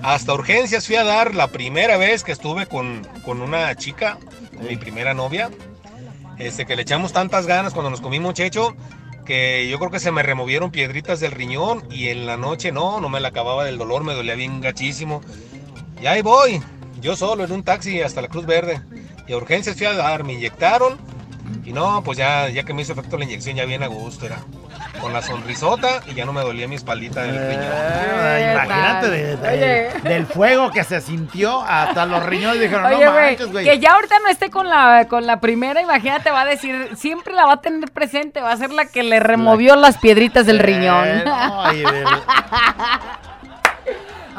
Hasta 0.04 0.34
urgencias 0.34 0.88
fui 0.88 0.95
a 0.95 1.04
dar 1.04 1.36
la 1.36 1.47
primera 1.47 1.97
vez 1.97 2.24
que 2.24 2.32
estuve 2.32 2.68
con, 2.68 3.02
con 3.26 3.41
una 3.41 3.76
chica, 3.76 4.18
con 4.56 4.68
mi 4.68 4.78
primera 4.78 5.14
novia. 5.14 5.50
Este, 6.38 6.66
que 6.66 6.76
le 6.76 6.84
echamos 6.84 7.12
tantas 7.12 7.45
ganas 7.45 7.74
cuando 7.74 7.89
nos 7.89 8.00
comimos 8.00 8.34
checho 8.34 8.76
que 9.30 9.68
yo 9.70 9.78
creo 9.78 9.91
que 9.91 10.00
se 10.00 10.12
me 10.12 10.24
removieron 10.24 10.72
piedritas 10.72 11.20
del 11.20 11.34
riñón 11.34 11.84
y 11.91 12.08
en 12.08 12.26
la 12.26 12.36
noche 12.36 12.72
no, 12.72 13.00
no 13.00 13.10
me 13.10 13.20
la 13.20 13.28
acababa 13.28 13.64
del 13.64 13.78
dolor, 13.78 14.04
me 14.04 14.16
dolía 14.16 14.34
bien 14.34 14.60
gachísimo. 14.60 15.22
Y 16.02 16.08
ahí 16.08 16.24
voy, 16.24 16.64
yo 17.00 17.16
solo 17.16 17.43
en 17.43 17.52
un 17.52 17.62
taxi 17.62 18.02
hasta 18.02 18.24
la 18.24 18.28
Cruz 18.28 18.47
Verde. 18.47 18.82
Y 19.28 19.34
a 19.34 19.38
urgencias 19.38 19.76
fui 19.76 19.86
a 19.86 19.93
dar, 19.93 20.24
me 20.24 20.34
inyectaron 20.34 20.97
y 21.64 21.74
no, 21.74 22.04
pues 22.04 22.18
ya, 22.18 22.50
ya 22.50 22.64
que 22.64 22.74
me 22.74 22.82
hizo 22.82 22.93
efecto 22.93 23.18
la 23.18 23.26
inyección 23.26 23.56
ya 23.56 23.66
bien 23.66 23.84
a 23.84 23.88
gusto 23.88 24.26
era. 24.26 24.43
Con 25.02 25.14
la 25.14 25.22
sonrisota 25.22 26.02
y 26.08 26.14
ya 26.14 26.26
no 26.26 26.34
me 26.34 26.41
dolía 26.41 26.68
mi 26.68 26.76
espaldita 26.76 27.24
del 27.24 27.36
riñón. 27.38 27.72
Eh, 27.74 28.52
imagínate 28.54 29.10
de- 29.10 29.38
de- 29.38 29.47
Oye. 29.50 30.10
del 30.10 30.26
fuego 30.26 30.72
que 30.72 30.84
se 30.84 31.00
sintió 31.02 31.62
hasta 31.62 32.06
los 32.06 32.24
riñones 32.26 32.60
dijeron, 32.60 32.86
Oye, 32.86 33.06
no 33.06 33.14
manches, 33.14 33.52
güey. 33.52 33.66
que 33.66 33.80
ya 33.80 33.93
ahorita 33.93 34.16
no 34.20 34.30
esté 34.30 34.50
con 34.50 34.68
la, 34.70 35.08
con 35.10 35.26
la 35.26 35.39
primera, 35.39 35.82
imagínate, 35.82 36.32
va 36.32 36.41
a 36.41 36.45
decir, 36.45 36.89
siempre 36.97 37.34
la 37.34 37.45
va 37.45 37.54
a 37.54 37.62
tener 37.62 37.91
presente, 37.91 38.41
va 38.41 38.52
a 38.52 38.58
ser 38.58 38.72
la 38.72 38.86
que 38.86 39.04
le 39.04 39.20
removió 39.20 39.76
las 39.76 39.97
piedritas 39.97 40.45
del 40.45 40.60
riñón. 40.60 41.08
Eh, 41.08 41.24
no, 41.26 41.74
y 41.74 41.78
del- 41.80 42.06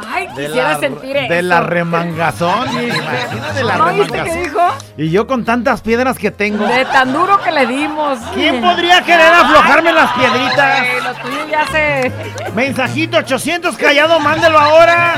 Ay, 0.08 0.26
de 0.34 0.46
quisiera 0.46 0.72
la- 0.72 0.78
sentir 0.78 1.16
eso. 1.16 1.32
De 1.34 1.42
la 1.42 1.60
remangazón. 1.60 2.68
Imagínate 2.72 3.64
la 3.64 3.76
¿No 3.76 3.86
viste 3.94 4.12
qué 4.12 4.18
remangazón. 4.24 4.42
dijo? 4.42 4.60
Y 4.96 5.10
yo 5.10 5.26
con 5.26 5.44
tantas 5.44 5.80
piedras 5.80 6.18
que 6.18 6.30
tengo. 6.30 6.66
De 6.66 6.84
tan 6.86 7.12
duro 7.12 7.40
que 7.40 7.50
le 7.50 7.66
dimos. 7.66 8.18
¿Quién 8.34 8.60
podría 8.60 9.02
querer 9.02 9.32
aflojarme 9.32 9.92
las 9.92 10.12
piedritas? 10.12 10.80
Ay, 10.80 10.88
lo 11.02 11.14
tuyo 11.14 11.46
ya 11.50 11.66
se... 11.66 12.12
Mensajito 12.54 13.18
800 13.18 13.76
callado, 13.76 14.20
mándelo 14.20 14.58
ahora. 14.58 15.14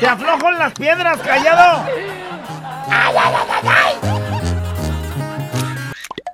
Te 0.00 0.06
aflojo 0.06 0.48
en 0.50 0.58
las 0.58 0.72
piedras, 0.72 1.18
callado. 1.18 1.84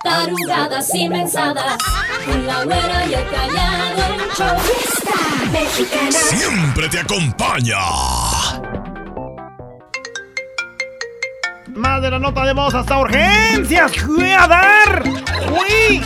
Tarugadas 0.03 0.95
y 0.95 1.09
mensadas, 1.09 1.77
con 2.25 2.47
la 2.47 2.65
güera 2.65 3.07
y 3.07 3.15
el 3.15 3.25
callado, 3.29 4.03
show 4.37 4.57
está 4.85 5.51
mexicana. 5.53 6.11
Siempre 6.13 6.89
te 6.89 6.99
acompaña. 7.01 7.79
Más 11.75 12.03
de 12.03 12.11
la 12.11 12.19
nota 12.19 12.45
de 12.45 12.53
voz 12.53 12.75
hasta 12.75 12.99
urgencias. 12.99 13.93
Fui 13.97 14.31
a 14.31 14.47
dar. 14.47 15.03
Uy. 15.51 16.03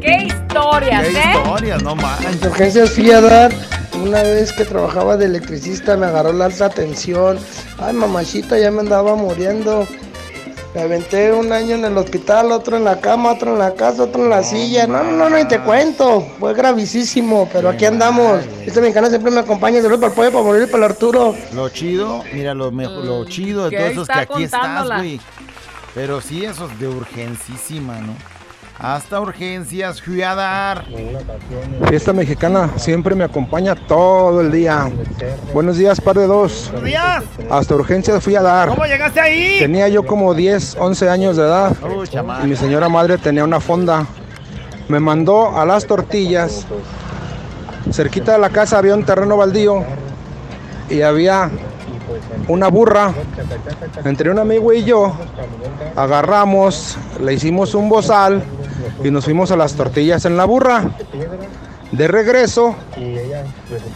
¡Qué 0.00 0.16
historias, 0.24 1.06
Qué 1.06 1.18
eh! 1.18 1.34
historias, 1.36 1.82
no. 1.82 1.94
De 1.94 2.48
urgencias 2.48 2.90
fui 2.90 3.10
a 3.10 3.20
dar. 3.20 3.52
Una 3.94 4.22
vez 4.22 4.52
que 4.52 4.64
trabajaba 4.64 5.16
de 5.16 5.26
electricista 5.26 5.96
me 5.96 6.06
agarró 6.06 6.32
la 6.32 6.46
alta 6.46 6.70
tensión. 6.70 7.38
Ay, 7.78 7.94
mamachita, 7.94 8.58
ya 8.58 8.70
me 8.70 8.80
andaba 8.80 9.14
muriendo. 9.14 9.86
Me 10.74 10.82
aventé 10.82 11.32
un 11.32 11.52
año 11.52 11.74
en 11.74 11.84
el 11.84 11.96
hospital, 11.98 12.52
otro 12.52 12.76
en 12.76 12.84
la 12.84 13.00
cama, 13.00 13.32
otro 13.32 13.54
en 13.54 13.58
la 13.58 13.74
casa, 13.74 14.04
otro 14.04 14.22
en 14.22 14.30
la 14.30 14.44
silla. 14.44 14.86
No, 14.86 15.02
no, 15.02 15.10
no, 15.12 15.28
no, 15.30 15.38
y 15.38 15.44
te 15.48 15.58
cuento. 15.60 16.24
Fue 16.38 16.54
gravísimo, 16.54 17.48
pero 17.52 17.68
aquí 17.70 17.86
andamos. 17.86 18.40
Esta 18.64 18.80
mexicana 18.80 19.08
siempre 19.08 19.32
me 19.32 19.40
acompaña. 19.40 19.82
Saludos 19.82 19.98
para 19.98 20.10
el 20.10 20.16
pollo, 20.16 20.30
para 20.30 20.44
morir, 20.44 20.70
para 20.70 20.86
el 20.86 20.90
Arturo. 20.92 21.34
Lo 21.54 21.68
chido, 21.70 22.22
mira, 22.32 22.54
lo, 22.54 22.70
mejo- 22.70 23.00
lo 23.02 23.24
chido 23.24 23.64
de 23.64 23.70
que 23.70 23.76
todo 23.78 23.86
ahí 23.86 23.92
eso 23.92 24.02
es 24.02 24.08
que 24.08 24.14
aquí 24.20 24.42
estás, 24.44 24.86
güey. 24.98 25.20
Pero 25.92 26.20
sí, 26.20 26.44
eso 26.44 26.68
es 26.70 26.78
de 26.78 26.86
urgencísima, 26.86 27.98
¿no? 27.98 28.14
Hasta 28.82 29.20
urgencias 29.20 30.00
fui 30.00 30.22
a 30.22 30.34
dar. 30.34 30.86
Fiesta 31.90 32.14
mexicana 32.14 32.70
siempre 32.76 33.14
me 33.14 33.24
acompaña 33.24 33.74
todo 33.74 34.40
el 34.40 34.50
día. 34.50 34.90
Buenos 35.52 35.76
días, 35.76 36.00
par 36.00 36.16
de 36.16 36.26
dos. 36.26 36.70
Buenos 36.70 36.86
días. 36.86 37.24
Hasta 37.50 37.74
urgencias 37.74 38.24
fui 38.24 38.36
a 38.36 38.42
dar. 38.42 38.70
¿Cómo 38.70 38.86
llegaste 38.86 39.20
ahí? 39.20 39.58
Tenía 39.58 39.86
yo 39.88 40.06
como 40.06 40.32
10, 40.32 40.78
11 40.80 41.10
años 41.10 41.36
de 41.36 41.42
edad. 41.42 41.76
Y 42.42 42.46
mi 42.46 42.56
señora 42.56 42.88
madre 42.88 43.18
tenía 43.18 43.44
una 43.44 43.60
fonda. 43.60 44.06
Me 44.88 44.98
mandó 44.98 45.58
a 45.58 45.66
las 45.66 45.84
tortillas. 45.84 46.66
Cerquita 47.92 48.32
de 48.32 48.38
la 48.38 48.48
casa 48.48 48.78
había 48.78 48.94
un 48.94 49.04
terreno 49.04 49.36
baldío. 49.36 49.84
Y 50.88 51.02
había 51.02 51.50
una 52.48 52.68
burra. 52.68 53.12
Entre 54.06 54.30
un 54.30 54.38
amigo 54.38 54.72
y 54.72 54.84
yo 54.84 55.14
agarramos, 55.96 56.96
le 57.20 57.34
hicimos 57.34 57.74
un 57.74 57.90
bozal 57.90 58.42
y 59.02 59.10
nos 59.10 59.24
fuimos 59.24 59.50
a 59.50 59.56
las 59.56 59.74
tortillas 59.74 60.24
en 60.24 60.36
la 60.36 60.44
burra. 60.44 60.90
De 61.92 62.06
regreso, 62.06 62.76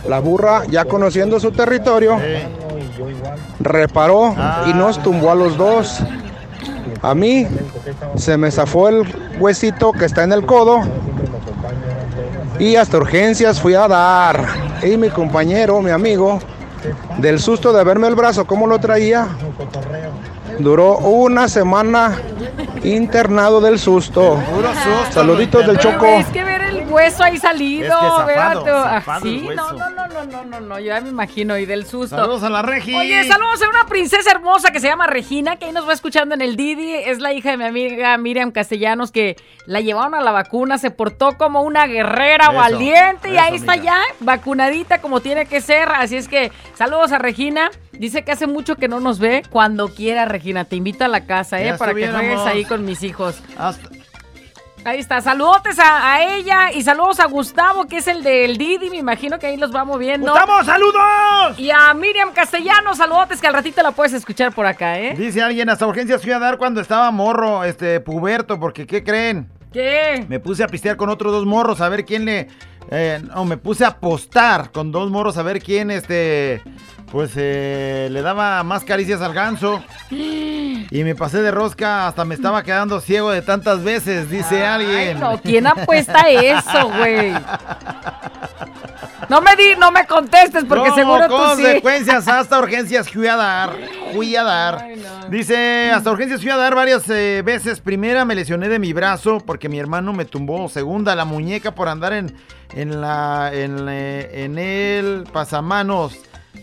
la 0.09 0.19
burra, 0.21 0.65
ya 0.69 0.85
conociendo 0.85 1.39
su 1.39 1.53
territorio, 1.53 2.19
reparó 3.61 4.35
y 4.67 4.73
nos 4.73 5.03
tumbó 5.03 5.31
a 5.31 5.35
los 5.35 5.57
dos. 5.57 6.01
A 7.03 7.15
mí 7.15 7.47
se 8.17 8.37
me 8.37 8.51
zafó 8.51 8.89
el 8.89 9.05
huesito 9.39 9.93
que 9.93 10.07
está 10.07 10.25
en 10.25 10.33
el 10.33 10.45
codo 10.45 10.81
y 12.59 12.77
hasta 12.77 12.97
urgencias 12.97 13.61
fui 13.61 13.75
a 13.75 13.87
dar. 13.87 14.47
Y 14.83 14.97
mi 14.97 15.11
compañero, 15.11 15.81
mi 15.81 15.91
amigo, 15.91 16.41
del 17.19 17.39
susto 17.39 17.73
de 17.73 17.85
verme 17.85 18.09
el 18.09 18.15
brazo, 18.15 18.47
cómo 18.47 18.67
lo 18.67 18.79
traía, 18.79 19.29
duró 20.59 20.99
una 20.99 21.49
semana 21.49 22.17
internado 22.85 23.61
del 23.61 23.79
susto. 23.79 24.39
Saluditos 25.11 25.67
del 25.67 25.79
Choco. 25.79 26.07
Es 26.07 26.27
que 26.27 26.45
ver 26.45 26.61
el 26.63 26.87
hueso 26.89 27.25
ahí 27.25 27.39
salido, 27.39 27.87
Es 27.95 28.27
que 28.27 28.35
zafado, 28.35 28.67
ah, 28.79 28.91
zafado 28.95 29.21
sí, 29.23 29.39
el 29.39 29.47
hueso. 29.49 29.73
no, 29.73 29.79
no, 29.79 29.91
no, 29.91 30.04
no, 30.27 30.45
no, 30.45 30.61
no, 30.61 30.79
yo 30.79 30.87
ya 30.87 31.01
me 31.01 31.09
imagino, 31.09 31.57
y 31.59 31.67
del 31.67 31.87
susto. 31.87 32.17
Saludos 32.17 32.43
a 32.43 32.51
la 32.51 32.63
Regi. 32.63 32.95
Oye, 32.95 33.25
saludos 33.25 33.63
a 33.63 33.69
una 33.69 33.87
princesa 33.87 34.31
hermosa 34.31 34.71
que 34.71 34.81
se 34.81 34.89
llama 34.89 35.07
Regina, 35.07 35.57
que 35.57 35.67
ahí 35.67 35.73
nos 35.73 35.89
va 35.89 35.93
escuchando 35.93 36.35
en 36.35 36.43
el 36.43 36.57
Didi. 36.57 36.95
Es 36.95 37.21
la 37.21 37.33
hija 37.33 37.51
de 37.51 37.57
mi 37.57 37.65
amiga 37.65 38.17
Miriam 38.19 38.51
Castellanos, 38.51 39.13
que 39.13 39.37
la 39.67 39.81
llevaron 39.81 40.15
a 40.15 40.21
la 40.21 40.31
vacuna, 40.31 40.79
se 40.79 40.91
portó 40.91 41.37
como 41.37 41.63
una 41.63 41.87
guerrera 41.87 42.45
Eso, 42.45 42.55
valiente, 42.55 43.31
y 43.31 43.35
eso, 43.35 43.43
ahí 43.43 43.55
está 43.57 43.77
ya, 43.77 44.01
vacunadita 44.21 45.01
como 45.01 45.21
tiene 45.21 45.47
que 45.47 45.61
ser. 45.61 45.89
Así 45.89 46.17
es 46.17 46.29
que, 46.29 46.53
saludos 46.75 47.13
a 47.13 47.19
Regina. 47.19 47.71
Dice 47.93 48.25
que 48.25 48.33
hace 48.33 48.47
mucho 48.47 48.77
que 48.77 48.89
no 48.89 49.01
nos 49.01 49.19
ve. 49.19 49.43
Cuando 49.51 49.89
quiera, 49.89 50.25
Regina, 50.25 50.65
te 50.65 50.77
invito 50.77 51.05
a 51.05 51.09
la 51.09 51.27
casa, 51.27 51.61
¿eh? 51.61 51.67
Ya 51.67 51.77
Para 51.77 51.95
que 51.95 52.09
juegues 52.09 52.41
ahí 52.41 52.65
con 52.65 52.85
mis 52.85 53.03
hijos. 53.03 53.41
Ahí 54.87 55.01
está, 55.01 55.23
saludotes 55.23 55.79
a, 55.79 56.13
a 56.13 56.23
ella 56.23 56.71
y 56.71 56.83
saludos 56.83 57.19
a 57.19 57.27
Gustavo, 57.27 57.87
que 57.87 57.97
es 57.97 58.07
el 58.07 58.23
del 58.23 58.59
Didi, 58.59 58.91
me 58.91 58.99
imagino 58.99 59.39
que 59.39 59.47
ahí 59.47 59.57
los 59.57 59.75
va 59.75 59.83
moviendo. 59.83 60.31
¡Gustavo, 60.31 60.63
saludos! 60.63 61.59
Y 61.59 61.71
a 61.71 61.95
Miriam 61.95 62.33
Castellanos, 62.35 62.99
saludotes, 62.99 63.41
que 63.41 63.47
al 63.47 63.55
ratito 63.55 63.83
la 63.83 63.93
puedes 63.93 64.13
escuchar 64.13 64.53
por 64.53 64.67
acá, 64.67 64.99
¿eh? 64.99 65.15
Dice 65.17 65.41
alguien, 65.43 65.71
hasta 65.71 65.87
urgencias 65.87 66.21
fui 66.21 66.33
a 66.33 66.39
dar 66.39 66.59
cuando 66.59 66.83
estaba 66.83 67.11
morro, 67.11 67.65
este, 67.65 67.99
puberto, 68.01 68.61
porque 68.61 68.87
¿qué 68.87 69.03
creen? 69.03 69.49
¿Qué? 69.75 70.25
Me 70.29 70.39
puse 70.41 70.63
a 70.63 70.69
pistear 70.69 70.97
con 70.97 71.11
otros 71.11 71.33
dos 71.33 71.45
morros 71.45 71.81
a 71.81 71.89
ver 71.89 72.05
quién 72.05 72.25
le... 72.25 72.47
eh, 72.91 73.21
no, 73.35 73.45
me 73.45 73.57
puse 73.57 73.85
a 73.85 73.89
apostar 73.89 74.71
con 74.71 74.93
dos 74.93 75.11
morros 75.11 75.37
a 75.37 75.43
ver 75.43 75.61
quién, 75.61 75.91
este... 75.91 76.63
Pues 77.11 77.33
eh, 77.37 78.09
le 78.11 78.23
daba 78.23 78.63
más 78.65 78.83
caricias 78.83 79.21
al 79.21 79.35
ganso. 79.35 79.83
Y 80.11 81.05
me 81.05 81.15
pasé 81.15 81.43
de 81.43 81.53
rosca, 81.53 82.09
hasta 82.09 82.25
me 82.25 82.35
estaba 82.35 82.63
quedando 82.65 83.01
ciego 83.01 83.31
de 83.31 83.41
tantas 83.43 83.85
veces, 83.85 84.31
dice 84.31 84.65
alguien. 84.65 85.21
no, 85.21 85.41
¿quién 85.41 85.67
apuesta 85.67 86.29
eso, 86.29 86.89
güey? 86.97 87.33
No 89.29 89.41
me 89.41 89.57
di, 89.57 89.77
no 89.79 89.91
me 89.91 90.07
contestes 90.07 90.65
porque 90.65 90.91
Como 90.91 90.95
seguro 90.95 91.27
tú 91.29 91.35
sí. 91.37 91.63
consecuencias 91.63 92.29
hasta 92.29 92.59
urgencias 92.59 93.09
fui 93.11 93.27
a 93.27 93.37
dar. 93.37 93.73
fui 94.13 94.37
a 94.37 94.43
dar. 94.43 94.87
Dice, 95.31 95.91
hasta 95.93 96.11
urgencias 96.11 96.41
fui 96.41 96.51
a 96.51 96.57
dar 96.57 96.75
varias 96.75 97.09
eh, 97.09 97.43
veces. 97.45 97.81
Primera 97.81 98.25
me 98.25 98.35
lesioné 98.35 98.69
de 98.69 98.79
mi 98.79 98.93
brazo 98.93 99.39
porque 99.45 99.69
mi 99.69 99.79
hermano 99.79 100.13
me 100.13 100.25
tumbó. 100.25 100.69
Segunda, 100.69 101.15
la 101.17 101.25
muñeca 101.25 101.75
por 101.75 101.89
andar 101.89 102.13
en, 102.13 102.37
en, 102.75 103.01
la, 103.01 103.51
en, 103.53 103.87
eh, 103.89 104.45
en 104.45 104.59
el 104.59 105.25
pasamanos. 105.33 106.15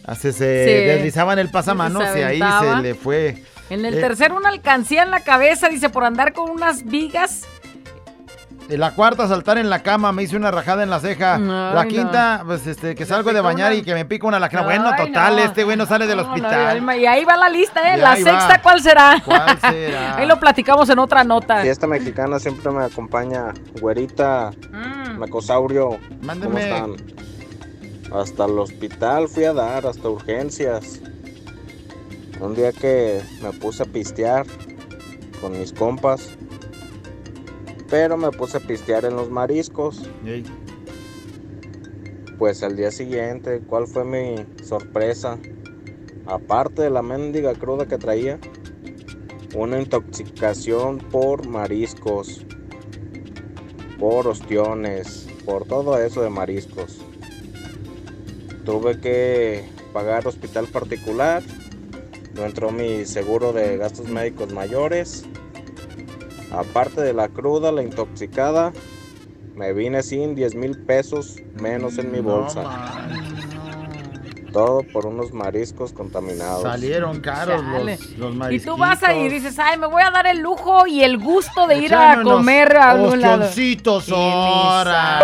Así 0.05 0.31
se 0.31 0.65
Sí. 0.65 0.87
deslizaba 0.87 1.33
en 1.33 1.39
el 1.39 1.49
pasamanos 1.51 2.03
Se 2.09 2.19
y 2.19 2.23
ahí 2.23 2.39
se 2.59 2.75
le 2.81 2.95
fue. 2.95 3.43
En 3.69 3.85
el 3.85 3.93
Eh, 3.97 4.01
tercero, 4.01 4.35
una 4.35 4.49
alcancía 4.49 5.03
en 5.03 5.11
la 5.11 5.21
cabeza, 5.21 5.69
dice, 5.69 5.89
por 5.89 6.03
andar 6.03 6.33
con 6.33 6.49
unas 6.49 6.83
vigas. 6.85 7.43
La 8.77 8.91
cuarta, 8.91 9.27
saltar 9.27 9.57
en 9.57 9.69
la 9.69 9.83
cama, 9.83 10.11
me 10.11 10.23
hice 10.23 10.35
una 10.37 10.49
rajada 10.51 10.83
en 10.83 10.89
la 10.89 10.99
ceja. 10.99 11.37
La 11.37 11.83
no. 11.83 11.87
quinta, 11.89 12.43
pues 12.45 12.65
este, 12.67 12.95
que 12.95 13.05
salgo 13.05 13.33
de 13.33 13.41
bañar 13.41 13.71
una- 13.71 13.75
y 13.79 13.83
que 13.83 13.93
me 13.93 14.05
pica 14.05 14.27
una 14.27 14.39
lacra. 14.39 14.61
Bueno, 14.63 14.91
total, 14.95 15.35
no. 15.35 15.41
este 15.43 15.63
güey 15.63 15.75
no 15.77 15.85
sale 15.85 16.07
del 16.07 16.19
hospital. 16.19 16.81
y 16.99 17.05
ahí 17.05 17.25
va 17.25 17.35
la 17.37 17.49
lista, 17.49 17.93
¿eh? 17.93 17.97
Y 17.97 18.01
La 18.01 18.09
va. 18.11 18.15
sexta, 18.15 18.61
¿cuál 18.63 18.81
será? 18.81 19.21
¿Cuál 19.25 19.59
será? 19.61 20.15
ahí 20.17 20.25
lo 20.27 20.39
platicamos 20.39 20.89
en 20.89 20.99
otra 20.99 21.23
nota. 21.23 21.61
Fiesta 21.61 21.85
mexicana 21.87 22.39
siempre 22.39 22.71
me 22.71 22.83
acompaña. 22.85 23.53
Güerita, 23.79 24.51
Mm. 24.71 25.17
Macosaurio. 25.19 25.97
Mándeme. 26.21 26.69
¿Cómo 26.79 26.95
están? 26.95 27.13
Hasta 28.13 28.45
el 28.45 28.57
hospital 28.59 29.27
fui 29.27 29.43
a 29.45 29.53
dar, 29.53 29.85
hasta 29.85 30.07
urgencias. 30.09 30.99
Un 32.39 32.55
día 32.55 32.71
que 32.71 33.21
me 33.41 33.51
puse 33.53 33.83
a 33.83 33.85
pistear 33.85 34.45
con 35.41 35.57
mis 35.59 35.71
compas. 35.73 36.29
Pero 37.91 38.15
me 38.15 38.31
puse 38.31 38.57
a 38.57 38.59
pistear 38.61 39.03
en 39.03 39.17
los 39.17 39.29
mariscos. 39.29 40.09
Pues 42.39 42.63
al 42.63 42.77
día 42.77 42.89
siguiente, 42.89 43.61
¿cuál 43.67 43.85
fue 43.85 44.05
mi 44.05 44.45
sorpresa? 44.63 45.37
Aparte 46.25 46.83
de 46.83 46.89
la 46.89 47.01
mendiga 47.01 47.53
cruda 47.53 47.85
que 47.87 47.97
traía, 47.97 48.39
una 49.53 49.81
intoxicación 49.81 50.99
por 50.99 51.45
mariscos, 51.45 52.45
por 53.99 54.25
ostiones, 54.25 55.27
por 55.45 55.65
todo 55.65 56.01
eso 56.01 56.21
de 56.21 56.29
mariscos. 56.29 56.99
Tuve 58.63 59.01
que 59.01 59.65
pagar 59.91 60.25
hospital 60.25 60.67
particular, 60.67 61.43
no 62.35 62.45
entró 62.45 62.71
mi 62.71 63.05
seguro 63.05 63.51
de 63.51 63.75
gastos 63.75 64.07
médicos 64.07 64.53
mayores. 64.53 65.25
Aparte 66.51 67.01
de 67.01 67.13
la 67.13 67.29
cruda, 67.29 67.71
la 67.71 67.81
intoxicada, 67.81 68.73
me 69.55 69.73
vine 69.73 70.03
sin 70.03 70.35
10 70.35 70.55
mil 70.55 70.77
pesos 70.77 71.37
menos 71.61 71.97
en 71.97 72.11
mi 72.11 72.19
bolsa. 72.19 72.63
Todo 74.51 74.83
por 74.91 75.05
unos 75.05 75.31
mariscos 75.31 75.93
contaminados. 75.93 76.63
Salieron 76.63 77.21
caros 77.21 77.63
los, 77.63 78.17
los 78.17 78.33
Y 78.33 78.37
marisquitos. 78.37 78.75
tú 78.75 78.79
vas 78.79 79.01
ahí 79.03 79.21
y 79.21 79.29
dices, 79.29 79.57
ay, 79.59 79.77
me 79.77 79.87
voy 79.87 80.03
a 80.03 80.11
dar 80.11 80.27
el 80.27 80.39
lujo 80.39 80.85
y 80.87 81.03
el 81.03 81.17
gusto 81.19 81.67
de 81.67 81.77
ir 81.77 81.95
a 81.95 82.21
comer 82.21 82.75
a 82.75 82.91
algún 82.91 83.21
lado. 83.21 83.45
Y 83.45 83.77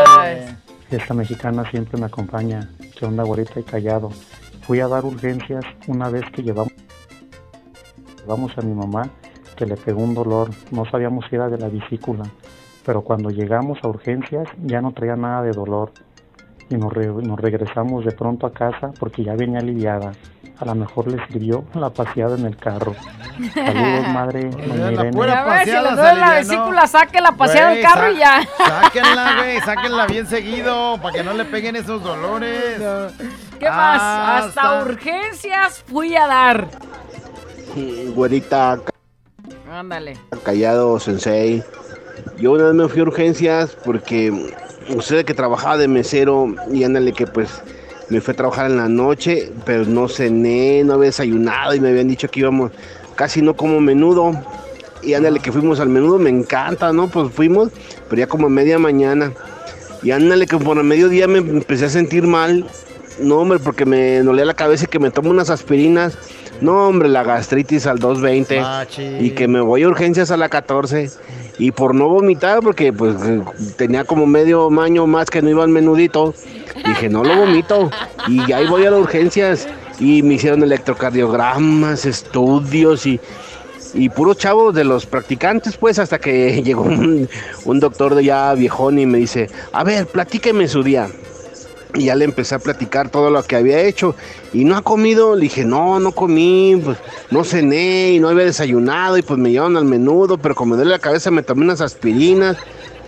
sabes. 0.06 0.54
Esta 0.90 1.14
mexicana 1.14 1.70
siempre 1.70 2.00
me 2.00 2.06
acompaña. 2.06 2.70
¿Qué 2.98 3.06
onda, 3.06 3.24
güerita 3.24 3.60
y 3.60 3.64
callado? 3.64 4.12
Fui 4.66 4.80
a 4.80 4.88
dar 4.88 5.04
urgencias 5.04 5.66
una 5.88 6.10
vez 6.10 6.24
que 6.34 6.42
llevamos, 6.42 6.72
llevamos 8.22 8.58
a 8.58 8.62
mi 8.62 8.74
mamá 8.74 9.10
que 9.58 9.66
le 9.66 9.76
pegó 9.76 10.02
un 10.02 10.14
dolor. 10.14 10.50
No 10.72 10.86
sabíamos 10.90 11.26
si 11.30 11.36
era 11.36 11.50
de 11.50 11.58
la 11.58 11.68
vesícula, 11.68 12.24
pero 12.86 13.02
cuando 13.02 13.30
llegamos 13.30 13.78
a 13.84 13.88
urgencias 13.90 14.48
ya 14.64 14.80
no 14.82 14.94
traía 14.94 15.18
nada 15.18 15.42
de 15.42 15.52
dolor. 15.52 15.92
Y 16.70 16.76
nos, 16.76 16.92
re- 16.94 17.08
nos 17.08 17.40
regresamos 17.40 18.06
de 18.06 18.12
pronto 18.12 18.46
a 18.48 18.52
casa 18.54 18.92
porque 19.00 19.24
ya 19.24 19.34
venía 19.36 19.60
aliviada. 19.60 20.12
A 20.60 20.66
lo 20.66 20.74
mejor 20.76 21.08
le 21.08 21.24
sirvió 21.28 21.64
la 21.76 21.92
paseada 21.92 22.36
en 22.36 22.46
el 22.46 22.58
carro. 22.58 22.94
Saludos, 23.54 24.08
madre. 24.14 24.50
Irene. 24.50 25.12
pura 25.12 25.44
A 25.44 25.46
ver, 25.46 25.66
si 25.66 25.72
le 25.72 25.92
duele 25.96 26.20
la 26.20 26.32
vesícula, 26.34 26.88
saque 26.88 27.22
la 27.22 27.32
paseada 27.34 27.70
del 27.70 27.82
carro 27.84 28.12
y 28.12 28.18
ya. 28.18 28.42
Sáquenla, 28.58 29.36
güey, 29.38 29.60
sáquenla 29.62 30.08
bien 30.08 30.26
seguido 30.28 30.98
para 31.02 31.14
que 31.14 31.24
no 31.24 31.34
le 31.34 31.46
peguen 31.46 31.76
esos 31.76 32.04
dolores. 32.04 32.82
¿Qué 33.60 33.70
más? 33.70 34.46
Hasta 34.46 34.82
urgencias 34.82 35.84
fui 35.88 36.16
a 36.16 36.26
dar. 36.28 36.68
Güerita, 38.16 38.80
Ándale. 39.70 40.18
callado, 40.44 41.00
sensei. 41.00 41.62
Yo 42.40 42.54
una 42.54 42.66
vez 42.66 42.74
me 42.74 42.88
fui 42.88 43.02
a 43.02 43.04
urgencias 43.04 43.76
porque 43.84 44.32
usted 44.96 45.26
que 45.26 45.34
trabajaba 45.34 45.78
de 45.78 45.88
mesero 45.88 46.56
y 46.72 46.84
ándale 46.84 47.12
que 47.12 47.28
pues 47.28 47.50
me 48.10 48.22
fui 48.22 48.34
a 48.34 48.38
trabajar 48.38 48.72
en 48.72 48.78
la 48.78 48.88
noche, 48.88 49.52
pero 49.66 49.84
no 49.86 50.08
cené, 50.08 50.84
no 50.86 50.94
había 50.94 51.08
desayunado 51.08 51.76
y 51.76 51.82
me 51.82 51.90
habían 51.90 52.08
dicho 52.08 52.30
que 52.30 52.40
íbamos, 52.40 52.72
casi 53.16 53.42
no 53.42 53.56
como 53.56 53.82
menudo. 53.82 54.32
Y 55.04 55.14
ándale 55.14 55.40
que 55.40 55.52
fuimos 55.52 55.80
al 55.80 55.90
menudo, 55.90 56.18
me 56.18 56.30
encanta, 56.30 56.94
¿no? 56.94 57.10
Pues 57.10 57.32
fuimos, 57.32 57.70
pero 58.10 58.20
ya 58.20 58.28
como 58.28 58.48
a 58.48 58.50
media 58.50 58.80
mañana. 58.80 59.34
Y 60.02 60.12
ándale 60.12 60.48
que 60.48 60.58
por 60.58 60.78
el 60.78 60.86
mediodía 60.86 61.28
me 61.28 61.40
empecé 61.40 61.86
a 61.86 61.90
sentir 61.90 62.26
mal. 62.26 62.66
No, 63.20 63.40
hombre, 63.40 63.60
porque 63.60 63.86
me 63.86 64.22
dolía 64.22 64.46
la 64.46 64.54
cabeza 64.54 64.86
y 64.86 64.88
que 64.88 65.00
me 65.00 65.12
tomo 65.12 65.30
unas 65.30 65.50
aspirinas. 65.50 66.18
No, 66.62 66.88
hombre, 66.88 67.10
la 67.10 67.24
gastritis 67.24 67.86
al 67.88 68.00
220. 68.00 68.62
Y 69.22 69.32
que 69.32 69.48
me 69.48 69.62
voy 69.62 69.84
a 69.84 69.88
urgencias 69.88 70.32
a 70.32 70.38
la 70.38 70.50
14. 70.50 71.10
Y 71.60 71.72
por 71.72 71.96
no 71.96 72.08
vomitar, 72.08 72.60
porque 72.62 72.94
pues 72.94 73.16
tenía 73.78 74.04
como 74.04 74.26
medio 74.26 74.70
maño 74.70 75.08
más 75.08 75.30
que 75.30 75.42
no 75.42 75.50
iba 75.50 75.64
al 75.64 75.70
menudito. 75.70 76.34
Dije, 76.86 77.10
no 77.10 77.24
lo 77.24 77.36
vomito. 77.36 77.90
Y 78.28 78.52
ahí 78.52 78.68
voy 78.68 78.86
a 78.86 78.92
las 78.92 79.00
urgencias. 79.00 79.68
Y 80.00 80.22
me 80.22 80.36
hicieron 80.36 80.62
electrocardiogramas, 80.62 82.06
estudios 82.06 83.08
y, 83.08 83.20
y 83.96 84.10
puros 84.10 84.38
chavos 84.38 84.76
de 84.76 84.84
los 84.84 85.08
practicantes, 85.08 85.76
pues, 85.78 85.98
hasta 85.98 86.20
que 86.20 86.62
llegó 86.64 86.84
un, 86.84 87.28
un 87.66 87.80
doctor 87.80 88.14
de 88.14 88.24
ya 88.24 88.54
viejón 88.54 89.00
y 89.00 89.08
me 89.08 89.18
dice, 89.18 89.50
a 89.72 89.84
ver, 89.84 90.06
platíqueme 90.06 90.68
su 90.68 90.84
día. 90.84 91.08
Y 91.96 92.06
ya 92.06 92.16
le 92.16 92.26
empecé 92.26 92.56
a 92.56 92.60
platicar 92.60 93.10
todo 93.10 93.30
lo 93.30 93.42
que 93.44 93.56
había 93.56 93.82
hecho. 93.82 94.16
Y 94.54 94.66
no 94.66 94.76
ha 94.76 94.82
comido. 94.82 95.36
Le 95.36 95.44
dije, 95.44 95.66
no, 95.66 96.00
no 96.00 96.12
comí. 96.12 96.80
Pues 96.84 96.98
no 97.32 97.44
cené 97.44 98.12
y 98.14 98.20
no 98.20 98.30
había 98.30 98.46
desayunado. 98.46 99.18
Y 99.18 99.22
pues 99.22 99.40
me 99.40 99.52
llevaron 99.52 99.78
al 99.78 99.86
menudo. 99.86 100.38
Pero 100.38 100.56
como 100.56 100.72
me 100.72 100.78
duele 100.78 100.92
la 100.92 101.00
cabeza, 101.00 101.32
me 101.32 101.44
tomé 101.44 101.64
unas 101.64 101.82
aspirinas. 101.82 102.58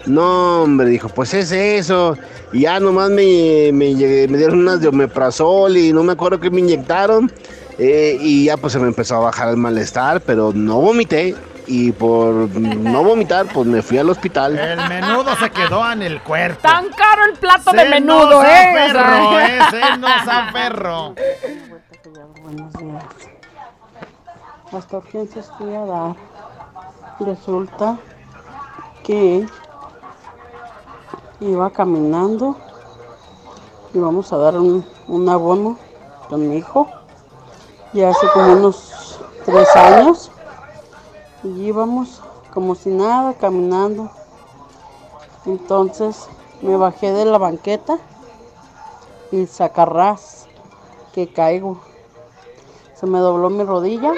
No, 0.06 0.64
hombre, 0.64 0.90
dijo, 0.90 1.10
pues 1.10 1.34
es 1.34 1.52
eso. 1.52 2.18
Y 2.52 2.62
ya 2.62 2.80
nomás 2.80 3.10
me, 3.10 3.72
me, 3.74 3.94
me 3.94 4.38
dieron 4.38 4.60
unas 4.60 4.82
de 4.82 4.88
omeprazol 4.88 5.78
y 5.78 5.94
no 5.94 6.04
me 6.04 6.14
acuerdo 6.14 6.40
qué 6.40 6.50
me 6.50 6.62
inyectaron. 6.62 7.32
Eh, 7.78 8.18
y 8.20 8.46
ya 8.46 8.58
pues 8.58 8.74
se 8.74 8.80
me 8.80 8.88
empezó 8.88 9.16
a 9.16 9.20
bajar 9.20 9.50
el 9.50 9.58
malestar, 9.58 10.22
pero 10.22 10.52
no 10.54 10.82
vomité. 10.82 11.36
Y 11.72 11.92
por 11.92 12.34
no 12.34 13.04
vomitar, 13.04 13.46
pues 13.54 13.68
me 13.68 13.84
fui 13.84 14.00
al 14.00 14.10
hospital. 14.10 14.58
El 14.58 14.90
menudo 14.90 15.36
se 15.36 15.52
quedó 15.52 15.92
en 15.92 16.02
el 16.02 16.20
cuerpo. 16.24 16.62
Tan 16.64 16.90
caro 16.90 17.26
el 17.32 17.38
plato 17.38 17.72
de 17.72 17.82
Se 17.82 17.90
menudo, 17.90 18.42
nos 18.42 18.46
¿eh? 18.46 18.80
aferró, 18.80 19.40
¿eh? 19.40 19.60
Se 19.70 19.98
nos 19.98 20.28
aferró. 20.28 21.16
Buenos 22.42 22.74
días. 22.74 23.04
Hasta 24.72 24.98
urgencias 24.98 25.52
fui 25.60 25.76
a 25.76 25.86
dar. 25.86 26.16
Resulta 27.20 28.00
que 29.04 29.46
iba 31.42 31.70
caminando 31.70 32.58
y 33.94 34.00
vamos 34.00 34.34
a 34.34 34.38
dar 34.38 34.58
un, 34.58 34.84
un 35.08 35.30
abono 35.30 35.78
con 36.30 36.50
mi 36.50 36.58
hijo. 36.58 36.90
Ya 37.94 38.10
hace 38.10 38.26
como 38.34 38.54
unos 38.54 39.20
tres 39.46 39.76
años. 39.76 40.32
Y 41.44 41.68
íbamos 41.68 42.22
como 42.54 42.76
si 42.76 42.90
nada 42.90 43.34
caminando. 43.34 44.10
Entonces 45.46 46.28
me 46.62 46.76
bajé 46.76 47.12
de 47.14 47.26
la 47.26 47.38
banqueta 47.38 47.98
y 49.32 49.46
sacarrás 49.48 50.48
que 51.14 51.32
caigo. 51.32 51.80
Se 52.96 53.06
me 53.08 53.20
dobló 53.20 53.50
mi 53.50 53.64
rodilla 53.64 54.12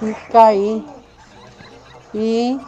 y 0.00 0.12
caí. 0.32 0.86
Y 2.12 2.60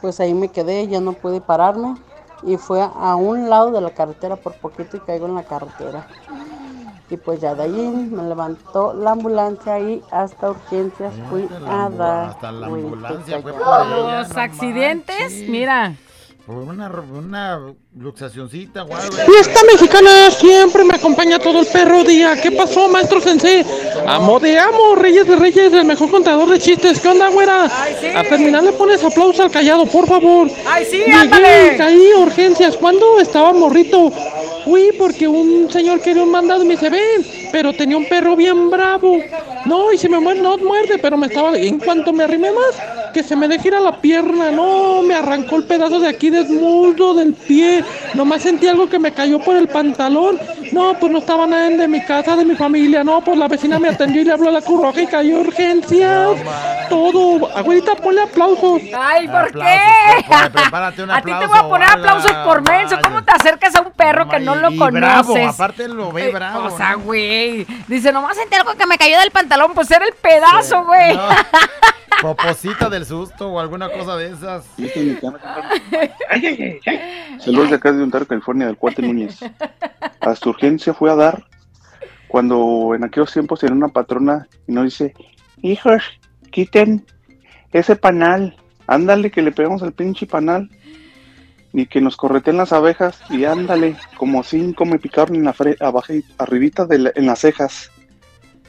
pues 0.00 0.18
ahí 0.20 0.34
me 0.34 0.48
quedé, 0.48 0.88
ya 0.88 1.00
no 1.00 1.12
pude 1.12 1.40
pararme. 1.40 1.96
Y 2.42 2.56
fue 2.56 2.82
a 2.82 3.14
un 3.14 3.48
lado 3.48 3.70
de 3.70 3.80
la 3.80 3.90
carretera 3.90 4.34
por 4.34 4.54
poquito 4.54 4.96
y 4.96 5.00
caigo 5.00 5.26
en 5.26 5.36
la 5.36 5.44
carretera. 5.44 6.06
Y 7.12 7.16
pues 7.18 7.40
ya 7.42 7.54
de 7.54 7.64
ahí 7.64 8.08
me 8.10 8.22
levantó 8.22 8.94
la 8.94 9.10
ambulancia 9.10 9.78
y 9.78 10.02
hasta 10.10 10.48
urgencias 10.52 11.12
fui 11.28 11.46
a 11.68 11.90
dar. 11.90 12.30
Hasta 12.30 12.50
la 12.52 12.66
ambulancia 12.68 13.42
fue 13.42 13.52
por 13.52 13.60
ella, 13.60 14.18
Los 14.20 14.28
no 14.34 14.40
accidentes, 14.40 15.20
manches. 15.20 15.48
mira. 15.50 15.94
Por 16.46 16.56
una, 16.56 16.88
una 16.90 17.60
luxacioncita, 17.96 18.82
guau, 18.82 19.00
Fiesta 19.00 19.60
mexicana 19.70 20.30
siempre 20.30 20.82
me 20.84 20.94
acompaña 20.94 21.38
todo 21.38 21.60
el 21.60 21.66
perro 21.66 22.02
día. 22.02 22.34
¿Qué 22.40 22.50
pasó, 22.50 22.88
maestro 22.88 23.20
sensei? 23.20 23.64
Amo 24.08 24.40
de 24.40 24.58
amo, 24.58 24.96
Reyes 24.96 25.28
de 25.28 25.36
Reyes, 25.36 25.72
el 25.72 25.84
mejor 25.84 26.10
contador 26.10 26.48
de 26.48 26.58
chistes. 26.58 26.98
¿Qué 26.98 27.08
onda, 27.08 27.28
güera? 27.28 27.66
A 27.66 28.24
terminar 28.24 28.64
le 28.64 28.72
pones 28.72 29.04
aplauso 29.04 29.42
al 29.44 29.50
callado, 29.52 29.84
por 29.86 30.08
favor. 30.08 30.48
¡Ay, 30.66 30.84
sí, 30.90 30.96
Llegué, 30.96 31.12
ándale! 31.12 31.76
caí, 31.76 32.12
urgencias. 32.18 32.76
¿Cuándo 32.76 33.20
estaba 33.20 33.52
morrito? 33.52 34.10
Fui 34.64 34.90
porque 34.98 35.26
un 35.26 35.70
señor 35.70 36.00
quería 36.00 36.22
un 36.22 36.30
mandado 36.30 36.64
me 36.64 36.74
dice, 36.74 36.88
ven, 36.88 37.26
pero 37.50 37.72
tenía 37.72 37.96
un 37.96 38.08
perro 38.08 38.36
bien 38.36 38.70
bravo. 38.70 39.18
No, 39.66 39.92
y 39.92 39.98
si 39.98 40.08
me 40.08 40.20
muerde, 40.20 40.42
no 40.42 40.56
muerde, 40.58 40.98
pero 40.98 41.16
me 41.16 41.26
estaba, 41.26 41.56
en 41.56 41.78
cuanto 41.78 42.12
me 42.12 42.24
arrimé 42.24 42.50
más, 42.52 43.12
que 43.12 43.22
se 43.22 43.36
me 43.36 43.48
deje 43.48 43.68
ir 43.68 43.74
a 43.74 43.80
la 43.80 44.00
pierna, 44.00 44.50
no, 44.50 45.02
me 45.02 45.14
arrancó 45.14 45.56
el 45.56 45.64
pedazo 45.64 46.00
de 46.00 46.08
aquí 46.08 46.30
desnudo 46.30 47.14
del 47.14 47.34
pie, 47.34 47.84
nomás 48.14 48.42
sentí 48.42 48.66
algo 48.66 48.88
que 48.88 48.98
me 48.98 49.12
cayó 49.12 49.38
por 49.40 49.56
el 49.56 49.68
pantalón. 49.68 50.38
No, 50.72 50.94
pues 50.98 51.12
no 51.12 51.18
estaba 51.18 51.46
nadie 51.46 51.76
de 51.76 51.86
mi 51.86 52.02
casa, 52.04 52.34
de 52.34 52.44
mi 52.44 52.54
familia, 52.56 53.04
no, 53.04 53.20
pues 53.20 53.36
la 53.36 53.46
vecina 53.46 53.78
me 53.78 53.90
atendió 53.90 54.22
y 54.22 54.24
le 54.24 54.32
habló 54.32 54.48
a 54.48 54.52
la 54.52 54.60
Cruz 54.62 54.96
y 54.96 55.06
cayó 55.06 55.40
urgencias. 55.40 56.30
Todo, 56.88 57.48
abuelita, 57.56 57.94
ponle 57.96 58.22
aplausos. 58.22 58.80
Ay, 58.98 59.28
¿por 59.28 59.36
Aplausos, 59.48 59.62
qué? 59.62 60.24
pues, 60.28 60.50
prepárate 60.50 61.02
un 61.02 61.10
a 61.12 61.20
ti 61.22 61.30
te 61.30 61.30
voy 61.32 61.40
a 61.42 61.44
aplauso, 61.46 61.68
poner 61.68 61.88
aplausos 61.90 62.32
por 62.32 62.68
menso. 62.68 62.96
¿Cómo 63.02 63.22
te 63.22 63.32
acercas 63.32 63.74
a 63.76 63.82
un 63.82 63.90
perro 63.92 64.28
que 64.28 64.40
no 64.40 64.54
lo 64.54 64.70
y 64.70 64.78
conoces? 64.78 65.00
bravo, 65.00 65.36
aparte 65.48 65.88
lo 65.88 66.10
ve 66.10 66.28
Eh, 66.28 66.32
bravo, 66.32 66.64
O 66.66 66.76
sea, 66.76 66.92
¿no? 66.92 67.00
güey. 67.00 67.66
Dice, 67.86 68.10
nomás 68.12 68.36
sentí 68.36 68.54
algo 68.56 68.74
que 68.74 68.86
me 68.86 68.96
cayó 68.98 69.18
del 69.20 69.30
pantalón, 69.30 69.72
pues 69.74 69.90
era 69.90 70.04
el 70.06 70.14
pedazo, 70.14 70.84
güey. 70.84 71.18
Poposita 72.20 72.88
del 72.88 73.04
susto 73.06 73.48
o 73.50 73.58
alguna 73.60 73.88
cosa 73.90 74.16
de 74.16 74.30
esas. 74.30 74.64
Saludos 77.38 77.70
de 77.70 77.76
acá 77.76 77.92
de 77.92 78.02
Ontario, 78.02 78.26
California, 78.26 78.66
del 78.66 78.76
Cuate 78.76 79.02
Núñez. 79.02 79.40
Hasta 80.20 80.48
urgencia 80.48 80.94
fui 80.94 81.10
a 81.10 81.14
dar 81.16 81.44
cuando 82.28 82.92
en 82.94 83.04
aquellos 83.04 83.32
tiempos 83.32 83.60
tenía 83.60 83.74
una 83.74 83.88
patrona 83.88 84.46
y 84.66 84.72
nos 84.72 84.84
dice, 84.84 85.14
hijos, 85.62 86.02
quiten 86.50 87.04
ese 87.72 87.96
panal, 87.96 88.56
ándale 88.86 89.30
que 89.30 89.42
le 89.42 89.52
pegamos 89.52 89.82
al 89.82 89.92
pinche 89.92 90.26
panal 90.26 90.70
y 91.74 91.86
que 91.86 92.00
nos 92.00 92.16
correten 92.16 92.56
las 92.58 92.72
abejas 92.72 93.20
y 93.30 93.44
ándale, 93.44 93.96
como 94.16 94.42
cinco 94.42 94.84
me 94.84 94.98
picaron 94.98 95.36
en 95.36 95.44
la 95.44 95.52
fre 95.52 95.76
abajo, 95.80 96.12
arribita 96.38 96.84
de 96.86 96.98
la- 96.98 97.12
en 97.14 97.26
las 97.26 97.40
cejas. 97.40 97.90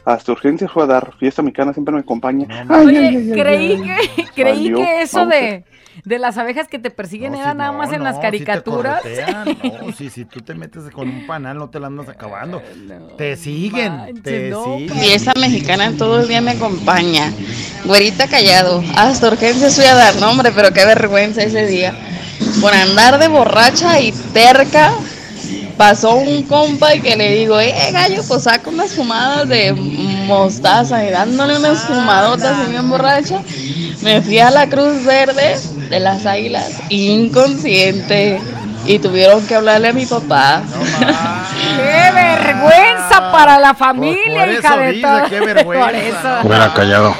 Hasta 0.05 0.31
urgencia 0.31 0.67
fue 0.67 0.83
a 0.83 0.87
dar, 0.87 1.13
fiesta 1.17 1.41
mexicana 1.41 1.73
siempre 1.73 1.93
me 1.93 2.01
acompaña. 2.01 2.47
Ay, 2.69 2.85
Oye, 2.85 2.97
ay, 2.97 3.05
ay, 3.05 3.31
ay, 3.31 3.31
creí 3.31 3.81
ay. 3.89 4.07
que, 4.15 4.25
creí 4.35 4.73
que 4.73 5.01
eso 5.01 5.25
de, 5.25 5.63
de 6.03 6.19
las 6.19 6.37
abejas 6.37 6.67
que 6.67 6.79
te 6.79 6.89
persiguen 6.89 7.35
era 7.35 7.53
nada 7.53 7.71
más 7.71 7.93
en 7.93 8.03
las 8.03 8.19
caricaturas. 8.19 9.01
Corretean, 9.01 9.57
no, 9.81 9.91
si 10.09 10.25
tú 10.25 10.41
te 10.41 10.53
metes 10.55 10.89
con 10.91 11.07
un 11.07 11.25
panal 11.27 11.57
no 11.57 11.69
te 11.69 11.79
la 11.79 11.87
andas 11.87 12.09
acabando. 12.09 12.61
te 13.17 13.37
siguen, 13.37 14.21
te 14.21 14.53
siguen. 14.53 14.89
Fiesta 14.89 15.33
mexicana 15.39 15.91
todo 15.97 16.21
el 16.21 16.27
día 16.27 16.41
me 16.41 16.51
acompaña. 16.51 17.31
Güerita 17.85 18.27
callado. 18.27 18.83
Hasta 18.95 19.27
urgencias 19.29 19.75
fui 19.75 19.85
a 19.85 19.95
dar 19.95 20.15
nombre, 20.17 20.51
pero 20.53 20.73
qué 20.73 20.85
vergüenza 20.85 21.43
ese 21.43 21.65
día. 21.65 21.93
Por 22.59 22.73
andar 22.73 23.19
de 23.19 23.29
borracha 23.29 24.01
y 24.01 24.11
terca, 24.33 24.93
pasó 25.78 26.15
un 26.15 26.43
compa 26.43 26.95
y 26.95 27.01
que 27.01 27.15
le 27.15 27.36
digo, 27.36 27.59
eh, 27.59 27.74
gallo, 27.91 28.21
pues 28.28 28.43
saca 28.43 28.69
unas 28.69 28.93
fumadas 28.93 29.47
de 29.47 29.74
mostaza 29.74 31.03
y 31.05 31.11
dándole 31.11 31.57
unas 31.57 31.80
fumadotas 31.82 32.67
y 32.67 32.71
bien 32.71 32.89
borracha. 32.89 33.41
Me 34.01 34.21
fui 34.21 34.39
a 34.39 34.51
la 34.51 34.67
Cruz 34.67 35.03
Verde 35.05 35.57
de 35.89 35.99
las 35.99 36.26
Águilas, 36.26 36.82
inconsciente. 36.89 38.39
Y 38.86 38.99
tuvieron 38.99 39.45
que 39.47 39.55
hablarle 39.55 39.89
a 39.89 39.93
mi 39.93 40.05
papá. 40.05 40.61
¡Qué 41.78 42.11
vergüenza 42.13 43.32
para 43.32 43.57
la 43.57 43.74
familia, 43.74 44.43
por 44.43 44.53
hija 44.53 44.78
de 44.78 44.93
todo! 45.01 45.30
qué 45.30 45.39
vergüenza. 45.53 46.41
Fuera 46.41 46.74
callado. 46.74 47.15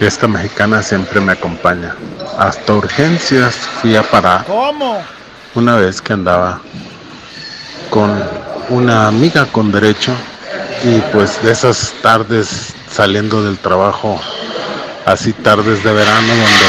Fiesta 0.00 0.26
mexicana 0.26 0.82
siempre 0.82 1.20
me 1.20 1.32
acompaña. 1.32 1.94
Hasta 2.36 2.72
urgencias 2.72 3.54
fui 3.54 3.94
a 3.94 4.02
parar. 4.02 4.44
¿Cómo? 4.44 4.98
Una 5.54 5.76
vez 5.76 6.02
que 6.02 6.14
andaba 6.14 6.60
con 7.94 8.10
una 8.70 9.06
amiga 9.06 9.46
con 9.46 9.70
derecho 9.70 10.12
y 10.82 10.98
pues 11.12 11.40
de 11.44 11.52
esas 11.52 11.94
tardes 12.02 12.74
saliendo 12.90 13.44
del 13.44 13.56
trabajo, 13.56 14.20
así 15.06 15.32
tardes 15.32 15.84
de 15.84 15.92
verano 15.92 16.26
donde 16.26 16.66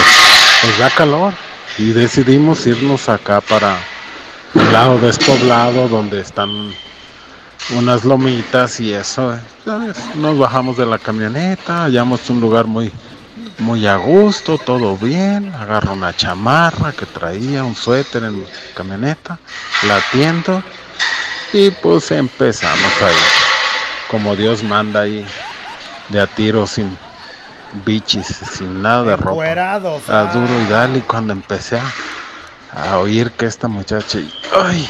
pues 0.61 0.77
da 0.77 0.91
calor 0.91 1.33
y 1.79 1.93
decidimos 1.93 2.67
irnos 2.67 3.09
acá 3.09 3.41
para 3.41 3.75
el 4.53 4.71
lado 4.71 4.99
despoblado 4.99 5.87
donde 5.87 6.21
están 6.21 6.71
unas 7.75 8.05
lomitas 8.05 8.79
y 8.79 8.93
eso. 8.93 9.33
eh. 9.33 9.39
Nos 10.13 10.37
bajamos 10.37 10.77
de 10.77 10.85
la 10.85 10.99
camioneta, 10.99 11.85
hallamos 11.85 12.29
un 12.29 12.39
lugar 12.39 12.67
muy 12.67 12.91
muy 13.57 13.87
a 13.87 13.95
gusto, 13.95 14.59
todo 14.59 14.95
bien, 14.95 15.55
agarro 15.55 15.93
una 15.93 16.15
chamarra 16.15 16.91
que 16.91 17.07
traía, 17.07 17.63
un 17.63 17.75
suéter 17.75 18.25
en 18.25 18.41
mi 18.41 18.45
camioneta, 18.75 19.39
la 19.87 19.97
atiendo 19.97 20.61
y 21.55 21.71
pues 21.71 22.11
empezamos 22.11 23.01
ahí, 23.01 23.15
como 24.11 24.35
Dios 24.35 24.61
manda 24.61 25.01
ahí, 25.01 25.25
de 26.09 26.19
a 26.19 26.27
tiro 26.27 26.67
sin 26.67 26.97
bichis, 27.85 28.27
sin 28.27 28.81
nada 28.81 29.03
de 29.03 29.15
ropa. 29.15 29.45
A 29.45 29.75
ah. 30.09 30.31
duro 30.33 30.61
y 30.61 30.65
dale, 30.65 30.97
y 30.97 31.01
cuando 31.01 31.31
empecé 31.31 31.79
a, 31.79 32.89
a 32.89 32.97
oír 32.99 33.31
que 33.31 33.45
esta 33.45 33.69
muchacha, 33.69 34.19
y, 34.19 34.33
ay, 34.53 34.85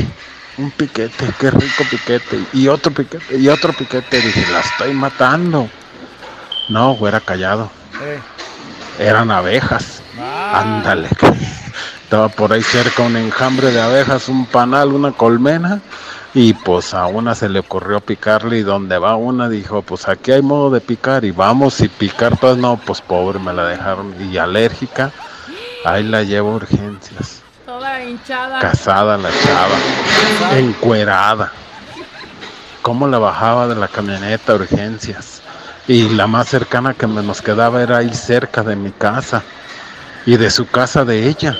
un 0.57 0.71
piquete, 0.71 1.31
qué 1.39 1.51
rico 1.51 1.83
piquete, 1.91 2.43
y 2.53 2.67
otro 2.67 2.91
piquete, 2.91 3.37
y 3.37 3.47
otro 3.47 3.71
piquete, 3.71 4.19
dije, 4.19 4.51
la 4.51 4.61
estoy 4.61 4.91
matando. 4.93 5.69
No, 6.69 6.95
güera 6.95 7.19
callado. 7.19 7.69
Eh. 8.01 8.19
Eran 8.97 9.29
abejas. 9.29 10.01
Ándale. 10.51 11.09
Estaba 12.03 12.27
por 12.29 12.53
ahí 12.53 12.63
cerca 12.63 13.03
un 13.03 13.17
enjambre 13.17 13.69
de 13.71 13.79
abejas, 13.79 14.29
un 14.29 14.47
panal, 14.47 14.93
una 14.93 15.11
colmena. 15.11 15.79
Y 16.35 16.53
pues 16.53 16.93
a 16.93 17.07
una 17.07 17.33
se 17.33 17.47
le 17.47 17.59
ocurrió 17.59 18.01
picarle 18.01 18.57
y 18.57 18.61
donde 18.61 18.97
va 18.97 19.15
una 19.15 19.47
dijo, 19.47 19.81
pues 19.81 20.05
aquí 20.09 20.33
hay 20.33 20.41
modo 20.41 20.69
de 20.69 20.81
picar 20.81 21.23
y 21.23 21.31
vamos 21.31 21.79
y 21.79 21.87
picar 21.87 22.35
todas. 22.35 22.57
No, 22.57 22.75
pues 22.75 22.99
pobre, 22.99 23.39
me 23.39 23.53
la 23.53 23.65
dejaron 23.65 24.13
y 24.19 24.37
alérgica. 24.37 25.13
Ahí 25.85 26.03
la 26.03 26.23
llevo 26.23 26.51
a 26.51 26.55
urgencias. 26.55 27.41
Toda 27.65 28.03
hinchada. 28.03 28.59
Casada 28.59 29.17
la 29.17 29.29
chava, 29.29 30.57
encuerada. 30.57 31.53
¿Cómo 32.81 33.07
la 33.07 33.17
bajaba 33.17 33.69
de 33.69 33.75
la 33.75 33.87
camioneta 33.87 34.51
a 34.51 34.55
urgencias? 34.55 35.41
Y 35.87 36.09
la 36.09 36.27
más 36.27 36.49
cercana 36.49 36.93
que 36.93 37.07
me 37.07 37.23
nos 37.23 37.41
quedaba 37.41 37.81
era 37.81 37.99
ahí 37.99 38.13
cerca 38.13 38.61
de 38.61 38.75
mi 38.75 38.91
casa 38.91 39.41
y 40.25 40.35
de 40.35 40.51
su 40.51 40.67
casa 40.67 41.05
de 41.05 41.29
ella. 41.29 41.57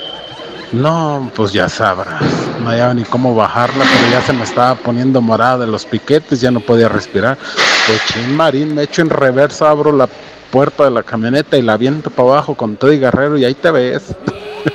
No, 0.72 1.30
pues 1.34 1.52
ya 1.52 1.68
sabrás, 1.68 2.22
no 2.60 2.70
había 2.70 2.92
ni 2.92 3.04
cómo 3.04 3.34
bajarla, 3.34 3.84
pero 3.84 4.10
ya 4.10 4.20
se 4.22 4.32
me 4.32 4.42
estaba 4.42 4.74
poniendo 4.74 5.22
morada 5.22 5.58
de 5.58 5.66
los 5.66 5.86
piquetes, 5.86 6.40
ya 6.40 6.50
no 6.50 6.60
podía 6.60 6.88
respirar. 6.88 7.38
Pues 7.86 8.00
chin 8.06 8.36
marín, 8.36 8.74
me 8.74 8.82
echo 8.82 9.02
en 9.02 9.10
reversa, 9.10 9.70
abro 9.70 9.92
la 9.92 10.08
puerta 10.50 10.84
de 10.84 10.90
la 10.90 11.02
camioneta 11.02 11.56
y 11.56 11.62
la 11.62 11.74
aviento 11.74 12.10
para 12.10 12.30
abajo 12.30 12.54
con 12.54 12.76
todo 12.76 12.92
y 12.92 12.98
guerrero 12.98 13.38
y 13.38 13.44
ahí 13.44 13.54
te 13.54 13.70
ves. 13.70 14.14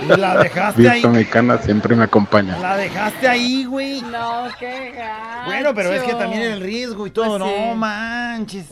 Y 0.02 0.18
la 0.18 0.38
dejaste 0.38 0.90
ahí. 0.90 1.04
Siempre 1.64 1.96
me 1.96 2.06
acompaña. 2.06 2.58
La 2.60 2.78
dejaste 2.78 3.28
ahí, 3.28 3.66
güey. 3.66 4.02
No, 4.02 4.48
qué 4.58 4.94
gacho. 4.96 5.46
Bueno, 5.46 5.74
pero 5.76 5.92
es 5.92 6.04
que 6.04 6.14
también 6.14 6.44
el 6.44 6.62
riesgo 6.62 7.06
y 7.08 7.12
todo. 7.12 7.38
Pues 7.38 7.52
sí. 7.52 7.66
No 7.68 7.76
manches. 7.76 8.66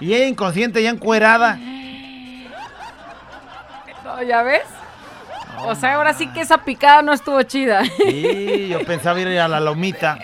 Y 0.00 0.14
ella 0.14 0.26
inconsciente, 0.26 0.82
ya 0.82 0.90
encuerada. 0.90 1.56
No, 4.04 4.22
¿Ya 4.26 4.42
ves? 4.42 4.62
O 5.58 5.74
sea, 5.74 5.94
ahora 5.94 6.12
sí 6.14 6.26
que 6.28 6.40
esa 6.40 6.58
picada 6.58 7.02
no 7.02 7.12
estuvo 7.12 7.40
chida. 7.42 7.82
Sí, 7.84 8.68
yo 8.68 8.84
pensaba 8.84 9.20
ir 9.20 9.38
a 9.38 9.48
la 9.48 9.60
lomita. 9.60 10.18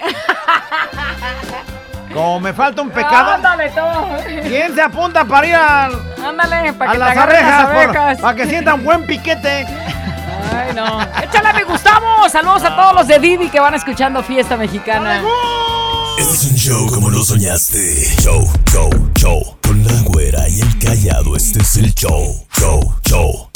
Como 2.12 2.40
me 2.40 2.52
falta 2.52 2.82
un 2.82 2.90
pecado. 2.90 3.32
Ándale, 3.34 3.68
todo. 3.70 4.08
¿Quién 4.42 4.74
se 4.74 4.82
apunta 4.82 5.24
para 5.24 5.46
ir 5.46 5.54
a, 5.54 5.84
Ándale, 6.26 6.72
para 6.72 6.90
a 6.90 6.94
que 6.94 6.98
las 6.98 7.16
abejas? 7.16 7.64
abejas. 7.64 8.18
Para 8.20 8.34
que 8.36 8.46
sientan 8.46 8.82
buen 8.84 9.06
piquete. 9.06 9.66
Ay, 10.50 10.74
no. 10.74 11.00
Échale, 11.22 11.52
me 11.52 11.64
gustamos. 11.64 12.32
Saludos 12.32 12.64
a 12.64 12.74
todos 12.74 12.94
los 12.94 13.06
de 13.06 13.18
Didi 13.18 13.48
que 13.50 13.60
van 13.60 13.74
escuchando 13.74 14.22
Fiesta 14.22 14.56
Mexicana. 14.56 15.22
Este 16.18 16.34
es 16.34 16.44
un 16.50 16.56
show 16.56 16.86
como 16.92 17.10
lo 17.10 17.22
soñaste. 17.22 17.78
Show, 18.22 18.50
show, 18.72 18.90
show. 19.16 19.56
Con 19.62 19.84
la 19.84 19.92
güera 20.04 20.48
y 20.48 20.60
el 20.60 20.78
callado, 20.78 21.36
este 21.36 21.60
es 21.60 21.76
el 21.76 21.94
show. 21.94 22.46
Show, 22.58 22.94
show. 23.06 23.47